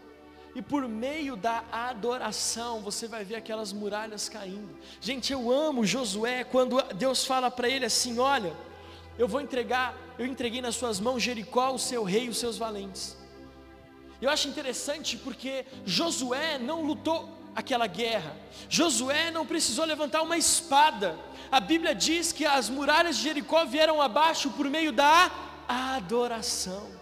e 0.54 0.60
por 0.60 0.86
meio 0.86 1.36
da 1.36 1.64
adoração 1.72 2.80
você 2.80 3.08
vai 3.08 3.24
ver 3.24 3.36
aquelas 3.36 3.72
muralhas 3.72 4.28
caindo. 4.28 4.76
Gente, 5.00 5.32
eu 5.32 5.50
amo 5.50 5.86
Josué 5.86 6.44
quando 6.44 6.80
Deus 6.94 7.24
fala 7.24 7.50
para 7.50 7.68
ele 7.68 7.86
assim: 7.86 8.18
Olha, 8.18 8.54
eu 9.18 9.26
vou 9.26 9.40
entregar, 9.40 9.96
eu 10.18 10.26
entreguei 10.26 10.60
nas 10.60 10.76
suas 10.76 11.00
mãos 11.00 11.22
Jericó, 11.22 11.72
o 11.72 11.78
seu 11.78 12.04
rei 12.04 12.26
e 12.26 12.28
os 12.28 12.38
seus 12.38 12.58
valentes. 12.58 13.16
Eu 14.20 14.30
acho 14.30 14.48
interessante 14.48 15.16
porque 15.16 15.64
Josué 15.84 16.58
não 16.58 16.84
lutou 16.84 17.28
aquela 17.54 17.86
guerra, 17.86 18.36
Josué 18.68 19.30
não 19.30 19.46
precisou 19.46 19.84
levantar 19.84 20.22
uma 20.22 20.36
espada. 20.36 21.18
A 21.50 21.60
Bíblia 21.60 21.94
diz 21.94 22.32
que 22.32 22.46
as 22.46 22.68
muralhas 22.68 23.16
de 23.16 23.24
Jericó 23.24 23.64
vieram 23.64 24.00
abaixo 24.00 24.50
por 24.50 24.68
meio 24.68 24.92
da 24.92 25.30
adoração. 25.68 27.01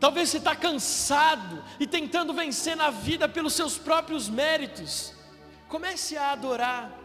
Talvez 0.00 0.28
você 0.28 0.38
está 0.38 0.54
cansado 0.54 1.64
e 1.80 1.86
tentando 1.86 2.32
vencer 2.32 2.76
na 2.76 2.90
vida 2.90 3.28
pelos 3.28 3.54
seus 3.54 3.76
próprios 3.76 4.28
méritos. 4.28 5.12
Comece 5.68 6.16
a 6.16 6.32
adorar. 6.32 6.96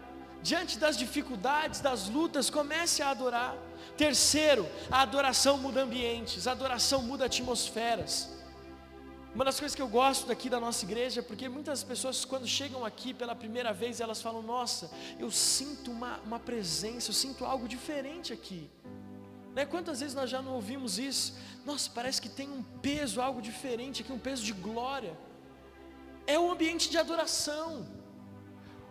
Diante 0.43 0.77
das 0.77 0.97
dificuldades, 0.97 1.79
das 1.79 2.07
lutas, 2.07 2.49
comece 2.49 3.01
a 3.01 3.09
adorar. 3.09 3.55
Terceiro, 3.97 4.67
a 4.91 5.01
adoração 5.01 5.57
muda 5.57 5.81
ambientes, 5.81 6.47
a 6.47 6.51
adoração 6.51 7.01
muda 7.01 7.25
atmosferas. 7.25 8.29
Uma 9.33 9.45
das 9.45 9.59
coisas 9.59 9.75
que 9.75 9.81
eu 9.81 9.87
gosto 9.87 10.27
daqui 10.27 10.47
da 10.47 10.59
nossa 10.59 10.85
igreja 10.85 11.21
é 11.21 11.23
porque 11.23 11.49
muitas 11.49 11.83
pessoas, 11.83 12.23
quando 12.23 12.45
chegam 12.45 12.85
aqui 12.85 13.13
pela 13.13 13.33
primeira 13.33 13.73
vez, 13.73 13.99
elas 13.99 14.21
falam: 14.21 14.43
Nossa, 14.43 14.91
eu 15.17 15.31
sinto 15.31 15.89
uma, 15.89 16.19
uma 16.19 16.39
presença, 16.39 17.09
eu 17.09 17.15
sinto 17.15 17.43
algo 17.43 17.67
diferente 17.67 18.31
aqui. 18.31 18.69
Né? 19.55 19.65
Quantas 19.65 19.99
vezes 19.99 20.15
nós 20.15 20.29
já 20.29 20.41
não 20.41 20.53
ouvimos 20.53 20.97
isso? 20.97 21.35
Nossa, 21.65 21.89
parece 21.93 22.21
que 22.21 22.29
tem 22.29 22.49
um 22.49 22.63
peso, 22.81 23.21
algo 23.21 23.41
diferente 23.41 24.01
aqui, 24.01 24.11
um 24.11 24.19
peso 24.19 24.43
de 24.43 24.53
glória. 24.53 25.15
É 26.25 26.37
um 26.39 26.51
ambiente 26.51 26.89
de 26.89 26.97
adoração. 26.97 27.85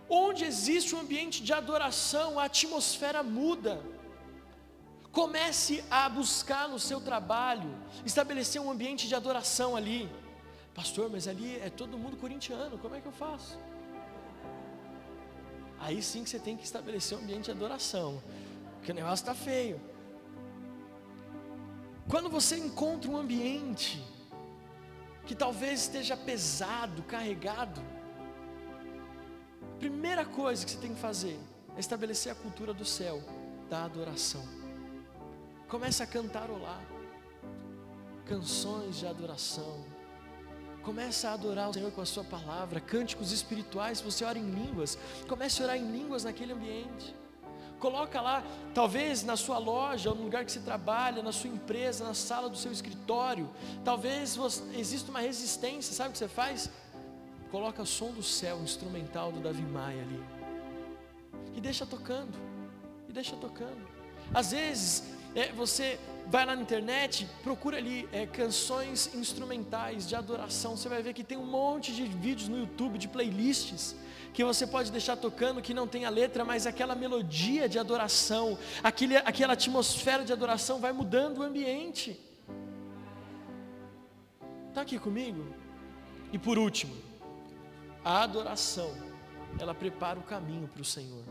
Onde 0.09 0.43
existe 0.45 0.95
um 0.95 0.99
ambiente 0.99 1.43
de 1.43 1.53
adoração, 1.53 2.39
a 2.39 2.45
atmosfera 2.45 3.21
muda. 3.23 3.81
Comece 5.11 5.83
a 5.91 6.09
buscar 6.09 6.67
no 6.67 6.79
seu 6.79 6.99
trabalho, 6.99 7.69
estabelecer 8.05 8.59
um 8.61 8.71
ambiente 8.71 9.07
de 9.07 9.15
adoração 9.15 9.75
ali. 9.75 10.09
Pastor, 10.73 11.09
mas 11.09 11.27
ali 11.27 11.57
é 11.59 11.69
todo 11.69 11.99
mundo 11.99 12.17
corintiano, 12.17 12.79
como 12.79 12.95
é 12.95 13.01
que 13.01 13.05
eu 13.05 13.11
faço? 13.11 13.59
Aí 15.79 16.01
sim 16.01 16.23
que 16.23 16.29
você 16.29 16.39
tem 16.39 16.57
que 16.57 16.63
estabelecer 16.63 17.15
um 17.17 17.21
ambiente 17.21 17.45
de 17.45 17.51
adoração, 17.51 18.23
porque 18.77 18.91
o 18.91 18.95
negócio 18.95 19.21
está 19.21 19.35
feio. 19.35 19.79
Quando 22.07 22.29
você 22.29 22.57
encontra 22.57 23.09
um 23.09 23.17
ambiente 23.17 24.03
que 25.25 25.33
talvez 25.33 25.81
esteja 25.81 26.17
pesado, 26.17 27.01
carregado, 27.03 27.81
a 29.61 29.79
primeira 29.79 30.25
coisa 30.25 30.65
que 30.65 30.71
você 30.71 30.77
tem 30.77 30.93
que 30.93 30.99
fazer 30.99 31.39
é 31.75 31.79
estabelecer 31.79 32.31
a 32.31 32.35
cultura 32.35 32.73
do 32.73 32.85
céu, 32.85 33.21
da 33.69 33.83
adoração. 33.85 34.43
Comece 35.67 36.03
a 36.03 36.07
cantarolar 36.07 36.81
canções 38.25 38.97
de 38.97 39.07
adoração. 39.07 39.85
Comece 40.81 41.25
a 41.25 41.33
adorar 41.33 41.69
o 41.69 41.73
Senhor 41.73 41.91
com 41.91 42.01
a 42.01 42.05
sua 42.05 42.23
palavra, 42.23 42.81
cânticos 42.81 43.31
espirituais, 43.31 43.99
se 43.99 44.03
você 44.03 44.25
ora 44.25 44.37
em 44.37 44.49
línguas, 44.49 44.97
comece 45.27 45.61
a 45.61 45.65
orar 45.65 45.77
em 45.77 45.89
línguas 45.89 46.25
naquele 46.25 46.51
ambiente. 46.51 47.15
Coloca 47.83 48.21
lá, 48.21 48.41
talvez 48.73 49.25
na 49.25 49.35
sua 49.35 49.57
loja, 49.57 50.09
no 50.13 50.23
lugar 50.23 50.45
que 50.45 50.53
você 50.53 50.61
trabalha, 50.61 51.21
na 51.21 51.33
sua 51.33 51.49
empresa, 51.49 52.05
na 52.05 52.13
sala 52.13 52.47
do 52.47 52.55
seu 52.55 52.71
escritório. 52.71 53.49
Talvez 53.83 54.37
você, 54.37 54.63
exista 54.77 55.11
uma 55.11 55.19
resistência, 55.19 55.93
sabe 55.93 56.11
o 56.11 56.11
que 56.13 56.17
você 56.17 56.29
faz? 56.29 56.69
Coloca 57.51 57.81
o 57.81 57.85
som 57.85 58.11
do 58.11 58.23
céu, 58.23 58.61
instrumental 58.63 59.33
do 59.33 59.41
Davi 59.41 59.63
Maia 59.63 60.01
ali. 60.01 60.23
E 61.53 61.59
deixa 61.59 61.85
tocando. 61.85 62.31
E 63.09 63.11
deixa 63.11 63.35
tocando. 63.35 63.85
Às 64.33 64.51
vezes, 64.51 65.03
é, 65.35 65.51
você 65.51 65.99
vai 66.27 66.45
lá 66.45 66.55
na 66.55 66.61
internet, 66.61 67.27
procura 67.43 67.75
ali 67.79 68.07
é, 68.13 68.25
canções 68.25 69.13
instrumentais 69.13 70.07
de 70.07 70.15
adoração. 70.15 70.77
Você 70.77 70.87
vai 70.87 71.01
ver 71.03 71.13
que 71.13 71.21
tem 71.21 71.37
um 71.37 71.45
monte 71.45 71.91
de 71.91 72.05
vídeos 72.05 72.47
no 72.47 72.59
YouTube, 72.59 72.97
de 72.97 73.09
playlists 73.09 73.93
que 74.33 74.43
você 74.43 74.65
pode 74.65 74.91
deixar 74.91 75.15
tocando 75.15 75.61
que 75.61 75.73
não 75.73 75.87
tem 75.87 76.05
a 76.05 76.09
letra, 76.09 76.43
mas 76.43 76.65
aquela 76.65 76.95
melodia 76.95 77.69
de 77.69 77.77
adoração, 77.77 78.57
aquele, 78.83 79.17
aquela 79.17 79.53
atmosfera 79.53 80.25
de 80.25 80.33
adoração 80.33 80.79
vai 80.79 80.91
mudando 80.91 81.37
o 81.37 81.43
ambiente. 81.43 82.19
Está 84.69 84.81
aqui 84.81 84.97
comigo? 84.97 85.45
E 86.31 86.39
por 86.39 86.57
último, 86.57 86.95
a 88.03 88.23
adoração, 88.23 88.91
ela 89.59 89.75
prepara 89.75 90.19
o 90.19 90.23
caminho 90.23 90.67
para 90.67 90.81
o 90.81 90.85
Senhor. 90.85 91.23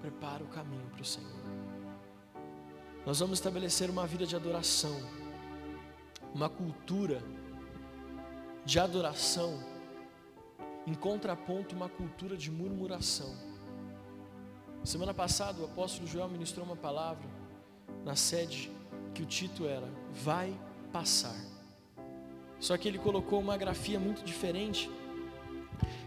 Prepara 0.00 0.42
o 0.42 0.48
caminho 0.48 0.88
para 0.90 1.02
o 1.02 1.04
Senhor. 1.04 1.42
Nós 3.06 3.20
vamos 3.20 3.38
estabelecer 3.38 3.88
uma 3.88 4.04
vida 4.04 4.26
de 4.26 4.34
adoração, 4.34 5.00
uma 6.34 6.48
cultura 6.48 7.22
de 8.64 8.80
adoração 8.80 9.71
em 10.86 10.94
contraponto 10.94 11.74
uma 11.74 11.88
cultura 11.88 12.36
de 12.36 12.50
murmuração. 12.50 13.34
Semana 14.84 15.14
passada 15.14 15.62
o 15.62 15.64
apóstolo 15.64 16.08
Joel 16.08 16.28
ministrou 16.28 16.66
uma 16.66 16.76
palavra 16.76 17.28
na 18.04 18.16
sede 18.16 18.70
que 19.14 19.22
o 19.22 19.26
título 19.26 19.68
era 19.68 19.88
Vai 20.12 20.52
passar. 20.92 21.36
Só 22.58 22.76
que 22.76 22.88
ele 22.88 22.98
colocou 22.98 23.40
uma 23.40 23.56
grafia 23.56 23.98
muito 23.98 24.24
diferente. 24.24 24.90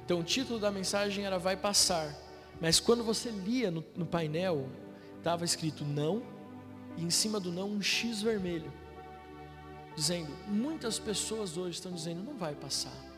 Então 0.04 0.20
o 0.20 0.24
título 0.24 0.60
da 0.60 0.72
mensagem 0.72 1.26
era 1.26 1.40
Vai 1.40 1.56
passar, 1.56 2.14
mas 2.60 2.80
quando 2.80 3.04
você 3.04 3.30
lia 3.30 3.72
no, 3.72 3.84
no 3.96 4.06
painel, 4.06 4.70
estava 5.18 5.46
escrito 5.46 5.84
não, 5.84 6.22
e 6.98 7.04
em 7.04 7.10
cima 7.10 7.40
do 7.40 7.52
não 7.52 7.70
um 7.70 7.82
X 7.82 8.22
vermelho, 8.22 8.72
dizendo: 9.96 10.32
muitas 10.48 11.00
pessoas 11.00 11.58
hoje 11.58 11.78
estão 11.78 11.92
dizendo, 11.92 12.24
não 12.24 12.36
vai 12.36 12.56
passar. 12.56 13.15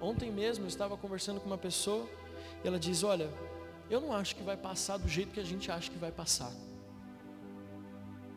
Ontem 0.00 0.30
mesmo 0.30 0.64
eu 0.64 0.68
estava 0.68 0.96
conversando 0.96 1.40
com 1.40 1.46
uma 1.46 1.58
pessoa 1.58 2.08
e 2.64 2.66
ela 2.66 2.78
diz: 2.78 3.02
Olha, 3.02 3.30
eu 3.90 4.00
não 4.00 4.12
acho 4.12 4.36
que 4.36 4.42
vai 4.42 4.56
passar 4.56 4.96
do 4.96 5.08
jeito 5.08 5.32
que 5.32 5.40
a 5.40 5.44
gente 5.44 5.70
acha 5.70 5.90
que 5.90 5.98
vai 5.98 6.12
passar. 6.12 6.52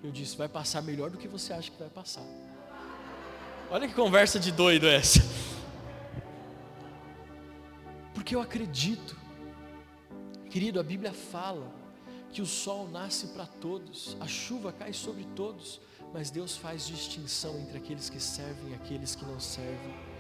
Eu 0.03 0.11
disse: 0.11 0.36
vai 0.36 0.49
passar 0.49 0.82
melhor 0.82 1.09
do 1.09 1.18
que 1.18 1.28
você 1.28 1.53
acha 1.53 1.72
que 1.72 1.80
vai 1.80 1.89
passar. 1.89 2.26
Olha 3.72 3.88
que 3.88 3.93
conversa 3.93 4.39
de 4.39 4.51
doido 4.51 4.88
essa. 4.88 5.22
Porque 8.14 8.36
eu 8.36 8.41
acredito, 8.41 9.18
querido, 10.49 10.80
a 10.80 10.84
Bíblia 10.84 11.14
fala 11.14 11.72
que 12.32 12.41
o 12.41 12.45
sol 12.45 12.89
nasce 12.89 13.28
para 13.28 13.45
todos, 13.45 14.18
a 14.20 14.28
chuva 14.28 14.74
cai 14.74 14.91
sobre 14.91 15.24
todos, 15.36 15.80
mas 16.14 16.30
Deus 16.30 16.57
faz 16.57 16.86
distinção 16.86 17.57
entre 17.59 17.78
aqueles 17.78 18.09
que 18.09 18.20
servem 18.20 18.72
e 18.72 18.74
aqueles 18.74 19.16
que 19.16 19.24
não 19.24 19.39
servem. 19.39 20.12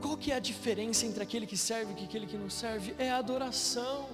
Qual 0.00 0.16
que 0.16 0.30
é 0.30 0.34
a 0.34 0.38
diferença 0.38 1.06
entre 1.06 1.22
aquele 1.22 1.46
que 1.46 1.56
serve 1.56 1.94
e 1.98 2.04
aquele 2.04 2.26
que 2.26 2.36
não 2.36 2.50
serve? 2.50 2.94
É 2.98 3.10
a 3.10 3.18
adoração. 3.18 4.08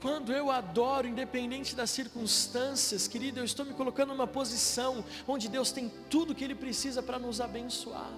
Quando 0.00 0.32
eu 0.32 0.50
adoro, 0.50 1.06
independente 1.06 1.76
das 1.76 1.90
circunstâncias, 1.90 3.06
querido, 3.06 3.38
eu 3.38 3.44
estou 3.44 3.64
me 3.64 3.72
colocando 3.72 4.08
numa 4.08 4.26
posição 4.26 5.04
onde 5.28 5.48
Deus 5.48 5.70
tem 5.70 5.88
tudo 6.10 6.34
que 6.34 6.42
Ele 6.42 6.54
precisa 6.54 7.02
para 7.02 7.18
nos 7.18 7.40
abençoar. 7.40 8.12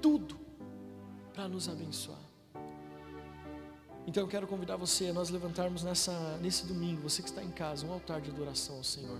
Tudo 0.00 0.38
para 1.34 1.46
nos 1.46 1.68
abençoar. 1.68 2.18
Então 4.06 4.22
eu 4.22 4.28
quero 4.28 4.46
convidar 4.46 4.76
você 4.76 5.08
a 5.08 5.12
nós 5.12 5.28
levantarmos 5.30 5.82
nessa, 5.82 6.38
nesse 6.38 6.64
domingo, 6.64 7.02
você 7.02 7.22
que 7.22 7.28
está 7.28 7.42
em 7.42 7.50
casa, 7.50 7.86
um 7.86 7.92
altar 7.92 8.20
de 8.20 8.30
adoração 8.30 8.76
ao 8.76 8.84
Senhor. 8.84 9.18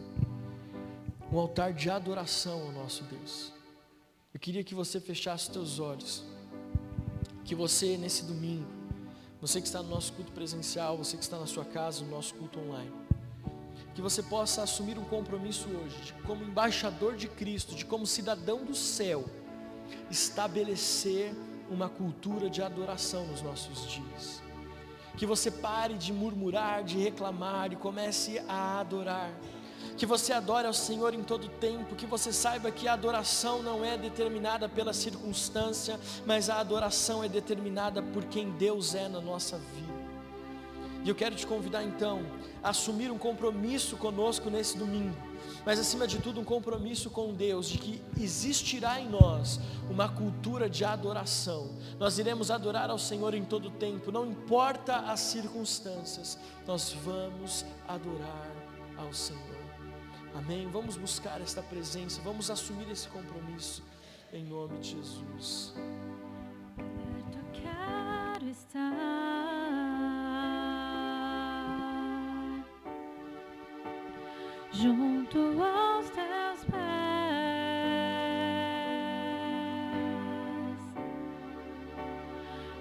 Um 1.30 1.38
altar 1.38 1.72
de 1.72 1.90
adoração 1.90 2.62
ao 2.62 2.72
nosso 2.72 3.04
Deus. 3.04 3.59
Eu 4.32 4.38
queria 4.38 4.62
que 4.62 4.74
você 4.74 5.00
fechasse 5.00 5.44
os 5.44 5.48
teus 5.50 5.80
olhos. 5.80 6.24
Que 7.44 7.54
você, 7.54 7.96
nesse 7.96 8.24
domingo, 8.24 8.70
você 9.40 9.60
que 9.60 9.66
está 9.66 9.82
no 9.82 9.88
nosso 9.88 10.12
culto 10.12 10.30
presencial, 10.32 10.96
você 10.96 11.16
que 11.16 11.22
está 11.22 11.38
na 11.38 11.46
sua 11.46 11.64
casa, 11.64 12.04
no 12.04 12.10
nosso 12.10 12.34
culto 12.34 12.60
online, 12.60 12.92
que 13.94 14.00
você 14.00 14.22
possa 14.22 14.62
assumir 14.62 14.98
um 14.98 15.04
compromisso 15.04 15.68
hoje, 15.68 15.96
de, 16.02 16.12
como 16.22 16.44
embaixador 16.44 17.16
de 17.16 17.26
Cristo, 17.26 17.74
de 17.74 17.84
como 17.84 18.06
cidadão 18.06 18.64
do 18.64 18.74
céu, 18.74 19.24
estabelecer 20.08 21.34
uma 21.68 21.88
cultura 21.88 22.48
de 22.48 22.62
adoração 22.62 23.26
nos 23.26 23.42
nossos 23.42 23.90
dias. 23.90 24.40
Que 25.16 25.26
você 25.26 25.50
pare 25.50 25.94
de 25.94 26.12
murmurar, 26.12 26.84
de 26.84 26.98
reclamar 26.98 27.72
e 27.72 27.76
comece 27.76 28.38
a 28.46 28.78
adorar 28.78 29.32
que 30.00 30.06
você 30.06 30.32
adore 30.32 30.66
ao 30.66 30.72
Senhor 30.72 31.12
em 31.12 31.22
todo 31.22 31.46
tempo, 31.46 31.94
que 31.94 32.06
você 32.06 32.32
saiba 32.32 32.70
que 32.70 32.88
a 32.88 32.94
adoração 32.94 33.62
não 33.62 33.84
é 33.84 33.98
determinada 33.98 34.66
pela 34.66 34.94
circunstância, 34.94 36.00
mas 36.24 36.48
a 36.48 36.58
adoração 36.58 37.22
é 37.22 37.28
determinada 37.28 38.02
por 38.02 38.24
quem 38.24 38.50
Deus 38.52 38.94
é 38.94 39.10
na 39.10 39.20
nossa 39.20 39.58
vida. 39.58 39.92
E 41.04 41.08
eu 41.10 41.14
quero 41.14 41.36
te 41.36 41.46
convidar 41.46 41.84
então 41.84 42.22
a 42.62 42.70
assumir 42.70 43.10
um 43.10 43.18
compromisso 43.18 43.94
conosco 43.98 44.48
nesse 44.48 44.78
domingo, 44.78 45.14
mas 45.66 45.78
acima 45.78 46.06
de 46.06 46.18
tudo 46.18 46.40
um 46.40 46.44
compromisso 46.44 47.10
com 47.10 47.34
Deus, 47.34 47.68
de 47.68 47.76
que 47.76 48.02
existirá 48.18 48.98
em 48.98 49.06
nós 49.10 49.60
uma 49.90 50.08
cultura 50.08 50.66
de 50.70 50.82
adoração. 50.82 51.72
Nós 51.98 52.18
iremos 52.18 52.50
adorar 52.50 52.88
ao 52.88 52.98
Senhor 52.98 53.34
em 53.34 53.44
todo 53.44 53.70
tempo, 53.70 54.10
não 54.10 54.24
importa 54.24 54.96
as 54.96 55.20
circunstâncias, 55.20 56.38
nós 56.66 56.90
vamos 57.04 57.66
adorar 57.86 58.50
ao 58.96 59.12
Senhor. 59.12 59.49
Amém? 60.34 60.68
Vamos 60.70 60.96
buscar 60.96 61.40
esta 61.40 61.62
presença, 61.62 62.20
vamos 62.22 62.50
assumir 62.50 62.90
esse 62.90 63.08
compromisso 63.08 63.82
em 64.32 64.44
nome 64.44 64.78
de 64.78 64.90
Jesus. 64.96 65.74
Eu 66.78 67.44
quero 67.52 68.48
estar 68.48 68.80
junto 74.72 75.38
aos 75.62 76.08
teus 76.10 76.64
pés, 76.64 76.80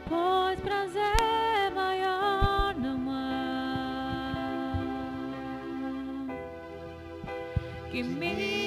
pois 0.08 0.60
prazer 0.62 1.19
que 8.00 8.04
me 8.06 8.59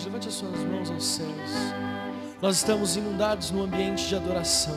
levante 0.00 0.28
as 0.28 0.34
suas 0.34 0.58
mãos 0.60 0.90
aos 0.90 1.04
céus. 1.04 1.50
Nós 2.40 2.56
estamos 2.56 2.96
inundados 2.96 3.50
no 3.50 3.62
ambiente 3.62 4.08
de 4.08 4.16
adoração. 4.16 4.76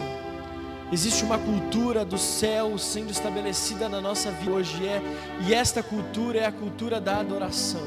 Existe 0.92 1.24
uma 1.24 1.40
cultura 1.40 2.06
do 2.06 2.18
céu 2.18 2.78
sendo 2.78 3.12
estabelecida 3.12 3.90
na 3.90 4.00
nossa 4.00 4.30
vida 4.30 4.52
hoje, 4.52 4.86
é, 4.88 5.02
e 5.48 5.54
esta 5.54 5.82
cultura 5.82 6.40
é 6.40 6.46
a 6.46 6.52
cultura 6.52 7.02
da 7.02 7.18
adoração. 7.20 7.82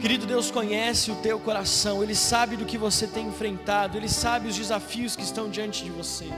Querido 0.00 0.26
Deus 0.26 0.50
conhece 0.50 1.10
o 1.10 1.16
teu 1.16 1.40
coração, 1.40 2.02
Ele 2.02 2.14
sabe 2.14 2.56
do 2.56 2.64
que 2.64 2.78
você 2.78 3.06
tem 3.06 3.26
enfrentado, 3.26 3.96
Ele 3.96 4.08
sabe 4.08 4.48
os 4.48 4.56
desafios 4.56 5.16
que 5.16 5.22
estão 5.22 5.48
diante 5.48 5.82
de 5.82 5.90
você. 5.90 6.28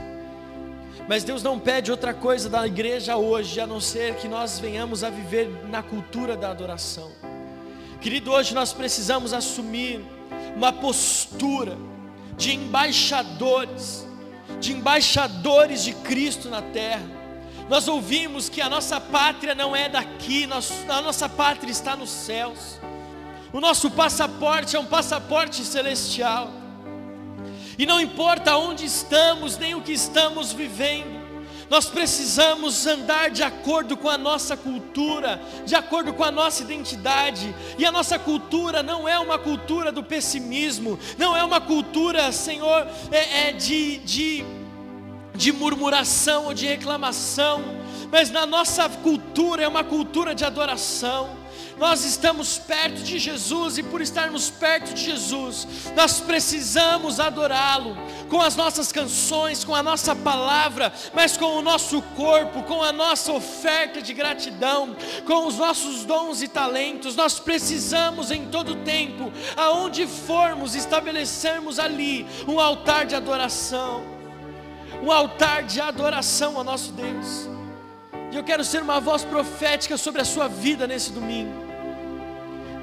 Mas 1.07 1.23
Deus 1.23 1.43
não 1.43 1.59
pede 1.59 1.91
outra 1.91 2.13
coisa 2.13 2.49
da 2.49 2.65
igreja 2.65 3.15
hoje, 3.15 3.59
a 3.59 3.67
não 3.67 3.79
ser 3.79 4.15
que 4.15 4.27
nós 4.27 4.59
venhamos 4.59 5.03
a 5.03 5.09
viver 5.09 5.49
na 5.69 5.83
cultura 5.83 6.35
da 6.35 6.49
adoração. 6.49 7.11
Querido, 8.01 8.31
hoje 8.31 8.53
nós 8.53 8.73
precisamos 8.73 9.33
assumir 9.33 10.05
uma 10.55 10.71
postura 10.71 11.77
de 12.37 12.53
embaixadores, 12.53 14.07
de 14.59 14.73
embaixadores 14.73 15.83
de 15.83 15.93
Cristo 15.93 16.47
na 16.47 16.61
terra. 16.61 17.05
Nós 17.67 17.87
ouvimos 17.87 18.49
que 18.49 18.61
a 18.61 18.69
nossa 18.69 19.01
pátria 19.01 19.55
não 19.55 19.75
é 19.75 19.89
daqui, 19.89 20.47
a 20.87 21.01
nossa 21.01 21.27
pátria 21.27 21.71
está 21.71 21.95
nos 21.95 22.11
céus. 22.11 22.79
O 23.51 23.59
nosso 23.59 23.89
passaporte 23.89 24.75
é 24.75 24.79
um 24.79 24.85
passaporte 24.85 25.65
celestial. 25.65 26.51
E 27.79 27.85
não 27.85 27.99
importa 27.99 28.55
onde 28.57 28.85
estamos, 28.85 29.57
nem 29.57 29.73
o 29.73 29.81
que 29.81 29.91
estamos 29.91 30.53
vivendo, 30.53 31.16
nós 31.69 31.85
precisamos 31.85 32.85
andar 32.87 33.29
de 33.29 33.43
acordo 33.43 33.97
com 33.97 34.09
a 34.09 34.17
nossa 34.17 34.55
cultura, 34.55 35.41
de 35.65 35.75
acordo 35.75 36.13
com 36.13 36.23
a 36.23 36.31
nossa 36.31 36.63
identidade. 36.63 37.53
E 37.77 37.85
a 37.85 37.91
nossa 37.91 38.17
cultura 38.17 38.81
não 38.81 39.07
é 39.07 39.19
uma 39.19 39.37
cultura 39.37 39.91
do 39.91 40.03
pessimismo, 40.03 40.97
não 41.17 41.35
é 41.35 41.43
uma 41.43 41.59
cultura, 41.59 42.31
Senhor, 42.31 42.87
é, 43.11 43.49
é 43.49 43.51
de, 43.51 43.97
de, 43.99 44.45
de 45.35 45.51
murmuração 45.51 46.45
ou 46.45 46.53
de 46.53 46.65
reclamação, 46.65 47.63
mas 48.11 48.31
na 48.31 48.45
nossa 48.45 48.87
cultura 48.89 49.63
é 49.63 49.67
uma 49.67 49.83
cultura 49.83 50.33
de 50.33 50.45
adoração 50.45 51.36
nós 51.77 52.03
estamos 52.03 52.57
perto 52.57 53.03
de 53.03 53.19
Jesus 53.19 53.77
e 53.77 53.83
por 53.83 54.01
estarmos 54.01 54.49
perto 54.49 54.93
de 54.93 55.03
Jesus, 55.03 55.67
nós 55.95 56.19
precisamos 56.19 57.19
adorá-lo 57.19 57.95
com 58.29 58.41
as 58.41 58.55
nossas 58.55 58.91
canções, 58.91 59.63
com 59.63 59.75
a 59.75 59.83
nossa 59.83 60.15
palavra, 60.15 60.91
mas 61.13 61.37
com 61.37 61.55
o 61.55 61.61
nosso 61.61 62.01
corpo, 62.15 62.63
com 62.63 62.81
a 62.81 62.91
nossa 62.91 63.31
oferta 63.31 64.01
de 64.01 64.13
gratidão, 64.13 64.95
com 65.25 65.45
os 65.45 65.57
nossos 65.57 66.03
dons 66.03 66.41
e 66.41 66.47
talentos. 66.47 67.15
Nós 67.15 67.39
precisamos 67.39 68.31
em 68.31 68.47
todo 68.47 68.83
tempo, 68.83 69.31
aonde 69.55 70.07
formos, 70.07 70.73
estabelecermos 70.73 71.77
ali 71.77 72.25
um 72.47 72.59
altar 72.59 73.05
de 73.05 73.15
adoração, 73.15 74.03
um 75.03 75.11
altar 75.11 75.63
de 75.63 75.79
adoração 75.79 76.57
ao 76.57 76.63
nosso 76.63 76.91
Deus. 76.91 77.47
E 78.31 78.35
eu 78.35 78.43
quero 78.43 78.63
ser 78.63 78.81
uma 78.81 78.99
voz 78.99 79.23
profética 79.23 79.95
sobre 79.95 80.21
a 80.21 80.25
sua 80.25 80.47
vida 80.47 80.87
nesse 80.87 81.11
domingo. 81.11 81.66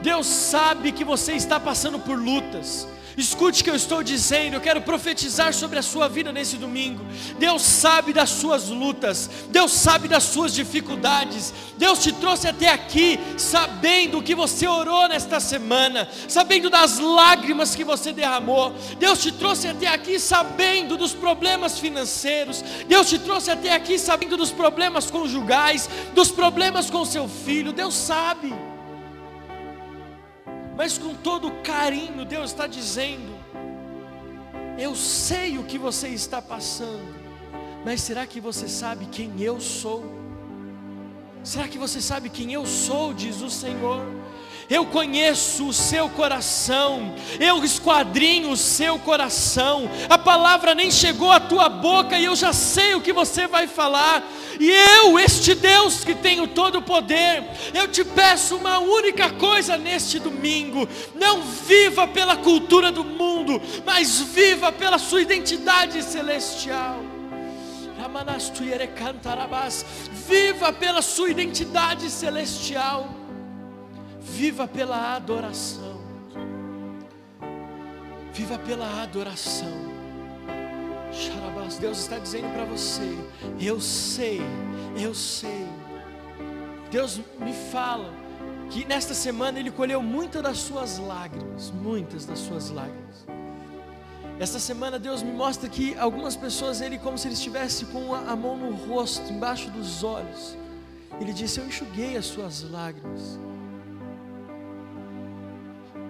Deus 0.05 0.27
sabe 0.27 0.93
que 0.93 1.03
você 1.03 1.33
está 1.33 1.59
passando 1.59 1.99
por 1.99 2.19
lutas. 2.19 2.87
Escute 3.17 3.63
o 3.63 3.65
que 3.65 3.71
eu 3.71 3.77
estou 3.77 4.03
dizendo, 4.03 4.55
eu 4.55 4.61
quero 4.61 4.83
profetizar 4.83 5.55
sobre 5.55 5.79
a 5.79 5.83
sua 5.83 6.09
vida 6.09 6.31
nesse 6.31 6.57
domingo. 6.57 7.03
Deus 7.39 7.63
sabe 7.63 8.13
das 8.13 8.29
suas 8.29 8.69
lutas, 8.69 9.31
Deus 9.49 9.73
sabe 9.73 10.07
das 10.07 10.25
suas 10.25 10.53
dificuldades. 10.53 11.55
Deus 11.79 12.03
te 12.03 12.13
trouxe 12.13 12.49
até 12.49 12.69
aqui 12.69 13.19
sabendo 13.39 14.21
que 14.21 14.35
você 14.35 14.67
orou 14.69 15.09
nesta 15.09 15.41
semana, 15.41 16.07
sabendo 16.29 16.69
das 16.69 16.99
lágrimas 16.99 17.75
que 17.75 17.83
você 17.83 18.13
derramou. 18.13 18.75
Deus 18.99 19.23
te 19.23 19.33
trouxe 19.33 19.69
até 19.69 19.87
aqui 19.87 20.19
sabendo 20.19 20.99
dos 20.99 21.15
problemas 21.15 21.79
financeiros. 21.79 22.63
Deus 22.87 23.09
te 23.09 23.19
trouxe 23.19 23.51
até 23.51 23.73
aqui 23.73 23.99
sabendo 23.99 24.37
dos 24.37 24.51
problemas 24.51 25.11
conjugais, 25.11 25.89
dos 26.15 26.31
problemas 26.31 26.91
com 26.91 27.07
seu 27.07 27.27
filho. 27.27 27.73
Deus 27.73 27.95
sabe 27.95 28.53
mas 30.77 30.99
com 30.99 31.15
todo 31.15 31.51
carinho, 31.63 32.25
Deus 32.25 32.51
está 32.51 32.67
dizendo: 32.67 33.33
Eu 34.79 34.95
sei 34.95 35.59
o 35.59 35.65
que 35.65 35.79
você 35.79 36.09
está 36.09 36.43
passando, 36.43 37.15
mas 37.85 38.01
será 38.01 38.27
que 38.27 38.41
você 38.41 38.69
sabe 38.69 39.07
quem 39.07 39.41
eu 39.41 39.61
sou? 39.61 40.05
Será 41.43 41.69
que 41.69 41.79
você 41.79 42.01
sabe 42.01 42.31
quem 42.31 42.53
eu 42.53 42.65
sou? 42.65 43.13
Diz 43.13 43.43
o 43.43 43.51
Senhor 43.51 44.03
eu 44.69 44.87
conheço 44.87 45.67
o 45.69 45.73
seu 45.73 46.09
coração, 46.09 47.15
eu 47.39 47.63
esquadrinho 47.65 48.51
o 48.51 48.57
seu 48.57 48.99
coração, 48.99 49.89
a 50.09 50.19
palavra 50.19 50.75
nem 50.75 50.91
chegou 50.91 51.31
à 51.31 51.41
tua 51.41 51.69
boca 51.69 52.19
e 52.19 52.25
eu 52.25 52.37
já 52.37 52.53
sei 52.53 52.95
o 52.95 53.01
que 53.01 53.13
você 53.13 53.47
vai 53.47 53.67
falar, 53.67 54.23
e 54.59 54.71
eu, 54.71 55.19
este 55.19 55.55
Deus 55.55 56.05
que 56.05 56.15
tenho 56.15 56.47
todo 56.47 56.79
o 56.79 56.83
poder, 56.83 57.45
eu 57.73 57.89
te 57.89 58.05
peço 58.05 58.57
uma 58.57 58.79
única 58.79 59.31
coisa 59.31 59.77
neste 59.77 60.19
domingo: 60.19 60.89
não 61.15 61.43
viva 61.43 62.07
pela 62.07 62.37
cultura 62.37 62.93
do 62.93 63.05
mundo, 63.05 63.61
mas 63.85 64.21
viva 64.21 64.71
pela 64.71 64.99
sua 64.99 65.23
identidade 65.23 66.03
celestial. 66.03 67.01
Viva 70.29 70.73
pela 70.73 71.03
sua 71.03 71.31
identidade 71.31 72.11
celestial. 72.11 73.24
Viva 74.37 74.67
pela 74.67 75.15
adoração. 75.15 76.01
Viva 78.33 78.59
pela 78.59 79.01
adoração. 79.01 79.73
Xarabás, 81.13 81.79
Deus 81.79 81.99
está 82.01 82.19
dizendo 82.19 82.53
para 82.53 82.65
você: 82.65 83.17
Eu 83.61 83.81
sei, 83.81 84.41
eu 85.01 85.15
sei. 85.15 85.65
Deus 86.91 87.21
me 87.39 87.53
fala 87.71 88.13
que 88.71 88.85
nesta 88.85 89.15
semana 89.15 89.61
Ele 89.61 89.71
colheu 89.71 90.03
muitas 90.03 90.43
das 90.43 90.59
suas 90.59 90.99
lágrimas, 90.99 91.71
muitas 91.71 92.27
das 92.27 92.41
suas 92.41 92.71
lágrimas. 92.71 93.25
Esta 94.41 94.59
semana 94.59 94.99
Deus 94.99 95.23
me 95.23 95.31
mostra 95.31 95.69
que 95.69 95.97
algumas 95.97 96.35
pessoas, 96.35 96.81
Ele 96.81 96.99
como 96.99 97.17
se 97.17 97.29
Ele 97.29 97.35
estivesse 97.35 97.85
com 97.85 98.13
a 98.13 98.35
mão 98.35 98.57
no 98.57 98.75
rosto, 98.75 99.33
embaixo 99.33 99.71
dos 99.71 100.03
olhos. 100.03 100.57
Ele 101.21 101.33
disse: 101.33 101.61
Eu 101.61 101.67
enxuguei 101.67 102.17
as 102.17 102.27
suas 102.27 102.69
lágrimas. 102.69 103.39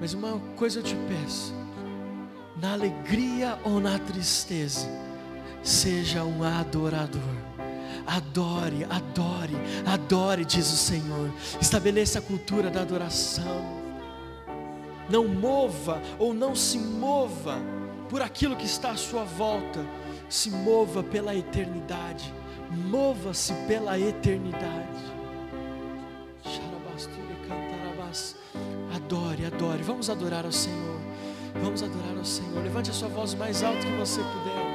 Mas 0.04 0.12
uma 0.12 0.38
coisa 0.54 0.80
eu 0.80 0.82
te 0.82 0.94
peço: 1.08 1.54
na 2.60 2.74
alegria 2.74 3.58
ou 3.64 3.80
na 3.80 3.98
tristeza, 3.98 4.86
seja 5.62 6.22
um 6.24 6.44
adorador. 6.44 7.22
Adore, 8.06 8.84
adore, 8.84 9.56
adore, 9.86 10.44
diz 10.44 10.70
o 10.70 10.76
Senhor. 10.76 11.32
Estabeleça 11.58 12.18
a 12.18 12.22
cultura 12.22 12.70
da 12.70 12.82
adoração. 12.82 13.64
Não 15.08 15.26
mova 15.26 16.02
ou 16.18 16.34
não 16.34 16.54
se 16.54 16.76
mova 16.76 17.56
por 18.10 18.20
aquilo 18.20 18.56
que 18.56 18.66
está 18.66 18.90
à 18.90 18.96
sua 18.98 19.24
volta. 19.24 19.80
Se 20.28 20.50
mova 20.50 21.02
pela 21.02 21.34
eternidade. 21.34 22.30
Mova-se 22.90 23.54
pela 23.66 23.98
eternidade. 23.98 25.13
Vamos 30.04 30.22
adorar 30.22 30.44
ao 30.44 30.52
Senhor. 30.52 31.00
Vamos 31.62 31.82
adorar 31.82 32.18
ao 32.18 32.24
Senhor. 32.26 32.62
Levante 32.62 32.90
a 32.90 32.92
sua 32.92 33.08
voz 33.08 33.32
mais 33.32 33.62
alto 33.62 33.78
que 33.78 33.92
você 33.96 34.20
puder. 34.20 34.73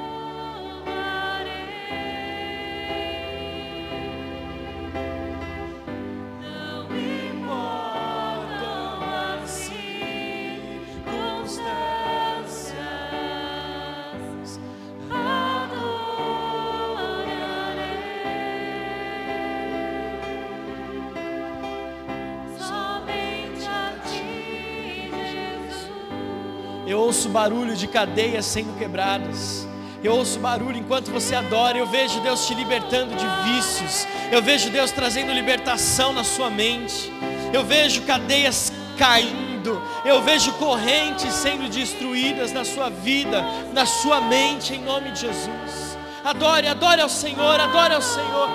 Barulho 27.30 27.74
de 27.74 27.86
cadeias 27.86 28.44
sendo 28.44 28.76
quebradas. 28.78 29.66
Eu 30.02 30.14
ouço 30.14 30.38
barulho 30.38 30.76
enquanto 30.76 31.10
você 31.10 31.34
adora. 31.34 31.78
Eu 31.78 31.86
vejo 31.86 32.20
Deus 32.20 32.46
te 32.46 32.54
libertando 32.54 33.14
de 33.14 33.26
vícios. 33.44 34.06
Eu 34.30 34.42
vejo 34.42 34.70
Deus 34.70 34.90
trazendo 34.90 35.32
libertação 35.32 36.12
na 36.12 36.24
sua 36.24 36.50
mente. 36.50 37.10
Eu 37.52 37.64
vejo 37.64 38.02
cadeias 38.02 38.72
caindo. 38.98 39.82
Eu 40.04 40.22
vejo 40.22 40.52
correntes 40.54 41.32
sendo 41.34 41.68
destruídas 41.68 42.52
na 42.52 42.64
sua 42.64 42.88
vida, 42.88 43.42
na 43.72 43.86
sua 43.86 44.20
mente, 44.20 44.74
em 44.74 44.82
nome 44.82 45.10
de 45.12 45.20
Jesus. 45.20 45.98
Adore, 46.24 46.66
adore 46.66 47.00
ao 47.00 47.08
Senhor, 47.08 47.60
adore 47.60 47.94
ao 47.94 48.02
Senhor. 48.02 48.48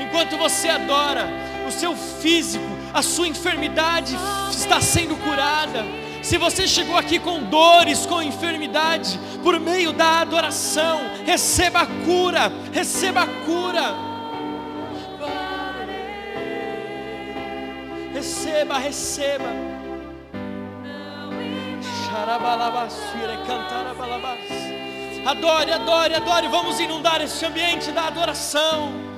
Enquanto 0.00 0.36
você 0.36 0.68
adora, 0.68 1.26
o 1.66 1.70
seu 1.70 1.96
físico 1.96 2.80
a 2.92 3.02
sua 3.02 3.28
enfermidade 3.28 4.16
está 4.50 4.80
sendo 4.80 5.16
curada. 5.16 5.84
Se 6.22 6.36
você 6.36 6.68
chegou 6.68 6.96
aqui 6.96 7.18
com 7.18 7.42
dores, 7.44 8.04
com 8.04 8.22
enfermidade, 8.22 9.18
por 9.42 9.58
meio 9.58 9.92
da 9.92 10.20
adoração, 10.20 11.00
receba 11.24 11.80
a 11.80 11.86
cura, 11.86 12.52
receba 12.72 13.22
a 13.22 13.26
cura. 13.26 14.10
Receba, 18.12 18.78
receba. 18.78 19.46
Adore, 25.26 25.72
adore, 25.72 26.14
adore. 26.14 26.48
Vamos 26.48 26.80
inundar 26.80 27.22
este 27.22 27.46
ambiente 27.46 27.90
da 27.92 28.08
adoração. 28.08 29.09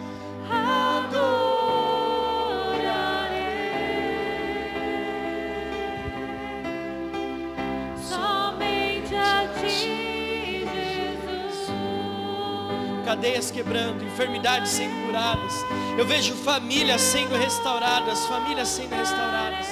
cadeias 13.13 13.51
quebrando, 13.51 14.03
enfermidades 14.03 14.71
sendo 14.71 14.95
curadas. 15.07 15.53
Eu 15.99 16.07
vejo 16.07 16.35
famílias 16.35 17.01
sendo 17.03 17.37
restauradas, 17.37 18.27
famílias 18.27 18.69
sendo 18.69 18.97
restauradas. 18.97 19.67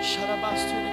Xarabastura. 0.00 0.91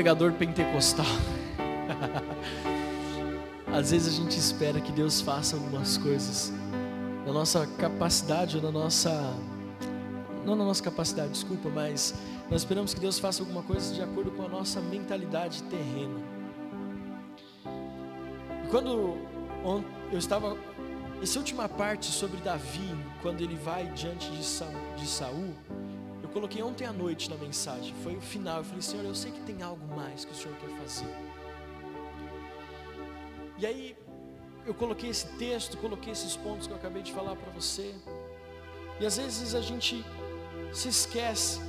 Pregador 0.00 0.32
pentecostal. 0.32 1.04
Às 3.70 3.90
vezes 3.90 4.14
a 4.14 4.16
gente 4.16 4.38
espera 4.38 4.80
que 4.80 4.90
Deus 4.92 5.20
faça 5.20 5.56
algumas 5.56 5.98
coisas 5.98 6.50
na 7.26 7.34
nossa 7.34 7.66
capacidade 7.76 8.56
ou 8.56 8.62
na 8.62 8.70
nossa 8.70 9.10
não 10.46 10.56
na 10.56 10.64
nossa 10.64 10.82
capacidade, 10.82 11.32
desculpa, 11.32 11.68
mas 11.68 12.14
nós 12.50 12.62
esperamos 12.62 12.94
que 12.94 13.00
Deus 13.00 13.18
faça 13.18 13.42
alguma 13.42 13.62
coisa 13.62 13.92
de 13.92 14.00
acordo 14.00 14.30
com 14.30 14.42
a 14.42 14.48
nossa 14.48 14.80
mentalidade 14.80 15.62
terrena. 15.64 16.18
E 18.64 18.68
quando 18.70 19.18
eu 20.10 20.18
estava 20.18 20.56
essa 21.22 21.38
última 21.38 21.68
parte 21.68 22.06
sobre 22.06 22.40
Davi, 22.40 22.96
quando 23.20 23.42
ele 23.42 23.54
vai 23.54 23.84
diante 23.88 24.30
de 24.30 25.06
Saul, 25.06 25.54
eu 26.30 26.34
coloquei 26.34 26.62
ontem 26.62 26.86
à 26.86 26.92
noite 26.92 27.28
na 27.28 27.36
mensagem, 27.36 27.92
foi 28.04 28.16
o 28.16 28.20
final. 28.20 28.58
Eu 28.58 28.64
falei, 28.64 28.82
Senhor, 28.82 29.04
eu 29.04 29.14
sei 29.16 29.32
que 29.32 29.40
tem 29.40 29.62
algo 29.62 29.84
mais 29.96 30.24
que 30.24 30.30
o 30.30 30.34
Senhor 30.34 30.56
quer 30.58 30.70
fazer. 30.78 31.12
E 33.58 33.66
aí, 33.66 33.96
eu 34.64 34.72
coloquei 34.72 35.10
esse 35.10 35.26
texto, 35.38 35.76
coloquei 35.76 36.12
esses 36.12 36.36
pontos 36.36 36.68
que 36.68 36.72
eu 36.72 36.76
acabei 36.76 37.02
de 37.02 37.12
falar 37.12 37.34
para 37.34 37.50
você. 37.50 37.96
E 39.00 39.04
às 39.04 39.16
vezes 39.16 39.56
a 39.56 39.60
gente 39.60 40.04
se 40.72 40.88
esquece 40.88 41.60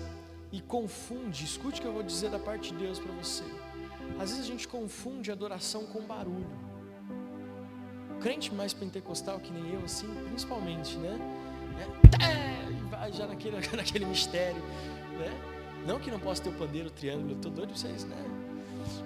e 0.52 0.62
confunde. 0.62 1.44
Escute 1.44 1.80
o 1.80 1.82
que 1.82 1.88
eu 1.88 1.94
vou 1.94 2.04
dizer 2.04 2.30
da 2.30 2.38
parte 2.38 2.72
de 2.72 2.78
Deus 2.78 3.00
para 3.00 3.12
você. 3.14 3.44
Às 4.20 4.30
vezes 4.30 4.46
a 4.46 4.48
gente 4.48 4.68
confunde 4.68 5.32
adoração 5.32 5.88
com 5.88 6.02
barulho. 6.02 6.46
O 8.16 8.20
crente 8.20 8.54
mais 8.54 8.74
pentecostal 8.74 9.40
que 9.40 9.52
nem 9.52 9.74
eu, 9.74 9.84
assim, 9.84 10.08
principalmente, 10.28 10.98
né? 10.98 11.18
É, 12.22 12.51
vai 12.90 13.12
já 13.12 13.28
naquele, 13.28 13.58
naquele 13.76 14.06
mistério, 14.06 14.62
né? 15.18 15.52
Não 15.86 16.00
que 16.00 16.12
não 16.12 16.20
possa 16.20 16.44
ter 16.44 16.50
o 16.50 16.54
pandeiro, 16.54 16.90
o 16.90 16.92
triângulo, 16.92 17.36
tô 17.36 17.50
doido 17.50 17.70
pra 17.70 17.78
vocês, 17.78 18.04
né? 18.06 18.18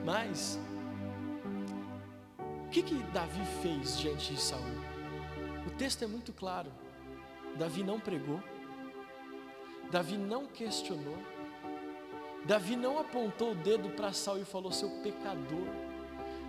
Mas 0.04 0.60
o 2.40 2.70
que 2.70 2.82
que 2.82 2.96
Davi 3.14 3.42
fez 3.62 3.98
diante 3.98 4.34
de 4.34 4.42
Saul? 4.42 4.64
O 5.66 5.70
texto 5.72 6.04
é 6.04 6.08
muito 6.08 6.34
claro. 6.34 6.72
Davi 7.58 7.84
não 7.84 8.00
pregou. 8.00 8.42
Davi 9.90 10.18
não 10.18 10.46
questionou. 10.46 11.18
Davi 12.46 12.76
não 12.76 13.00
apontou 13.00 13.54
o 13.54 13.56
dedo 13.56 13.90
para 13.90 14.12
Saul 14.12 14.42
e 14.42 14.46
falou: 14.46 14.72
"Seu 14.72 14.90
pecador, 15.02 15.68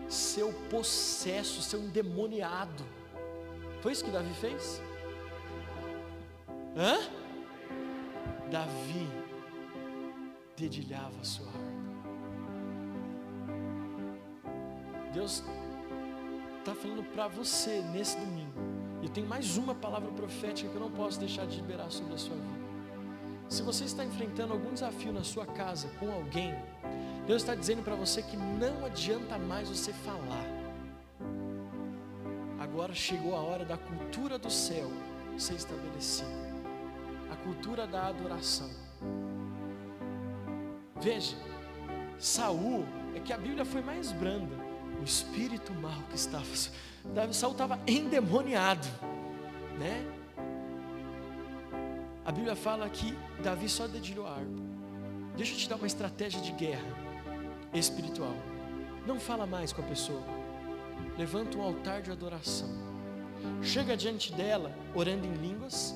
seu 0.08 0.52
possesso, 0.68 1.62
seu 1.62 1.80
endemoniado". 1.80 2.84
Foi 3.80 3.92
isso 3.92 4.04
que 4.04 4.10
Davi 4.10 4.34
fez? 4.34 4.82
Hã? 6.76 6.98
Davi 8.50 9.08
dedilhava 10.54 11.18
a 11.20 11.24
sua 11.24 11.46
harpa. 11.46 11.58
Deus 15.14 15.42
está 16.58 16.74
falando 16.74 17.02
para 17.14 17.28
você 17.28 17.80
nesse 17.92 18.18
domingo. 18.18 18.60
Eu 19.02 19.08
tenho 19.08 19.26
mais 19.26 19.56
uma 19.56 19.74
palavra 19.74 20.10
profética 20.12 20.68
que 20.68 20.74
eu 20.74 20.80
não 20.80 20.90
posso 20.90 21.18
deixar 21.18 21.46
de 21.46 21.56
liberar 21.56 21.90
sobre 21.90 22.12
a 22.12 22.18
sua 22.18 22.36
vida. 22.36 22.66
Se 23.48 23.62
você 23.62 23.84
está 23.84 24.04
enfrentando 24.04 24.52
algum 24.52 24.74
desafio 24.74 25.14
na 25.14 25.24
sua 25.24 25.46
casa 25.46 25.88
com 25.98 26.12
alguém, 26.12 26.54
Deus 27.26 27.40
está 27.40 27.54
dizendo 27.54 27.82
para 27.82 27.94
você 27.94 28.22
que 28.22 28.36
não 28.36 28.84
adianta 28.84 29.38
mais 29.38 29.70
você 29.70 29.94
falar. 29.94 30.44
Agora 32.58 32.92
chegou 32.92 33.34
a 33.34 33.40
hora 33.40 33.64
da 33.64 33.78
cultura 33.78 34.38
do 34.38 34.50
céu 34.50 34.90
ser 35.38 35.54
estabelecida 35.54 36.45
a 37.30 37.36
cultura 37.36 37.86
da 37.86 38.06
adoração. 38.06 38.70
Veja, 41.00 41.36
Saul 42.18 42.84
é 43.14 43.20
que 43.20 43.32
a 43.32 43.38
Bíblia 43.38 43.64
foi 43.64 43.82
mais 43.82 44.12
branda. 44.12 44.56
O 45.00 45.04
espírito 45.04 45.74
mal 45.74 46.02
que 46.08 46.16
estava, 46.16 46.46
Saul 47.32 47.52
estava 47.52 47.78
endemoniado, 47.86 48.86
né? 49.78 50.04
A 52.24 52.32
Bíblia 52.32 52.56
fala 52.56 52.88
que 52.88 53.16
Davi 53.42 53.68
só 53.68 53.86
dedilhou 53.86 54.26
a 54.26 54.30
harpa. 54.30 54.66
Deixa 55.36 55.52
eu 55.52 55.58
te 55.58 55.68
dar 55.68 55.76
uma 55.76 55.86
estratégia 55.86 56.40
de 56.40 56.50
guerra 56.52 56.88
espiritual. 57.74 58.34
Não 59.06 59.20
fala 59.20 59.46
mais 59.46 59.72
com 59.72 59.82
a 59.82 59.84
pessoa. 59.84 60.22
Levanta 61.18 61.58
um 61.58 61.62
altar 61.62 62.00
de 62.02 62.10
adoração. 62.10 62.68
Chega 63.62 63.96
diante 63.96 64.32
dela, 64.32 64.74
orando 64.94 65.26
em 65.26 65.34
línguas 65.34 65.94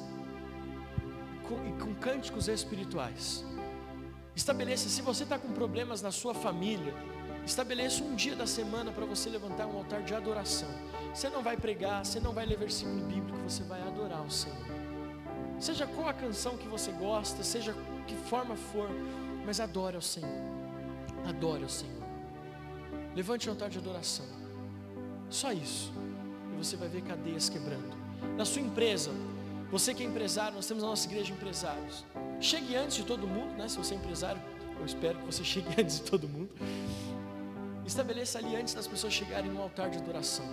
com, 1.50 1.66
e 1.66 1.72
com 1.72 1.94
cânticos 1.94 2.46
espirituais. 2.46 3.44
Estabeleça, 4.36 4.88
se 4.88 5.02
você 5.02 5.24
está 5.24 5.38
com 5.38 5.52
problemas 5.52 6.00
na 6.00 6.12
sua 6.12 6.32
família, 6.32 6.94
estabeleça 7.44 8.04
um 8.04 8.14
dia 8.14 8.36
da 8.36 8.46
semana 8.46 8.92
para 8.92 9.04
você 9.04 9.28
levantar 9.28 9.66
um 9.66 9.76
altar 9.76 10.02
de 10.02 10.14
adoração. 10.14 10.68
Você 11.12 11.28
não 11.28 11.42
vai 11.42 11.56
pregar, 11.56 12.04
você 12.04 12.20
não 12.20 12.32
vai 12.32 12.46
ler 12.46 12.56
versículo 12.56 13.04
bíblico, 13.06 13.38
você 13.38 13.64
vai 13.64 13.82
adorar 13.82 14.22
o 14.22 14.30
Senhor. 14.30 14.56
Seja 15.58 15.86
qual 15.86 16.08
a 16.08 16.14
canção 16.14 16.56
que 16.56 16.68
você 16.68 16.92
gosta, 16.92 17.42
seja 17.42 17.74
que 18.06 18.14
forma 18.14 18.54
for, 18.54 18.88
mas 19.44 19.58
adore 19.58 19.96
ao 19.96 20.02
Senhor. 20.02 20.30
Adore 21.26 21.64
ao 21.64 21.68
Senhor. 21.68 22.02
Levante 23.14 23.48
um 23.48 23.52
altar 23.52 23.68
de 23.68 23.78
adoração. 23.78 24.24
Só 25.28 25.52
isso. 25.52 25.92
E 26.52 26.56
você 26.56 26.76
vai 26.76 26.88
ver 26.88 27.02
cadeias 27.02 27.48
quebrando. 27.48 27.98
Na 28.36 28.44
sua 28.44 28.62
empresa, 28.62 29.10
você 29.70 29.94
que 29.94 30.02
é 30.02 30.06
empresário, 30.06 30.54
nós 30.56 30.66
temos 30.66 30.82
a 30.82 30.86
nossa 30.86 31.06
igreja 31.06 31.32
empresários. 31.32 32.04
Chegue 32.40 32.74
antes 32.74 32.96
de 32.96 33.04
todo 33.04 33.26
mundo, 33.26 33.56
né? 33.56 33.68
Se 33.68 33.78
você 33.78 33.94
é 33.94 33.96
empresário, 33.96 34.42
eu 34.78 34.84
espero 34.84 35.18
que 35.18 35.26
você 35.26 35.44
chegue 35.44 35.80
antes 35.80 36.00
de 36.00 36.10
todo 36.10 36.28
mundo. 36.28 36.50
Estabeleça 37.86 38.38
ali 38.38 38.56
antes 38.56 38.74
das 38.74 38.86
pessoas 38.86 39.12
chegarem 39.12 39.50
um 39.52 39.60
altar 39.60 39.90
de 39.90 39.98
adoração. 39.98 40.46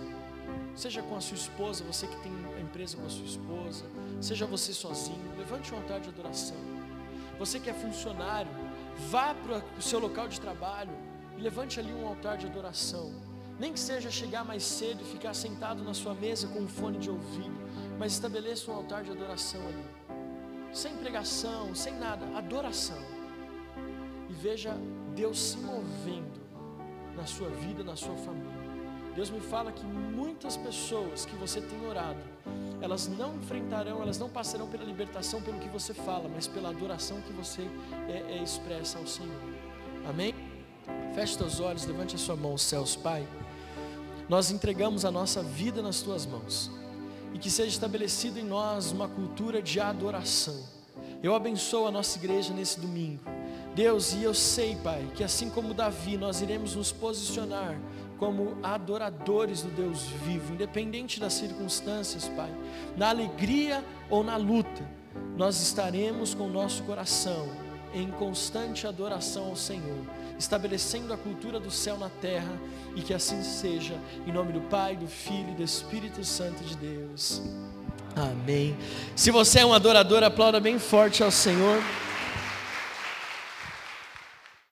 Seja 0.74 1.02
com 1.02 1.16
a 1.16 1.20
sua 1.20 1.36
esposa, 1.36 1.82
você 1.84 2.06
que 2.06 2.16
tem 2.20 2.32
a 2.56 2.60
empresa 2.60 2.96
com 2.96 3.06
a 3.06 3.08
sua 3.08 3.24
esposa, 3.24 3.84
seja 4.20 4.46
você 4.46 4.72
sozinho, 4.72 5.36
levante 5.36 5.74
um 5.74 5.78
altar 5.78 6.00
de 6.00 6.08
adoração. 6.08 6.56
Você 7.38 7.58
que 7.58 7.68
é 7.68 7.74
funcionário, 7.74 8.50
vá 9.10 9.34
para 9.34 9.62
o 9.76 9.82
seu 9.82 9.98
local 9.98 10.28
de 10.28 10.40
trabalho 10.40 10.92
e 11.36 11.40
levante 11.40 11.80
ali 11.80 11.92
um 11.92 12.06
altar 12.06 12.36
de 12.36 12.46
adoração. 12.46 13.12
Nem 13.58 13.72
que 13.72 13.80
seja 13.80 14.10
chegar 14.10 14.44
mais 14.44 14.62
cedo 14.62 15.02
e 15.02 15.04
ficar 15.04 15.34
sentado 15.34 15.82
na 15.82 15.94
sua 15.94 16.14
mesa 16.14 16.46
com 16.46 16.60
um 16.60 16.68
fone 16.68 16.98
de 16.98 17.10
ouvido, 17.10 17.57
mas 17.98 18.12
estabeleça 18.12 18.70
um 18.70 18.74
altar 18.74 19.02
de 19.02 19.10
adoração 19.10 19.60
ali. 19.66 19.84
Sem 20.72 20.96
pregação, 20.96 21.74
sem 21.74 21.94
nada, 21.94 22.24
adoração. 22.36 22.98
E 24.28 24.32
veja 24.32 24.74
Deus 25.14 25.38
se 25.38 25.58
movendo 25.58 26.40
na 27.16 27.26
sua 27.26 27.48
vida, 27.48 27.82
na 27.82 27.96
sua 27.96 28.14
família. 28.16 28.68
Deus 29.14 29.30
me 29.30 29.40
fala 29.40 29.72
que 29.72 29.84
muitas 29.84 30.56
pessoas 30.56 31.26
que 31.26 31.34
você 31.34 31.60
tem 31.60 31.84
orado, 31.88 32.20
elas 32.80 33.08
não 33.08 33.34
enfrentarão, 33.34 34.00
elas 34.00 34.16
não 34.16 34.28
passarão 34.28 34.68
pela 34.68 34.84
libertação 34.84 35.42
pelo 35.42 35.58
que 35.58 35.68
você 35.68 35.92
fala, 35.92 36.28
mas 36.28 36.46
pela 36.46 36.68
adoração 36.68 37.20
que 37.22 37.32
você 37.32 37.62
é, 38.08 38.36
é, 38.36 38.42
expressa 38.42 38.98
ao 38.98 39.06
Senhor. 39.08 39.42
Amém? 40.08 40.32
Feche 41.14 41.34
seus 41.34 41.58
olhos, 41.58 41.84
levante 41.84 42.14
a 42.14 42.18
sua 42.18 42.36
mão 42.36 42.56
céus, 42.56 42.94
Pai. 42.94 43.26
Nós 44.28 44.52
entregamos 44.52 45.04
a 45.04 45.10
nossa 45.10 45.42
vida 45.42 45.82
nas 45.82 46.00
tuas 46.00 46.24
mãos 46.24 46.77
e 47.34 47.38
que 47.38 47.50
seja 47.50 47.68
estabelecida 47.68 48.40
em 48.40 48.44
nós 48.44 48.92
uma 48.92 49.08
cultura 49.08 49.60
de 49.60 49.80
adoração. 49.80 50.62
Eu 51.22 51.34
abençoo 51.34 51.86
a 51.86 51.90
nossa 51.90 52.18
igreja 52.18 52.52
nesse 52.52 52.78
domingo. 52.78 53.22
Deus, 53.74 54.12
e 54.14 54.22
eu 54.22 54.34
sei, 54.34 54.76
Pai, 54.76 55.06
que 55.14 55.22
assim 55.22 55.50
como 55.50 55.74
Davi, 55.74 56.16
nós 56.16 56.40
iremos 56.40 56.74
nos 56.74 56.90
posicionar 56.90 57.78
como 58.18 58.56
adoradores 58.62 59.62
do 59.62 59.70
Deus 59.70 60.02
vivo, 60.24 60.52
independente 60.52 61.20
das 61.20 61.34
circunstâncias, 61.34 62.28
Pai, 62.28 62.52
na 62.96 63.08
alegria 63.10 63.84
ou 64.10 64.24
na 64.24 64.36
luta, 64.36 64.84
nós 65.36 65.60
estaremos 65.60 66.34
com 66.34 66.46
o 66.46 66.50
nosso 66.50 66.82
coração 66.82 67.48
em 67.94 68.10
constante 68.10 68.86
adoração 68.86 69.46
ao 69.46 69.56
Senhor, 69.56 70.04
estabelecendo 70.38 71.12
a 71.12 71.16
cultura 71.16 71.58
do 71.58 71.70
céu 71.70 71.98
na 71.98 72.08
terra, 72.08 72.52
e 72.94 73.02
que 73.02 73.12
assim 73.12 73.42
seja, 73.42 73.94
em 74.26 74.32
nome 74.32 74.52
do 74.52 74.60
Pai, 74.62 74.96
do 74.96 75.06
Filho 75.06 75.50
e 75.50 75.54
do 75.54 75.62
Espírito 75.62 76.24
Santo 76.24 76.62
de 76.64 76.76
Deus. 76.76 77.42
Amém. 78.16 78.76
Se 79.14 79.30
você 79.30 79.60
é 79.60 79.66
um 79.66 79.72
adorador, 79.72 80.22
aplauda 80.22 80.58
bem 80.58 80.78
forte 80.78 81.22
ao 81.22 81.30
Senhor. 81.30 81.82